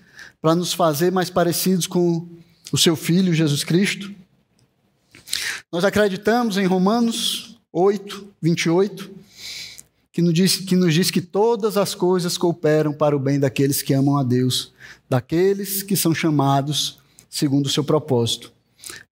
para 0.42 0.56
nos 0.56 0.72
fazer 0.72 1.12
mais 1.12 1.30
parecidos 1.30 1.86
com 1.86 2.28
o 2.72 2.76
seu 2.76 2.96
filho 2.96 3.32
Jesus 3.32 3.62
Cristo? 3.62 4.12
Nós 5.70 5.84
acreditamos 5.84 6.58
em 6.58 6.66
Romanos 6.66 7.60
8, 7.72 8.26
28, 8.42 9.10
que 10.10 10.20
nos 10.20 10.34
diz 10.34 10.56
que, 10.56 10.74
nos 10.74 10.92
diz 10.92 11.12
que 11.12 11.20
todas 11.20 11.76
as 11.76 11.94
coisas 11.94 12.36
cooperam 12.36 12.92
para 12.92 13.14
o 13.14 13.20
bem 13.20 13.38
daqueles 13.38 13.82
que 13.82 13.94
amam 13.94 14.16
a 14.16 14.24
Deus, 14.24 14.72
daqueles 15.08 15.84
que 15.84 15.96
são 15.96 16.12
chamados 16.12 16.98
segundo 17.30 17.66
o 17.66 17.70
seu 17.70 17.84
propósito. 17.84 18.55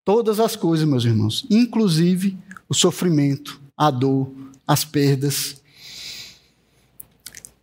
Todas 0.04 0.38
as 0.38 0.54
coisas, 0.56 0.86
meus 0.86 1.04
irmãos, 1.04 1.46
inclusive 1.50 2.36
o 2.68 2.74
sofrimento, 2.74 3.60
a 3.76 3.90
dor, 3.90 4.30
as 4.66 4.84
perdas. 4.84 5.62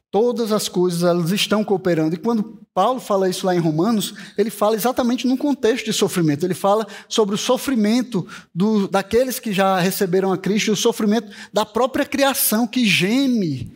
Todas 0.10 0.52
as 0.52 0.68
coisas 0.68 1.04
elas 1.04 1.32
estão 1.32 1.64
cooperando. 1.64 2.16
E 2.16 2.18
quando 2.18 2.60
Paulo 2.74 3.00
fala 3.00 3.30
isso 3.30 3.46
lá 3.46 3.56
em 3.56 3.60
Romanos, 3.60 4.14
ele 4.38 4.50
fala 4.50 4.76
exatamente 4.76 5.28
num 5.28 5.38
contexto 5.38 5.86
de 5.86 5.94
sofrimento. 5.94 6.46
Ele 6.46 6.54
fala 6.54 6.88
sobre 7.08 7.36
o 7.36 7.38
sofrimento 7.38 8.28
do, 8.54 8.88
daqueles 8.88 9.40
que 9.40 9.54
já 9.54 9.80
receberam 9.80 10.32
a 10.32 10.38
Cristo 10.38 10.72
o 10.72 10.76
sofrimento 10.76 11.32
da 11.52 11.66
própria 11.66 12.06
criação 12.06 12.66
que 12.66 12.86
geme 12.86 13.72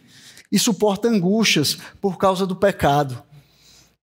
e 0.52 0.58
suporta 0.58 1.08
angústias 1.08 1.78
por 2.00 2.18
causa 2.18 2.46
do 2.46 2.56
pecado. 2.56 3.22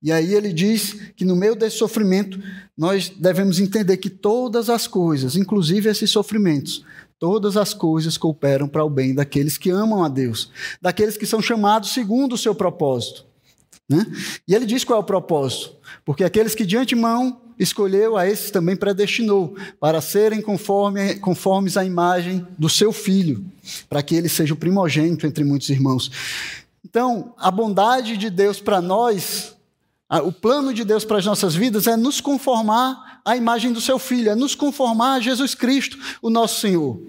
E 0.03 0.11
aí 0.11 0.35
ele 0.35 0.53
diz 0.53 0.97
que 1.15 1.25
no 1.25 1.37
meio 1.37 1.55
desse 1.55 1.77
sofrimento, 1.77 2.41
nós 2.77 3.09
devemos 3.09 3.61
entender 3.61 3.97
que 3.99 4.11
todas 4.11 4.69
as 4.69 4.87
coisas, 4.87 5.37
inclusive 5.37 5.89
esses 5.89 6.11
sofrimentos, 6.11 6.85
todas 7.19 7.57
as 7.57 7.73
coisas 7.73 8.19
cooperam 8.19 8.67
para 8.67 8.85
o 8.85 8.91
bem 8.91 9.15
daqueles 9.15 9.57
que 9.57 9.71
amam 9.71 10.03
a 10.03 10.09
Deus, 10.09 10.51
daqueles 10.81 11.17
que 11.17 11.25
são 11.25 11.41
chamados 11.41 11.93
segundo 11.93 12.33
o 12.33 12.39
seu 12.39 12.53
propósito. 12.55 13.25
Né? 13.89 14.05
E 14.49 14.55
ele 14.55 14.67
diz 14.67 14.83
qual 14.83 14.99
é 14.99 15.03
o 15.03 15.07
propósito: 15.07 15.77
porque 16.05 16.25
aqueles 16.25 16.55
que 16.55 16.67
de 16.67 16.77
antemão 16.77 17.41
escolheu, 17.59 18.17
a 18.17 18.27
esses 18.27 18.51
também 18.51 18.75
predestinou, 18.75 19.55
para 19.79 20.01
serem 20.01 20.41
conforme, 20.41 21.15
conformes 21.17 21.77
à 21.77 21.85
imagem 21.85 22.45
do 22.59 22.69
seu 22.69 22.93
filho, 22.93 23.45
para 23.89 24.03
que 24.03 24.17
ele 24.17 24.29
seja 24.29 24.55
o 24.55 24.57
primogênito 24.57 25.27
entre 25.27 25.45
muitos 25.45 25.69
irmãos. 25.69 26.11
Então, 26.85 27.35
a 27.39 27.51
bondade 27.51 28.17
de 28.17 28.29
Deus 28.29 28.61
para 28.61 28.81
nós 28.81 29.55
o 30.21 30.33
plano 30.33 30.75
de 30.75 30.85
Deus 30.85 31.05
para 31.05 31.19
as 31.19 31.25
nossas 31.25 31.55
vidas 31.55 31.87
é 31.87 31.97
nos 31.97 32.21
conformar 32.21 33.21
à 33.25 33.37
imagem 33.37 33.73
do 33.73 33.81
seu 33.81 33.99
filho, 33.99 34.31
é 34.31 34.35
nos 34.35 34.55
conformar 34.55 35.15
a 35.15 35.21
Jesus 35.21 35.55
Cristo, 35.55 35.99
o 36.21 36.29
nosso 36.29 36.61
Senhor. 36.61 37.01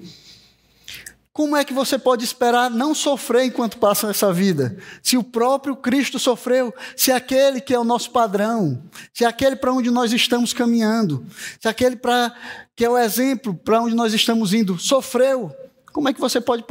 Como 1.34 1.58
é 1.58 1.66
que 1.66 1.74
você 1.74 1.98
pode 1.98 2.24
esperar 2.24 2.70
não 2.70 2.94
sofrer 2.94 3.46
enquanto 3.46 3.80
passa 3.80 4.08
essa 4.08 4.32
vida? 4.32 4.78
Se 5.02 5.18
o 5.18 5.24
próprio 5.24 5.76
Cristo 5.76 6.20
sofreu, 6.20 6.72
se 6.96 7.12
aquele 7.12 7.60
que 7.60 7.74
é 7.74 7.80
o 7.80 7.84
nosso 7.84 8.12
padrão, 8.12 8.84
se 9.12 9.26
aquele 9.26 9.56
para 9.56 9.74
onde 9.74 9.90
nós 9.90 10.14
estamos 10.14 10.54
caminhando, 10.54 11.26
se 11.60 11.68
aquele 11.68 11.96
para 11.96 12.34
que 12.76 12.86
é 12.86 12.90
o 12.90 12.98
exemplo 12.98 13.56
para 13.56 13.82
onde 13.82 13.96
nós 13.96 14.14
estamos 14.14 14.54
indo 14.54 14.78
sofreu, 14.78 15.52
como 15.92 16.08
é 16.08 16.14
que 16.14 16.22
você 16.22 16.40
pode 16.40 16.64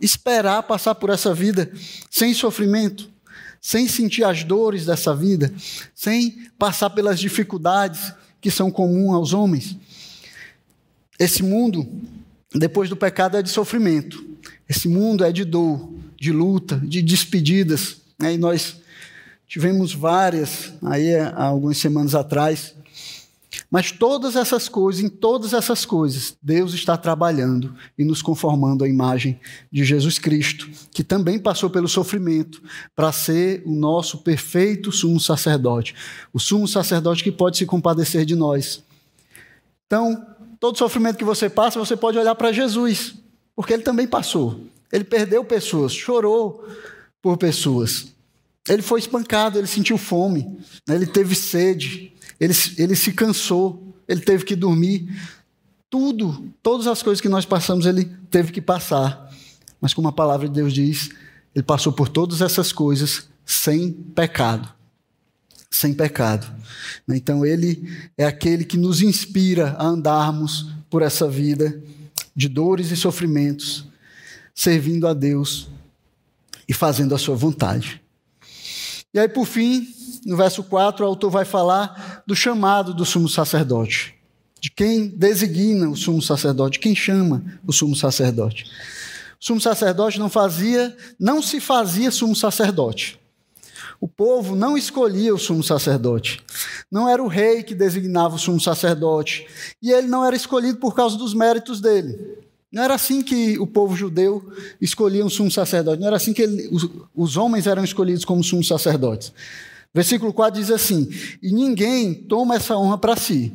esperar 0.00 0.62
passar 0.62 0.94
por 0.94 1.10
essa 1.10 1.34
vida 1.34 1.72
sem 2.10 2.34
sofrimento? 2.34 3.11
Sem 3.62 3.86
sentir 3.86 4.24
as 4.24 4.42
dores 4.42 4.84
dessa 4.84 5.14
vida, 5.14 5.54
sem 5.94 6.48
passar 6.58 6.90
pelas 6.90 7.20
dificuldades 7.20 8.12
que 8.40 8.50
são 8.50 8.72
comuns 8.72 9.14
aos 9.14 9.32
homens. 9.32 9.76
Esse 11.16 11.44
mundo, 11.44 11.88
depois 12.52 12.90
do 12.90 12.96
pecado, 12.96 13.36
é 13.36 13.42
de 13.42 13.48
sofrimento. 13.48 14.26
Esse 14.68 14.88
mundo 14.88 15.24
é 15.24 15.30
de 15.30 15.44
dor, 15.44 15.88
de 16.20 16.32
luta, 16.32 16.76
de 16.76 17.00
despedidas. 17.00 17.98
Né? 18.18 18.34
E 18.34 18.38
nós 18.38 18.78
tivemos 19.46 19.94
várias 19.94 20.72
aí 20.82 21.14
há 21.14 21.44
algumas 21.44 21.78
semanas 21.78 22.16
atrás. 22.16 22.74
Mas 23.70 23.90
todas 23.90 24.36
essas 24.36 24.68
coisas, 24.68 25.02
em 25.02 25.08
todas 25.08 25.52
essas 25.52 25.84
coisas, 25.84 26.36
Deus 26.42 26.74
está 26.74 26.96
trabalhando 26.96 27.74
e 27.98 28.04
nos 28.04 28.22
conformando 28.22 28.84
à 28.84 28.88
imagem 28.88 29.38
de 29.70 29.84
Jesus 29.84 30.18
Cristo, 30.18 30.68
que 30.90 31.04
também 31.04 31.38
passou 31.38 31.68
pelo 31.68 31.88
sofrimento 31.88 32.62
para 32.94 33.12
ser 33.12 33.62
o 33.66 33.72
nosso 33.72 34.18
perfeito 34.18 34.90
sumo 34.90 35.20
sacerdote, 35.20 35.94
o 36.32 36.38
sumo 36.38 36.66
sacerdote 36.66 37.24
que 37.24 37.32
pode 37.32 37.58
se 37.58 37.66
compadecer 37.66 38.24
de 38.24 38.34
nós. 38.34 38.82
Então, 39.86 40.26
todo 40.58 40.78
sofrimento 40.78 41.18
que 41.18 41.24
você 41.24 41.50
passa, 41.50 41.78
você 41.78 41.96
pode 41.96 42.18
olhar 42.18 42.34
para 42.34 42.52
Jesus, 42.52 43.14
porque 43.54 43.72
ele 43.72 43.82
também 43.82 44.06
passou. 44.06 44.60
Ele 44.90 45.04
perdeu 45.04 45.44
pessoas, 45.44 45.92
chorou 45.92 46.66
por 47.20 47.36
pessoas. 47.36 48.08
Ele 48.68 48.82
foi 48.82 49.00
espancado, 49.00 49.58
ele 49.58 49.66
sentiu 49.66 49.98
fome, 49.98 50.42
né? 50.86 50.94
ele 50.94 51.06
teve 51.06 51.34
sede, 51.34 52.11
ele, 52.42 52.54
ele 52.76 52.96
se 52.96 53.12
cansou, 53.12 53.94
ele 54.08 54.20
teve 54.20 54.44
que 54.44 54.56
dormir. 54.56 55.08
Tudo, 55.88 56.52
todas 56.60 56.88
as 56.88 57.00
coisas 57.00 57.20
que 57.20 57.28
nós 57.28 57.44
passamos, 57.44 57.86
ele 57.86 58.04
teve 58.28 58.50
que 58.50 58.60
passar. 58.60 59.32
Mas 59.80 59.94
como 59.94 60.08
a 60.08 60.12
palavra 60.12 60.48
de 60.48 60.54
Deus 60.54 60.72
diz, 60.72 61.10
ele 61.54 61.62
passou 61.62 61.92
por 61.92 62.08
todas 62.08 62.40
essas 62.40 62.72
coisas 62.72 63.28
sem 63.46 63.92
pecado. 63.92 64.68
Sem 65.70 65.94
pecado. 65.94 66.52
Então 67.08 67.46
ele 67.46 67.88
é 68.18 68.24
aquele 68.24 68.64
que 68.64 68.76
nos 68.76 69.02
inspira 69.02 69.76
a 69.78 69.86
andarmos 69.86 70.68
por 70.90 71.00
essa 71.00 71.28
vida 71.28 71.80
de 72.34 72.48
dores 72.48 72.90
e 72.90 72.96
sofrimentos, 72.96 73.86
servindo 74.52 75.06
a 75.06 75.14
Deus 75.14 75.68
e 76.66 76.74
fazendo 76.74 77.14
a 77.14 77.18
sua 77.18 77.36
vontade. 77.36 78.02
E 79.14 79.18
aí, 79.20 79.28
por 79.28 79.46
fim, 79.46 79.86
no 80.24 80.36
verso 80.36 80.62
4, 80.62 81.04
o 81.04 81.08
autor 81.08 81.30
vai 81.30 81.44
falar 81.44 82.22
do 82.26 82.34
chamado 82.34 82.94
do 82.94 83.04
sumo 83.04 83.28
sacerdote, 83.28 84.14
de 84.60 84.70
quem 84.70 85.08
designa 85.08 85.88
o 85.88 85.96
sumo 85.96 86.22
sacerdote, 86.22 86.78
quem 86.78 86.94
chama 86.94 87.44
o 87.66 87.72
sumo 87.72 87.96
sacerdote. 87.96 88.64
O 89.40 89.44
sumo 89.44 89.60
sacerdote 89.60 90.20
não 90.20 90.28
fazia, 90.28 90.96
não 91.18 91.42
se 91.42 91.58
fazia 91.58 92.10
sumo 92.12 92.36
sacerdote. 92.36 93.20
O 94.00 94.08
povo 94.08 94.56
não 94.56 94.76
escolhia 94.76 95.34
o 95.34 95.38
sumo 95.38 95.62
sacerdote. 95.62 96.40
Não 96.90 97.08
era 97.08 97.22
o 97.22 97.28
rei 97.28 97.62
que 97.62 97.74
designava 97.74 98.34
o 98.34 98.38
sumo 98.38 98.60
sacerdote. 98.60 99.46
E 99.80 99.92
ele 99.92 100.08
não 100.08 100.24
era 100.24 100.34
escolhido 100.34 100.78
por 100.78 100.94
causa 100.94 101.16
dos 101.16 101.34
méritos 101.34 101.80
dele. 101.80 102.18
Não 102.72 102.82
era 102.82 102.94
assim 102.94 103.22
que 103.22 103.58
o 103.58 103.66
povo 103.66 103.94
judeu 103.94 104.50
escolhia 104.80 105.24
um 105.24 105.30
sumo 105.30 105.50
sacerdote. 105.50 106.00
Não 106.00 106.08
era 106.08 106.16
assim 106.16 106.32
que 106.32 106.42
ele, 106.42 106.68
os, 106.72 106.88
os 107.14 107.36
homens 107.36 107.66
eram 107.66 107.84
escolhidos 107.84 108.24
como 108.24 108.42
sumos 108.42 108.66
sacerdotes. 108.66 109.32
Versículo 109.94 110.32
4 110.32 110.60
diz 110.60 110.70
assim: 110.70 111.08
E 111.42 111.52
ninguém 111.52 112.14
toma 112.14 112.56
essa 112.56 112.76
honra 112.76 112.98
para 112.98 113.16
si, 113.16 113.52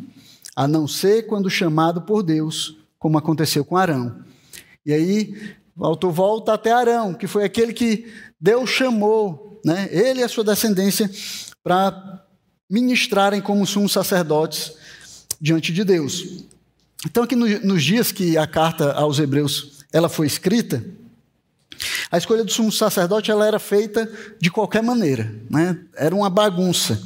a 0.56 0.68
não 0.68 0.88
ser 0.88 1.28
quando 1.28 1.50
chamado 1.50 2.02
por 2.02 2.22
Deus, 2.22 2.78
como 3.00 3.18
aconteceu 3.18 3.66
com 3.66 3.78
Arão. 3.78 4.24
E 4.86 4.94
aí, 4.94 5.56
o 5.76 5.86
autor 5.86 6.12
volta 6.12 6.54
até 6.54 6.72
Arão, 6.72 7.14
que 7.14 7.28
foi 7.28 7.44
aquele 7.44 7.74
que 7.74 8.12
Deus 8.40 8.70
chamou, 8.70 9.60
né, 9.66 9.90
ele 9.92 10.22
e 10.22 10.24
a 10.24 10.30
sua 10.30 10.44
descendência, 10.44 11.10
para 11.64 12.26
ministrarem 12.70 13.42
como 13.42 13.66
sumos 13.66 13.92
sacerdotes 13.92 14.74
diante 15.40 15.72
de 15.74 15.84
Deus. 15.84 16.46
Então, 17.06 17.24
aqui 17.24 17.36
no, 17.36 17.48
nos 17.60 17.84
dias 17.84 18.12
que 18.12 18.38
a 18.38 18.48
carta 18.48 18.94
aos 18.94 19.20
Hebreus 19.20 19.86
ela 19.92 20.10
foi 20.10 20.28
escrita, 20.28 20.84
a 22.12 22.18
escolha 22.18 22.44
do 22.44 22.52
sumo 22.52 22.72
sacerdote 22.72 23.32
ela 23.32 23.46
era 23.46 23.60
feita 23.60 24.10
de 24.40 24.50
qualquer 24.50 24.82
maneira, 24.84 25.32
né? 25.50 25.80
era 25.96 26.16
uma 26.16 26.30
bagunça. 26.30 27.02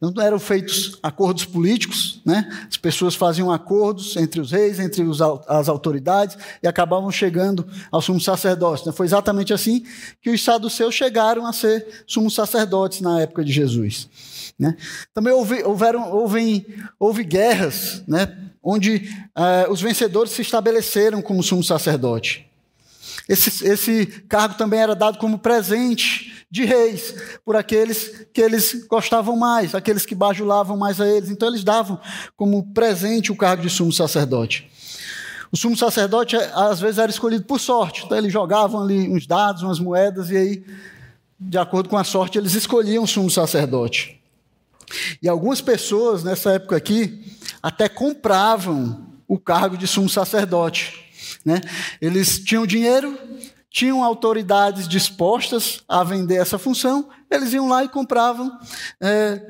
Não 0.00 0.22
eram 0.22 0.38
feitos 0.38 0.98
acordos 1.02 1.44
políticos, 1.44 2.20
né? 2.24 2.48
as 2.68 2.76
pessoas 2.76 3.14
faziam 3.14 3.50
acordos 3.50 4.16
entre 4.16 4.40
os 4.40 4.50
reis, 4.50 4.78
entre 4.78 5.02
os, 5.02 5.20
as 5.22 5.68
autoridades, 5.68 6.36
e 6.62 6.66
acabavam 6.66 7.10
chegando 7.10 7.66
ao 7.90 8.02
sumo 8.02 8.20
sacerdote. 8.20 8.86
Né? 8.86 8.92
Foi 8.92 9.06
exatamente 9.06 9.52
assim 9.52 9.84
que 10.20 10.30
os 10.30 10.42
saduceus 10.42 10.94
chegaram 10.94 11.46
a 11.46 11.52
ser 11.52 12.04
sumos 12.06 12.34
sacerdotes 12.34 13.00
na 13.00 13.20
época 13.20 13.44
de 13.44 13.52
Jesus. 13.52 14.08
Né? 14.58 14.76
Também 15.12 15.32
houve, 15.32 15.62
houveram, 15.62 16.12
houve, 16.12 16.66
houve 16.98 17.24
guerras, 17.24 18.02
né? 18.06 18.36
onde 18.62 19.08
uh, 19.36 19.70
os 19.70 19.80
vencedores 19.80 20.32
se 20.32 20.42
estabeleceram 20.42 21.22
como 21.22 21.42
sumo 21.42 21.62
sacerdote. 21.62 22.46
Esse, 23.28 23.66
esse 23.66 24.06
cargo 24.28 24.54
também 24.54 24.80
era 24.80 24.94
dado 24.94 25.18
como 25.18 25.38
presente 25.38 26.44
de 26.50 26.64
reis 26.64 27.14
por 27.44 27.56
aqueles 27.56 28.26
que 28.32 28.40
eles 28.40 28.86
gostavam 28.86 29.36
mais, 29.36 29.74
aqueles 29.74 30.04
que 30.04 30.14
bajulavam 30.14 30.76
mais 30.76 31.00
a 31.00 31.08
eles. 31.08 31.30
Então, 31.30 31.48
eles 31.48 31.64
davam 31.64 31.98
como 32.36 32.72
presente 32.72 33.32
o 33.32 33.36
cargo 33.36 33.62
de 33.62 33.70
sumo 33.70 33.92
sacerdote. 33.92 34.70
O 35.50 35.56
sumo 35.56 35.76
sacerdote, 35.76 36.36
às 36.36 36.80
vezes, 36.80 36.98
era 36.98 37.10
escolhido 37.10 37.44
por 37.44 37.58
sorte. 37.58 38.04
Então, 38.04 38.18
eles 38.18 38.32
jogavam 38.32 38.82
ali 38.82 39.08
uns 39.08 39.26
dados, 39.26 39.62
umas 39.62 39.80
moedas, 39.80 40.30
e 40.30 40.36
aí, 40.36 40.64
de 41.40 41.56
acordo 41.56 41.88
com 41.88 41.96
a 41.96 42.04
sorte, 42.04 42.36
eles 42.36 42.54
escolhiam 42.54 43.04
o 43.04 43.08
sumo 43.08 43.30
sacerdote. 43.30 44.20
E 45.22 45.28
algumas 45.28 45.60
pessoas, 45.60 46.22
nessa 46.22 46.52
época 46.52 46.76
aqui, 46.76 47.24
até 47.62 47.88
compravam 47.88 49.06
o 49.26 49.38
cargo 49.38 49.78
de 49.78 49.86
sumo 49.86 50.08
sacerdote. 50.08 51.03
Né? 51.44 51.60
Eles 52.00 52.38
tinham 52.38 52.66
dinheiro, 52.66 53.18
tinham 53.70 54.02
autoridades 54.02 54.88
dispostas 54.88 55.82
a 55.88 56.02
vender 56.02 56.36
essa 56.36 56.58
função, 56.58 57.08
eles 57.30 57.52
iam 57.52 57.68
lá 57.68 57.84
e 57.84 57.88
compravam 57.88 58.56
é, 59.00 59.42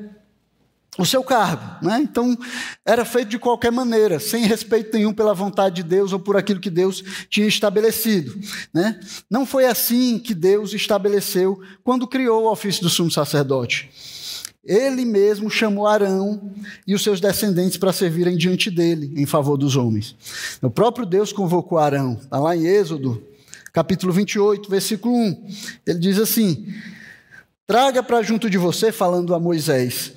o 0.97 1.05
seu 1.05 1.23
cargo. 1.23 1.85
Né? 1.85 1.99
Então, 2.01 2.37
era 2.85 3.05
feito 3.05 3.29
de 3.29 3.39
qualquer 3.39 3.71
maneira, 3.71 4.19
sem 4.19 4.45
respeito 4.45 4.95
nenhum 4.95 5.13
pela 5.13 5.33
vontade 5.33 5.75
de 5.75 5.83
Deus 5.83 6.13
ou 6.13 6.19
por 6.19 6.37
aquilo 6.37 6.59
que 6.59 6.69
Deus 6.69 7.03
tinha 7.29 7.47
estabelecido. 7.47 8.37
Né? 8.73 8.99
Não 9.29 9.45
foi 9.45 9.65
assim 9.65 10.17
que 10.19 10.33
Deus 10.33 10.73
estabeleceu 10.73 11.61
quando 11.83 12.07
criou 12.07 12.43
o 12.43 12.51
ofício 12.51 12.81
do 12.81 12.89
sumo 12.89 13.11
sacerdote. 13.11 13.89
Ele 14.65 15.05
mesmo 15.05 15.49
chamou 15.49 15.85
Arão 15.85 16.51
e 16.87 16.95
os 16.95 17.03
seus 17.03 17.21
descendentes 17.21 17.77
para 17.77 17.93
servirem 17.93 18.35
diante 18.35 18.71
dele 18.71 19.13
em 19.15 19.25
favor 19.25 19.57
dos 19.57 19.75
homens. 19.75 20.15
O 20.61 20.71
próprio 20.71 21.05
Deus 21.05 21.31
convocou 21.31 21.77
Arão, 21.77 22.17
está 22.19 22.39
lá 22.39 22.55
em 22.55 22.65
Êxodo, 22.65 23.23
capítulo 23.71 24.11
28, 24.11 24.67
versículo 24.67 25.15
1. 25.15 25.47
Ele 25.85 25.99
diz 25.99 26.17
assim: 26.17 26.65
Traga 27.67 28.01
para 28.01 28.23
junto 28.23 28.49
de 28.49 28.57
você, 28.57 28.91
falando 28.91 29.35
a 29.35 29.39
Moisés, 29.39 30.13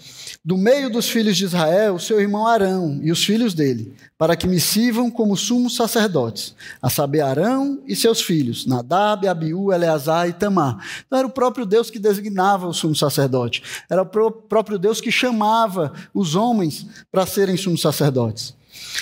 do 0.48 0.56
meio 0.56 0.88
dos 0.88 1.10
filhos 1.10 1.36
de 1.36 1.44
Israel, 1.44 1.96
o 1.96 2.00
seu 2.00 2.18
irmão 2.18 2.46
Arão 2.46 2.98
e 3.02 3.12
os 3.12 3.22
filhos 3.22 3.52
dele, 3.52 3.92
para 4.16 4.34
que 4.34 4.46
me 4.46 4.58
sirvam 4.58 5.10
como 5.10 5.36
sumos 5.36 5.76
sacerdotes, 5.76 6.54
a 6.80 6.88
saber, 6.88 7.20
Arão 7.20 7.82
e 7.86 7.94
seus 7.94 8.22
filhos, 8.22 8.64
Nadab, 8.64 9.28
Abiú, 9.28 9.70
Eleazar 9.70 10.26
e 10.26 10.32
Tamar. 10.32 10.82
Então 11.06 11.18
era 11.18 11.28
o 11.28 11.30
próprio 11.30 11.66
Deus 11.66 11.90
que 11.90 11.98
designava 11.98 12.66
o 12.66 12.72
sumo 12.72 12.96
sacerdote, 12.96 13.62
era 13.90 14.00
o 14.00 14.06
próprio 14.06 14.78
Deus 14.78 15.02
que 15.02 15.12
chamava 15.12 15.92
os 16.14 16.34
homens 16.34 16.86
para 17.12 17.26
serem 17.26 17.58
sumos 17.58 17.82
sacerdotes. 17.82 18.54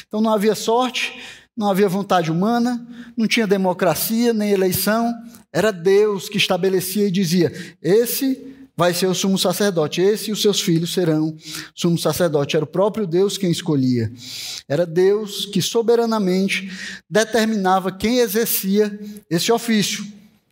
Então 0.09 0.21
não 0.21 0.33
havia 0.33 0.57
sorte, 0.57 1.17
não 1.57 1.71
havia 1.71 1.89
vontade 1.89 2.29
humana, 2.29 2.85
não 3.17 3.29
tinha 3.29 3.47
democracia 3.47 4.33
nem 4.33 4.51
eleição, 4.51 5.15
era 5.53 5.73
Deus 5.73 6.29
que 6.29 6.39
estabelecia 6.39 7.07
e 7.07 7.11
dizia: 7.13 7.53
esse 7.81 8.56
vai 8.77 8.93
ser 8.93 9.07
o 9.07 9.15
sumo 9.15 9.39
sacerdote. 9.39 10.01
Esse 10.01 10.31
e 10.31 10.33
os 10.33 10.43
seus 10.43 10.61
filhos 10.61 10.93
serão 10.93 11.37
sumo 11.75 11.99
sacerdote. 11.99 12.57
Era 12.57 12.65
o 12.65 12.69
próprio 12.69 13.07
Deus 13.07 13.39
quem 13.39 13.51
escolhia. 13.51 14.13
Era 14.69 14.85
Deus 14.85 15.47
que 15.47 15.63
soberanamente 15.63 16.71
determinava 17.09 17.91
quem 17.91 18.19
exercia 18.19 18.99
esse 19.31 19.51
ofício. 19.51 20.07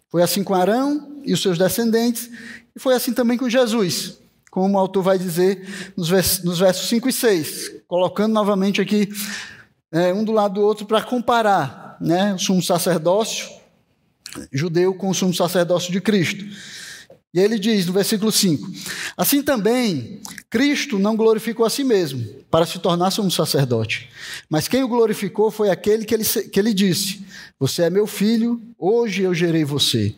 Foi 0.08 0.22
assim 0.22 0.42
com 0.42 0.54
Arão 0.54 1.20
e 1.24 1.32
os 1.32 1.42
seus 1.42 1.58
descendentes, 1.58 2.30
e 2.74 2.78
foi 2.78 2.94
assim 2.94 3.12
também 3.12 3.38
com 3.38 3.48
Jesus, 3.48 4.18
como 4.50 4.74
o 4.74 4.78
autor 4.78 5.02
vai 5.02 5.18
dizer 5.18 5.92
nos 5.96 6.08
versos, 6.08 6.44
nos 6.44 6.58
versos 6.58 6.88
5 6.88 7.08
e 7.08 7.12
6, 7.12 7.72
colocando 7.88 8.32
novamente 8.32 8.80
aqui 8.80 9.08
é, 9.90 10.12
um 10.12 10.22
do 10.22 10.32
lado 10.32 10.54
do 10.54 10.60
outro 10.60 10.86
para 10.86 11.02
comparar 11.02 11.96
né, 12.00 12.34
o 12.34 12.38
sumo 12.38 12.62
sacerdócio 12.62 13.48
judeu 14.52 14.94
com 14.94 15.08
o 15.08 15.14
sumo 15.14 15.34
sacerdócio 15.34 15.92
de 15.92 16.00
Cristo. 16.00 16.44
E 17.34 17.40
ele 17.40 17.58
diz 17.58 17.84
no 17.84 17.92
versículo 17.92 18.30
5: 18.30 18.70
Assim 19.16 19.42
também, 19.42 20.20
Cristo 20.48 21.00
não 21.00 21.16
glorificou 21.16 21.66
a 21.66 21.70
si 21.70 21.82
mesmo 21.82 22.24
para 22.48 22.64
se 22.64 22.78
tornar 22.78 23.10
sumo 23.10 23.30
sacerdote, 23.30 24.08
mas 24.48 24.68
quem 24.68 24.84
o 24.84 24.88
glorificou 24.88 25.50
foi 25.50 25.68
aquele 25.68 26.04
que 26.04 26.14
ele, 26.14 26.24
que 26.24 26.60
ele 26.60 26.72
disse: 26.72 27.26
Você 27.58 27.82
é 27.82 27.90
meu 27.90 28.06
filho, 28.06 28.62
hoje 28.78 29.22
eu 29.22 29.34
gerei 29.34 29.64
você. 29.64 30.14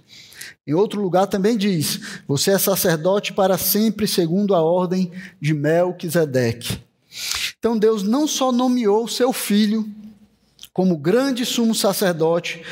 Em 0.67 0.75
outro 0.75 1.01
lugar 1.01 1.27
também 1.27 1.57
diz: 1.57 2.01
Você 2.29 2.51
é 2.51 2.59
sacerdote 2.59 3.33
para 3.33 3.57
sempre, 3.57 4.07
segundo 4.07 4.55
a 4.55 4.61
ordem 4.61 5.11
de 5.41 5.55
Melquisedeque. 5.55 6.81
Então 7.59 7.79
Deus 7.79 8.03
não 8.03 8.27
só 8.27 8.53
nomeou 8.53 9.09
seu 9.09 9.33
filho 9.33 9.89
como 10.77 10.99
grande 10.99 11.47
sumo 11.47 11.75
sacerdote, 11.75 12.63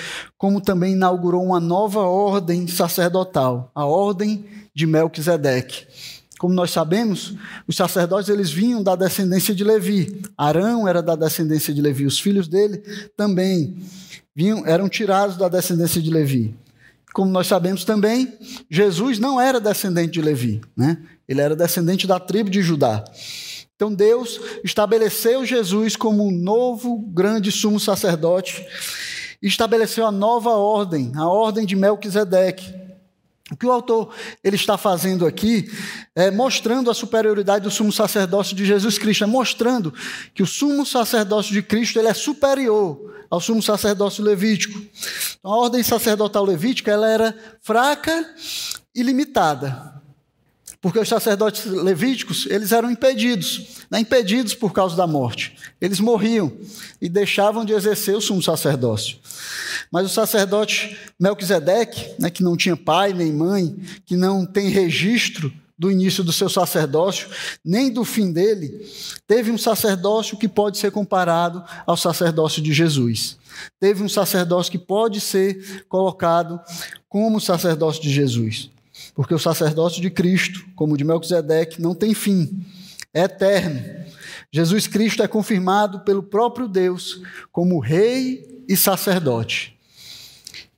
como 0.44 0.60
também 0.60 0.92
inaugurou 0.92 1.42
uma 1.42 1.58
nova 1.58 2.00
ordem 2.00 2.68
sacerdotal, 2.68 3.72
a 3.74 3.86
ordem 3.86 4.44
de 4.74 4.86
Melquisedeque. 4.86 5.86
Como 6.38 6.52
nós 6.52 6.70
sabemos, 6.70 7.34
os 7.66 7.74
sacerdotes 7.74 8.28
eles 8.28 8.50
vinham 8.50 8.82
da 8.82 8.94
descendência 8.94 9.54
de 9.54 9.64
Levi. 9.64 10.20
Arão 10.36 10.86
era 10.86 11.02
da 11.02 11.16
descendência 11.16 11.72
de 11.72 11.80
Levi, 11.80 12.04
os 12.04 12.20
filhos 12.20 12.46
dele 12.46 12.76
também 13.16 13.78
vinham, 14.36 14.66
eram 14.66 14.86
tirados 14.86 15.38
da 15.38 15.48
descendência 15.48 16.02
de 16.02 16.10
Levi. 16.10 16.54
Como 17.14 17.30
nós 17.30 17.46
sabemos 17.46 17.82
também, 17.82 18.30
Jesus 18.68 19.18
não 19.18 19.40
era 19.40 19.58
descendente 19.58 20.12
de 20.12 20.20
Levi, 20.20 20.60
né? 20.76 20.98
Ele 21.26 21.40
era 21.40 21.56
descendente 21.56 22.06
da 22.06 22.20
tribo 22.20 22.50
de 22.50 22.60
Judá. 22.60 23.02
Então 23.76 23.94
Deus 23.94 24.38
estabeleceu 24.62 25.46
Jesus 25.46 25.96
como 25.96 26.28
um 26.28 26.30
novo 26.30 26.98
grande 26.98 27.50
sumo 27.50 27.80
sacerdote, 27.80 28.62
estabeleceu 29.48 30.06
a 30.06 30.12
nova 30.12 30.50
ordem, 30.50 31.12
a 31.16 31.28
ordem 31.28 31.66
de 31.66 31.76
Melquisedeque. 31.76 32.74
O 33.52 33.56
que 33.56 33.66
o 33.66 33.72
autor 33.72 34.14
ele 34.42 34.56
está 34.56 34.78
fazendo 34.78 35.26
aqui 35.26 35.70
é 36.14 36.30
mostrando 36.30 36.90
a 36.90 36.94
superioridade 36.94 37.62
do 37.62 37.70
sumo 37.70 37.92
sacerdócio 37.92 38.56
de 38.56 38.64
Jesus 38.64 38.96
Cristo, 38.96 39.24
é 39.24 39.26
mostrando 39.26 39.92
que 40.34 40.42
o 40.42 40.46
sumo 40.46 40.86
sacerdócio 40.86 41.52
de 41.52 41.62
Cristo 41.62 41.98
ele 41.98 42.08
é 42.08 42.14
superior 42.14 43.14
ao 43.28 43.40
sumo 43.40 43.62
sacerdócio 43.62 44.24
levítico. 44.24 44.80
Então, 45.38 45.52
a 45.52 45.56
ordem 45.58 45.82
sacerdotal 45.82 46.44
levítica 46.44 46.90
ela 46.90 47.08
era 47.08 47.36
fraca 47.60 48.34
e 48.94 49.02
limitada 49.02 50.03
porque 50.84 50.98
os 50.98 51.08
sacerdotes 51.08 51.64
levíticos, 51.64 52.44
eles 52.44 52.70
eram 52.70 52.90
impedidos, 52.90 53.86
né, 53.90 54.00
impedidos 54.00 54.54
por 54.54 54.70
causa 54.70 54.94
da 54.94 55.06
morte. 55.06 55.56
Eles 55.80 55.98
morriam 55.98 56.52
e 57.00 57.08
deixavam 57.08 57.64
de 57.64 57.72
exercer 57.72 58.14
o 58.14 58.20
sumo 58.20 58.42
sacerdócio. 58.42 59.16
Mas 59.90 60.04
o 60.04 60.10
sacerdote 60.10 60.94
Melquisedeque, 61.18 62.10
né, 62.18 62.28
que 62.28 62.42
não 62.42 62.54
tinha 62.54 62.76
pai 62.76 63.14
nem 63.14 63.32
mãe, 63.32 63.74
que 64.04 64.14
não 64.14 64.44
tem 64.44 64.68
registro 64.68 65.50
do 65.78 65.90
início 65.90 66.22
do 66.22 66.34
seu 66.34 66.50
sacerdócio, 66.50 67.30
nem 67.64 67.90
do 67.90 68.04
fim 68.04 68.30
dele, 68.30 68.86
teve 69.26 69.50
um 69.50 69.56
sacerdócio 69.56 70.36
que 70.36 70.46
pode 70.46 70.76
ser 70.76 70.90
comparado 70.90 71.64
ao 71.86 71.96
sacerdócio 71.96 72.60
de 72.60 72.74
Jesus. 72.74 73.38
Teve 73.80 74.02
um 74.02 74.08
sacerdócio 74.08 74.70
que 74.70 74.78
pode 74.78 75.18
ser 75.18 75.86
colocado 75.88 76.60
como 77.08 77.40
sacerdócio 77.40 78.02
de 78.02 78.12
Jesus 78.12 78.73
porque 79.14 79.34
o 79.34 79.38
sacerdócio 79.38 80.02
de 80.02 80.10
Cristo, 80.10 80.64
como 80.74 80.94
o 80.94 80.96
de 80.96 81.04
Melquisedeque, 81.04 81.80
não 81.80 81.94
tem 81.94 82.12
fim, 82.12 82.64
é 83.12 83.22
eterno. 83.22 83.80
Jesus 84.52 84.86
Cristo 84.86 85.22
é 85.22 85.28
confirmado 85.28 86.00
pelo 86.00 86.22
próprio 86.22 86.66
Deus 86.66 87.22
como 87.52 87.78
rei 87.78 88.64
e 88.68 88.76
sacerdote. 88.76 89.78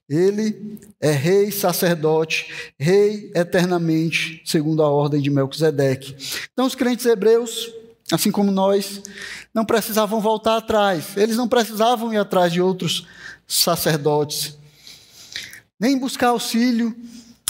Ele 0.09 0.79
é 1.01 1.11
rei, 1.11 1.51
sacerdote, 1.51 2.73
rei 2.79 3.33
eternamente, 3.35 4.41
segundo 4.45 4.83
a 4.83 4.89
ordem 4.89 5.21
de 5.21 5.31
Melquisedeque. 5.31 6.15
Então, 6.53 6.65
os 6.65 6.77
crentes 6.77 7.05
hebreus, 7.07 7.73
assim 8.13 8.31
como 8.31 8.53
nós, 8.53 9.03
não 9.53 9.65
precisavam 9.65 10.21
voltar 10.21 10.59
atrás, 10.59 11.17
eles 11.17 11.37
não 11.37 11.49
precisavam 11.49 12.15
ir 12.15 12.19
atrás 12.19 12.53
de 12.53 12.61
outros 12.61 13.07
sacerdotes, 13.49 14.57
nem 15.79 15.99
buscar 15.99 16.29
auxílio 16.29 16.95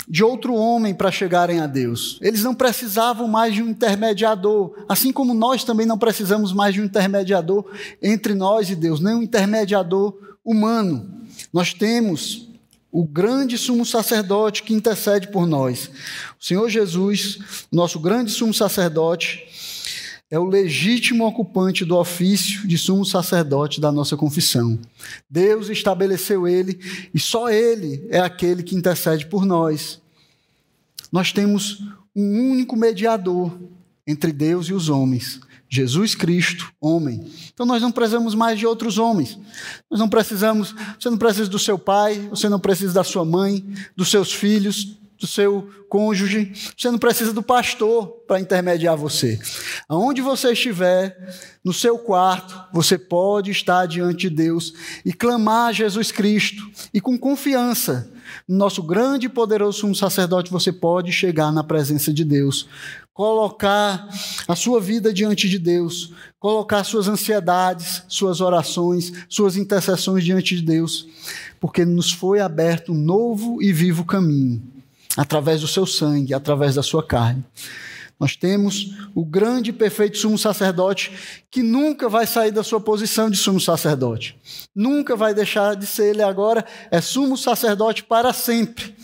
de 0.09 0.23
outro 0.23 0.55
homem 0.55 0.95
para 0.95 1.11
chegarem 1.11 1.61
a 1.61 1.67
Deus. 1.67 2.19
Eles 2.23 2.43
não 2.43 2.55
precisavam 2.55 3.27
mais 3.27 3.55
de 3.55 3.63
um 3.63 3.69
intermediador, 3.69 4.73
assim 4.89 5.13
como 5.13 5.35
nós 5.35 5.65
também 5.65 5.87
não 5.87 5.99
precisamos 5.99 6.53
mais 6.53 6.75
de 6.75 6.81
um 6.81 6.85
intermediador 6.85 7.65
entre 8.01 8.35
nós 8.35 8.71
e 8.71 8.77
Deus, 8.77 9.01
nem 9.01 9.15
um 9.15 9.23
intermediador 9.23 10.15
humano. 10.45 11.11
Nós 11.53 11.75
temos 11.75 12.49
o 12.93 13.05
grande 13.05 13.59
sumo 13.59 13.85
sacerdote 13.85 14.63
que 14.63 14.73
intercede 14.73 15.29
por 15.29 15.47
nós. 15.47 15.91
O 16.41 16.45
Senhor 16.45 16.69
Jesus, 16.71 17.67
nosso 17.71 17.99
grande 17.99 18.31
sumo 18.31 18.55
sacerdote, 18.55 19.45
é 20.31 20.39
o 20.39 20.45
legítimo 20.45 21.25
ocupante 21.25 21.85
do 21.85 21.97
ofício 21.97 22.67
de 22.67 22.77
sumo 22.77 23.05
sacerdote 23.05 23.81
da 23.81 23.93
nossa 23.93 24.17
confissão. 24.17 24.79
Deus 25.31 25.69
estabeleceu 25.69 26.49
ele 26.49 26.81
e 27.15 27.21
só 27.21 27.49
ele 27.49 28.07
é 28.11 28.19
aquele 28.19 28.63
que 28.63 28.75
intercede 28.75 29.27
por 29.27 29.47
nós. 29.47 30.01
Nós 31.13 31.33
temos 31.33 31.81
um 32.15 32.51
único 32.51 32.77
mediador 32.77 33.57
entre 34.07 34.33
Deus 34.33 34.67
e 34.67 34.73
os 34.73 34.89
homens, 34.89 35.41
Jesus 35.69 36.15
Cristo, 36.15 36.73
homem. 36.81 37.25
Então 37.53 37.65
nós 37.65 37.81
não 37.81 37.93
precisamos 37.93 38.35
mais 38.35 38.59
de 38.59 38.67
outros 38.67 38.99
homens. 38.99 39.39
Nós 39.91 40.01
não 40.01 40.09
precisamos, 40.09 40.75
você 40.99 41.09
não 41.09 41.19
precisa 41.19 41.49
do 41.49 41.59
seu 41.59 41.79
pai, 41.79 42.19
você 42.31 42.49
não 42.49 42.59
precisa 42.59 42.93
da 42.93 43.05
sua 43.05 43.25
mãe, 43.25 43.65
dos 43.95 44.11
seus 44.11 44.33
filhos, 44.33 44.97
do 45.19 45.27
seu 45.27 45.69
cônjuge, 45.89 46.53
você 46.77 46.91
não 46.91 46.99
precisa 46.99 47.33
do 47.33 47.43
pastor 47.43 48.07
para 48.27 48.41
intermediar 48.41 48.97
você. 48.97 49.39
Aonde 49.89 50.21
você 50.21 50.53
estiver, 50.53 51.17
no 51.65 51.73
seu 51.73 51.99
quarto, 51.99 52.55
você 52.73 52.99
pode 52.99 53.51
estar 53.51 53.87
diante 53.87 54.29
de 54.29 54.31
Deus 54.31 54.73
e 55.05 55.13
clamar 55.13 55.69
a 55.69 55.73
Jesus 55.73 56.13
Cristo. 56.13 56.63
E 56.93 57.01
com 57.01 57.19
confiança, 57.19 58.11
no 58.47 58.57
nosso 58.57 58.83
grande 58.83 59.27
e 59.27 59.31
poderoso 59.31 59.81
sumo 59.81 59.95
sacerdote, 59.95 60.51
você 60.51 60.71
pode 60.73 61.13
chegar 61.13 61.51
na 61.51 61.65
presença 61.65 62.13
de 62.13 62.25
Deus, 62.25 62.69
colocar 63.15 64.09
a 64.47 64.55
sua 64.55 64.81
vida 64.81 65.13
diante 65.13 65.49
de 65.49 65.59
Deus, 65.59 66.13
colocar 66.39 66.85
suas 66.85 67.09
ansiedades, 67.09 68.03
suas 68.09 68.43
orações, 68.43 69.13
suas 69.29 69.57
intercessões 69.57 70.25
diante 70.25 70.55
de 70.55 70.63
Deus, 70.63 71.09
porque 71.59 71.85
nos 71.85 72.13
foi 72.13 72.41
aberto 72.41 72.93
um 72.93 72.99
novo 72.99 73.63
e 73.63 73.73
vivo 73.73 74.05
caminho 74.05 74.76
através 75.17 75.61
do 75.61 75.69
seu 75.69 75.87
sangue, 75.87 76.35
através 76.35 76.75
da 76.75 76.83
sua 76.83 77.03
carne. 77.03 77.45
Nós 78.19 78.35
temos 78.35 78.95
o 79.15 79.25
grande 79.25 79.71
e 79.71 79.73
perfeito 79.73 80.17
sumo 80.17 80.39
sacerdote 80.39 81.13
que 81.51 81.63
nunca 81.63 82.09
vai 82.09 82.27
sair 82.27 82.51
da 82.51 82.63
sua 82.63 82.81
posição 82.81 83.31
de 83.31 83.37
sumo 83.37 83.61
sacerdote. 83.61 84.39
Nunca 84.75 85.15
vai 85.15 85.35
deixar 85.35 85.77
de 85.77 85.87
ser 85.87 86.11
ele 86.11 86.23
agora, 86.23 86.65
é 86.91 87.01
sumo 87.01 87.37
sacerdote 87.37 88.03
para 88.05 88.33
sempre, 88.33 88.95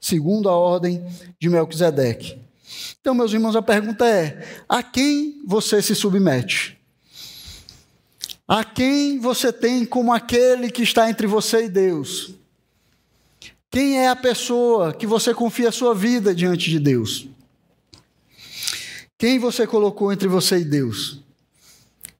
segundo 0.00 0.48
a 0.48 0.56
ordem 0.56 1.04
de 1.40 1.48
Melquisedeque. 1.48 2.38
Então, 3.00 3.14
meus 3.14 3.32
irmãos, 3.32 3.54
a 3.54 3.62
pergunta 3.62 4.04
é: 4.04 4.44
a 4.68 4.82
quem 4.82 5.40
você 5.46 5.80
se 5.80 5.94
submete? 5.94 6.76
A 8.48 8.64
quem 8.64 9.18
você 9.18 9.52
tem 9.52 9.84
como 9.84 10.12
aquele 10.12 10.70
que 10.70 10.82
está 10.82 11.08
entre 11.08 11.26
você 11.26 11.64
e 11.64 11.68
Deus? 11.68 12.34
Quem 13.70 13.98
é 13.98 14.08
a 14.08 14.16
pessoa 14.16 14.92
que 14.92 15.06
você 15.06 15.34
confia 15.34 15.68
a 15.68 15.72
sua 15.72 15.94
vida 15.94 16.34
diante 16.34 16.70
de 16.70 16.78
Deus? 16.78 17.28
Quem 19.18 19.38
você 19.38 19.66
colocou 19.66 20.12
entre 20.12 20.28
você 20.28 20.58
e 20.58 20.64
Deus? 20.64 21.20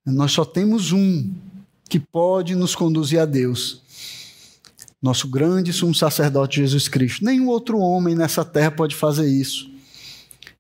Nós 0.04 0.32
só 0.32 0.44
temos 0.44 0.92
um 0.92 1.32
que 1.88 1.98
pode 1.98 2.54
nos 2.54 2.74
conduzir 2.74 3.20
a 3.20 3.24
Deus. 3.24 3.82
Nosso 5.00 5.28
grande 5.28 5.72
sumo 5.72 5.94
sacerdote 5.94 6.60
Jesus 6.60 6.88
Cristo. 6.88 7.24
Nenhum 7.24 7.48
outro 7.48 7.78
homem 7.78 8.14
nessa 8.14 8.44
terra 8.44 8.70
pode 8.70 8.94
fazer 8.94 9.28
isso. 9.28 9.70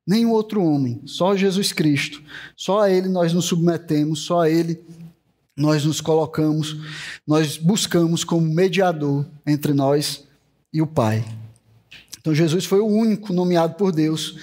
Nenhum 0.06 0.30
outro 0.30 0.62
homem, 0.62 1.00
só 1.04 1.36
Jesus 1.36 1.72
Cristo. 1.72 2.22
Só 2.56 2.82
a 2.82 2.90
Ele 2.90 3.08
nós 3.08 3.32
nos 3.32 3.46
submetemos, 3.46 4.20
só 4.20 4.42
a 4.42 4.50
Ele 4.50 4.80
nós 5.56 5.84
nos 5.84 6.02
colocamos, 6.02 6.76
nós 7.26 7.56
buscamos 7.56 8.22
como 8.22 8.46
mediador 8.46 9.24
entre 9.46 9.72
nós 9.72 10.25
e 10.76 10.82
o 10.82 10.86
Pai. 10.86 11.24
Então 12.20 12.34
Jesus 12.34 12.66
foi 12.66 12.80
o 12.80 12.86
único 12.86 13.32
nomeado 13.32 13.74
por 13.74 13.90
Deus 13.92 14.36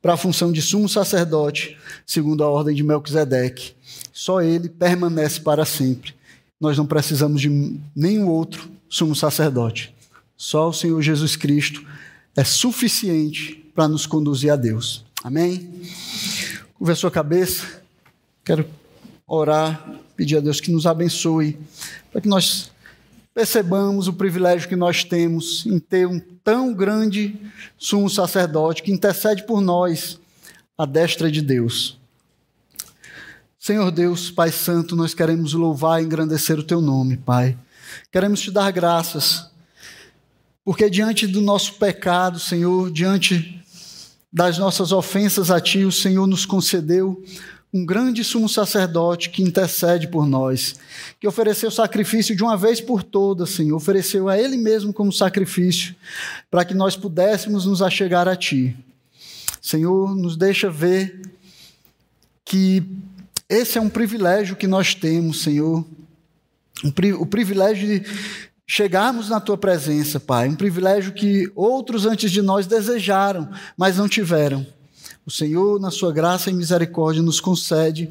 para 0.00 0.14
a 0.14 0.16
função 0.16 0.52
de 0.52 0.62
sumo 0.62 0.88
sacerdote, 0.88 1.76
segundo 2.06 2.44
a 2.44 2.48
ordem 2.48 2.76
de 2.76 2.84
Melquisedeque. 2.84 3.72
Só 4.12 4.40
ele 4.40 4.68
permanece 4.68 5.40
para 5.40 5.64
sempre. 5.64 6.14
Nós 6.60 6.78
não 6.78 6.86
precisamos 6.86 7.40
de 7.40 7.80
nenhum 7.96 8.28
outro 8.28 8.70
sumo 8.88 9.16
sacerdote. 9.16 9.92
Só 10.36 10.68
o 10.68 10.72
Senhor 10.72 11.02
Jesus 11.02 11.34
Cristo 11.34 11.84
é 12.36 12.44
suficiente 12.44 13.68
para 13.74 13.88
nos 13.88 14.06
conduzir 14.06 14.52
a 14.52 14.56
Deus. 14.56 15.04
Amém? 15.24 15.68
Curva 16.74 16.92
a 16.92 16.96
sua 16.96 17.10
cabeça. 17.10 17.82
Quero 18.44 18.64
orar, 19.26 19.92
pedir 20.14 20.36
a 20.36 20.40
Deus 20.40 20.60
que 20.60 20.70
nos 20.70 20.86
abençoe, 20.86 21.58
para 22.12 22.20
que 22.20 22.28
nós 22.28 22.70
percebamos 23.34 24.08
o 24.08 24.12
privilégio 24.12 24.68
que 24.68 24.76
nós 24.76 25.04
temos 25.04 25.64
em 25.66 25.78
ter 25.78 26.06
um 26.06 26.20
tão 26.42 26.74
grande 26.74 27.38
sumo 27.78 28.10
sacerdote 28.10 28.82
que 28.82 28.92
intercede 28.92 29.44
por 29.46 29.60
nós 29.60 30.18
à 30.76 30.84
destra 30.84 31.30
de 31.30 31.40
Deus. 31.40 31.98
Senhor 33.58 33.90
Deus, 33.90 34.30
Pai 34.30 34.50
Santo, 34.50 34.96
nós 34.96 35.12
queremos 35.12 35.52
louvar 35.52 36.00
e 36.00 36.04
engrandecer 36.04 36.58
o 36.58 36.62
Teu 36.62 36.80
nome, 36.80 37.18
Pai. 37.18 37.56
Queremos 38.10 38.40
te 38.40 38.50
dar 38.50 38.70
graças, 38.70 39.50
porque 40.64 40.88
diante 40.88 41.26
do 41.26 41.40
nosso 41.40 41.74
pecado, 41.74 42.38
Senhor, 42.38 42.90
diante 42.90 43.62
das 44.32 44.58
nossas 44.58 44.92
ofensas 44.92 45.50
a 45.50 45.60
Ti, 45.60 45.84
o 45.84 45.92
Senhor 45.92 46.26
nos 46.26 46.46
concedeu 46.46 47.22
um 47.72 47.86
grande 47.86 48.24
sumo 48.24 48.48
sacerdote 48.48 49.30
que 49.30 49.42
intercede 49.42 50.08
por 50.08 50.26
nós, 50.26 50.74
que 51.20 51.28
ofereceu 51.28 51.70
sacrifício 51.70 52.34
de 52.34 52.42
uma 52.42 52.56
vez 52.56 52.80
por 52.80 53.02
todas, 53.02 53.50
Senhor, 53.50 53.76
ofereceu 53.76 54.28
a 54.28 54.36
Ele 54.36 54.56
mesmo 54.56 54.92
como 54.92 55.12
sacrifício, 55.12 55.94
para 56.50 56.64
que 56.64 56.74
nós 56.74 56.96
pudéssemos 56.96 57.66
nos 57.66 57.80
achegar 57.80 58.26
a 58.26 58.34
Ti. 58.34 58.76
Senhor, 59.62 60.16
nos 60.16 60.36
deixa 60.36 60.68
ver 60.68 61.20
que 62.44 62.82
esse 63.48 63.78
é 63.78 63.80
um 63.80 63.88
privilégio 63.88 64.56
que 64.56 64.66
nós 64.66 64.94
temos, 64.94 65.42
Senhor, 65.42 65.84
o 67.18 67.26
privilégio 67.26 67.86
de 67.86 68.10
chegarmos 68.66 69.28
na 69.28 69.38
Tua 69.38 69.56
presença, 69.56 70.18
Pai, 70.18 70.48
um 70.48 70.56
privilégio 70.56 71.12
que 71.12 71.50
outros 71.54 72.06
antes 72.06 72.32
de 72.32 72.42
nós 72.42 72.66
desejaram, 72.66 73.48
mas 73.76 73.96
não 73.98 74.08
tiveram. 74.08 74.66
O 75.30 75.32
Senhor, 75.32 75.78
na 75.78 75.92
sua 75.92 76.12
graça 76.12 76.50
e 76.50 76.52
misericórdia, 76.52 77.22
nos 77.22 77.38
concede 77.38 78.10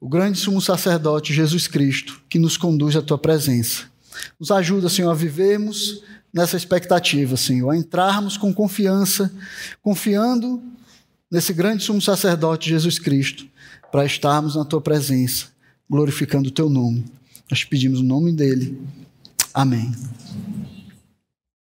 o 0.00 0.08
grande 0.08 0.38
sumo 0.38 0.62
sacerdote 0.62 1.34
Jesus 1.34 1.66
Cristo, 1.66 2.22
que 2.28 2.38
nos 2.38 2.56
conduz 2.56 2.94
à 2.94 3.02
tua 3.02 3.18
presença. 3.18 3.86
Nos 4.38 4.52
ajuda, 4.52 4.88
Senhor, 4.88 5.10
a 5.10 5.14
vivermos 5.14 6.04
nessa 6.32 6.56
expectativa, 6.56 7.36
Senhor, 7.36 7.68
a 7.70 7.76
entrarmos 7.76 8.36
com 8.36 8.54
confiança, 8.54 9.32
confiando 9.82 10.62
nesse 11.28 11.52
grande 11.52 11.82
sumo 11.82 12.00
sacerdote 12.00 12.70
Jesus 12.70 13.00
Cristo, 13.00 13.44
para 13.90 14.06
estarmos 14.06 14.54
na 14.54 14.64
tua 14.64 14.80
presença, 14.80 15.46
glorificando 15.90 16.50
o 16.50 16.52
teu 16.52 16.70
nome. 16.70 17.04
Nós 17.50 17.64
pedimos 17.64 17.98
o 17.98 18.04
nome 18.04 18.30
dele. 18.30 18.80
Amém. 19.52 19.92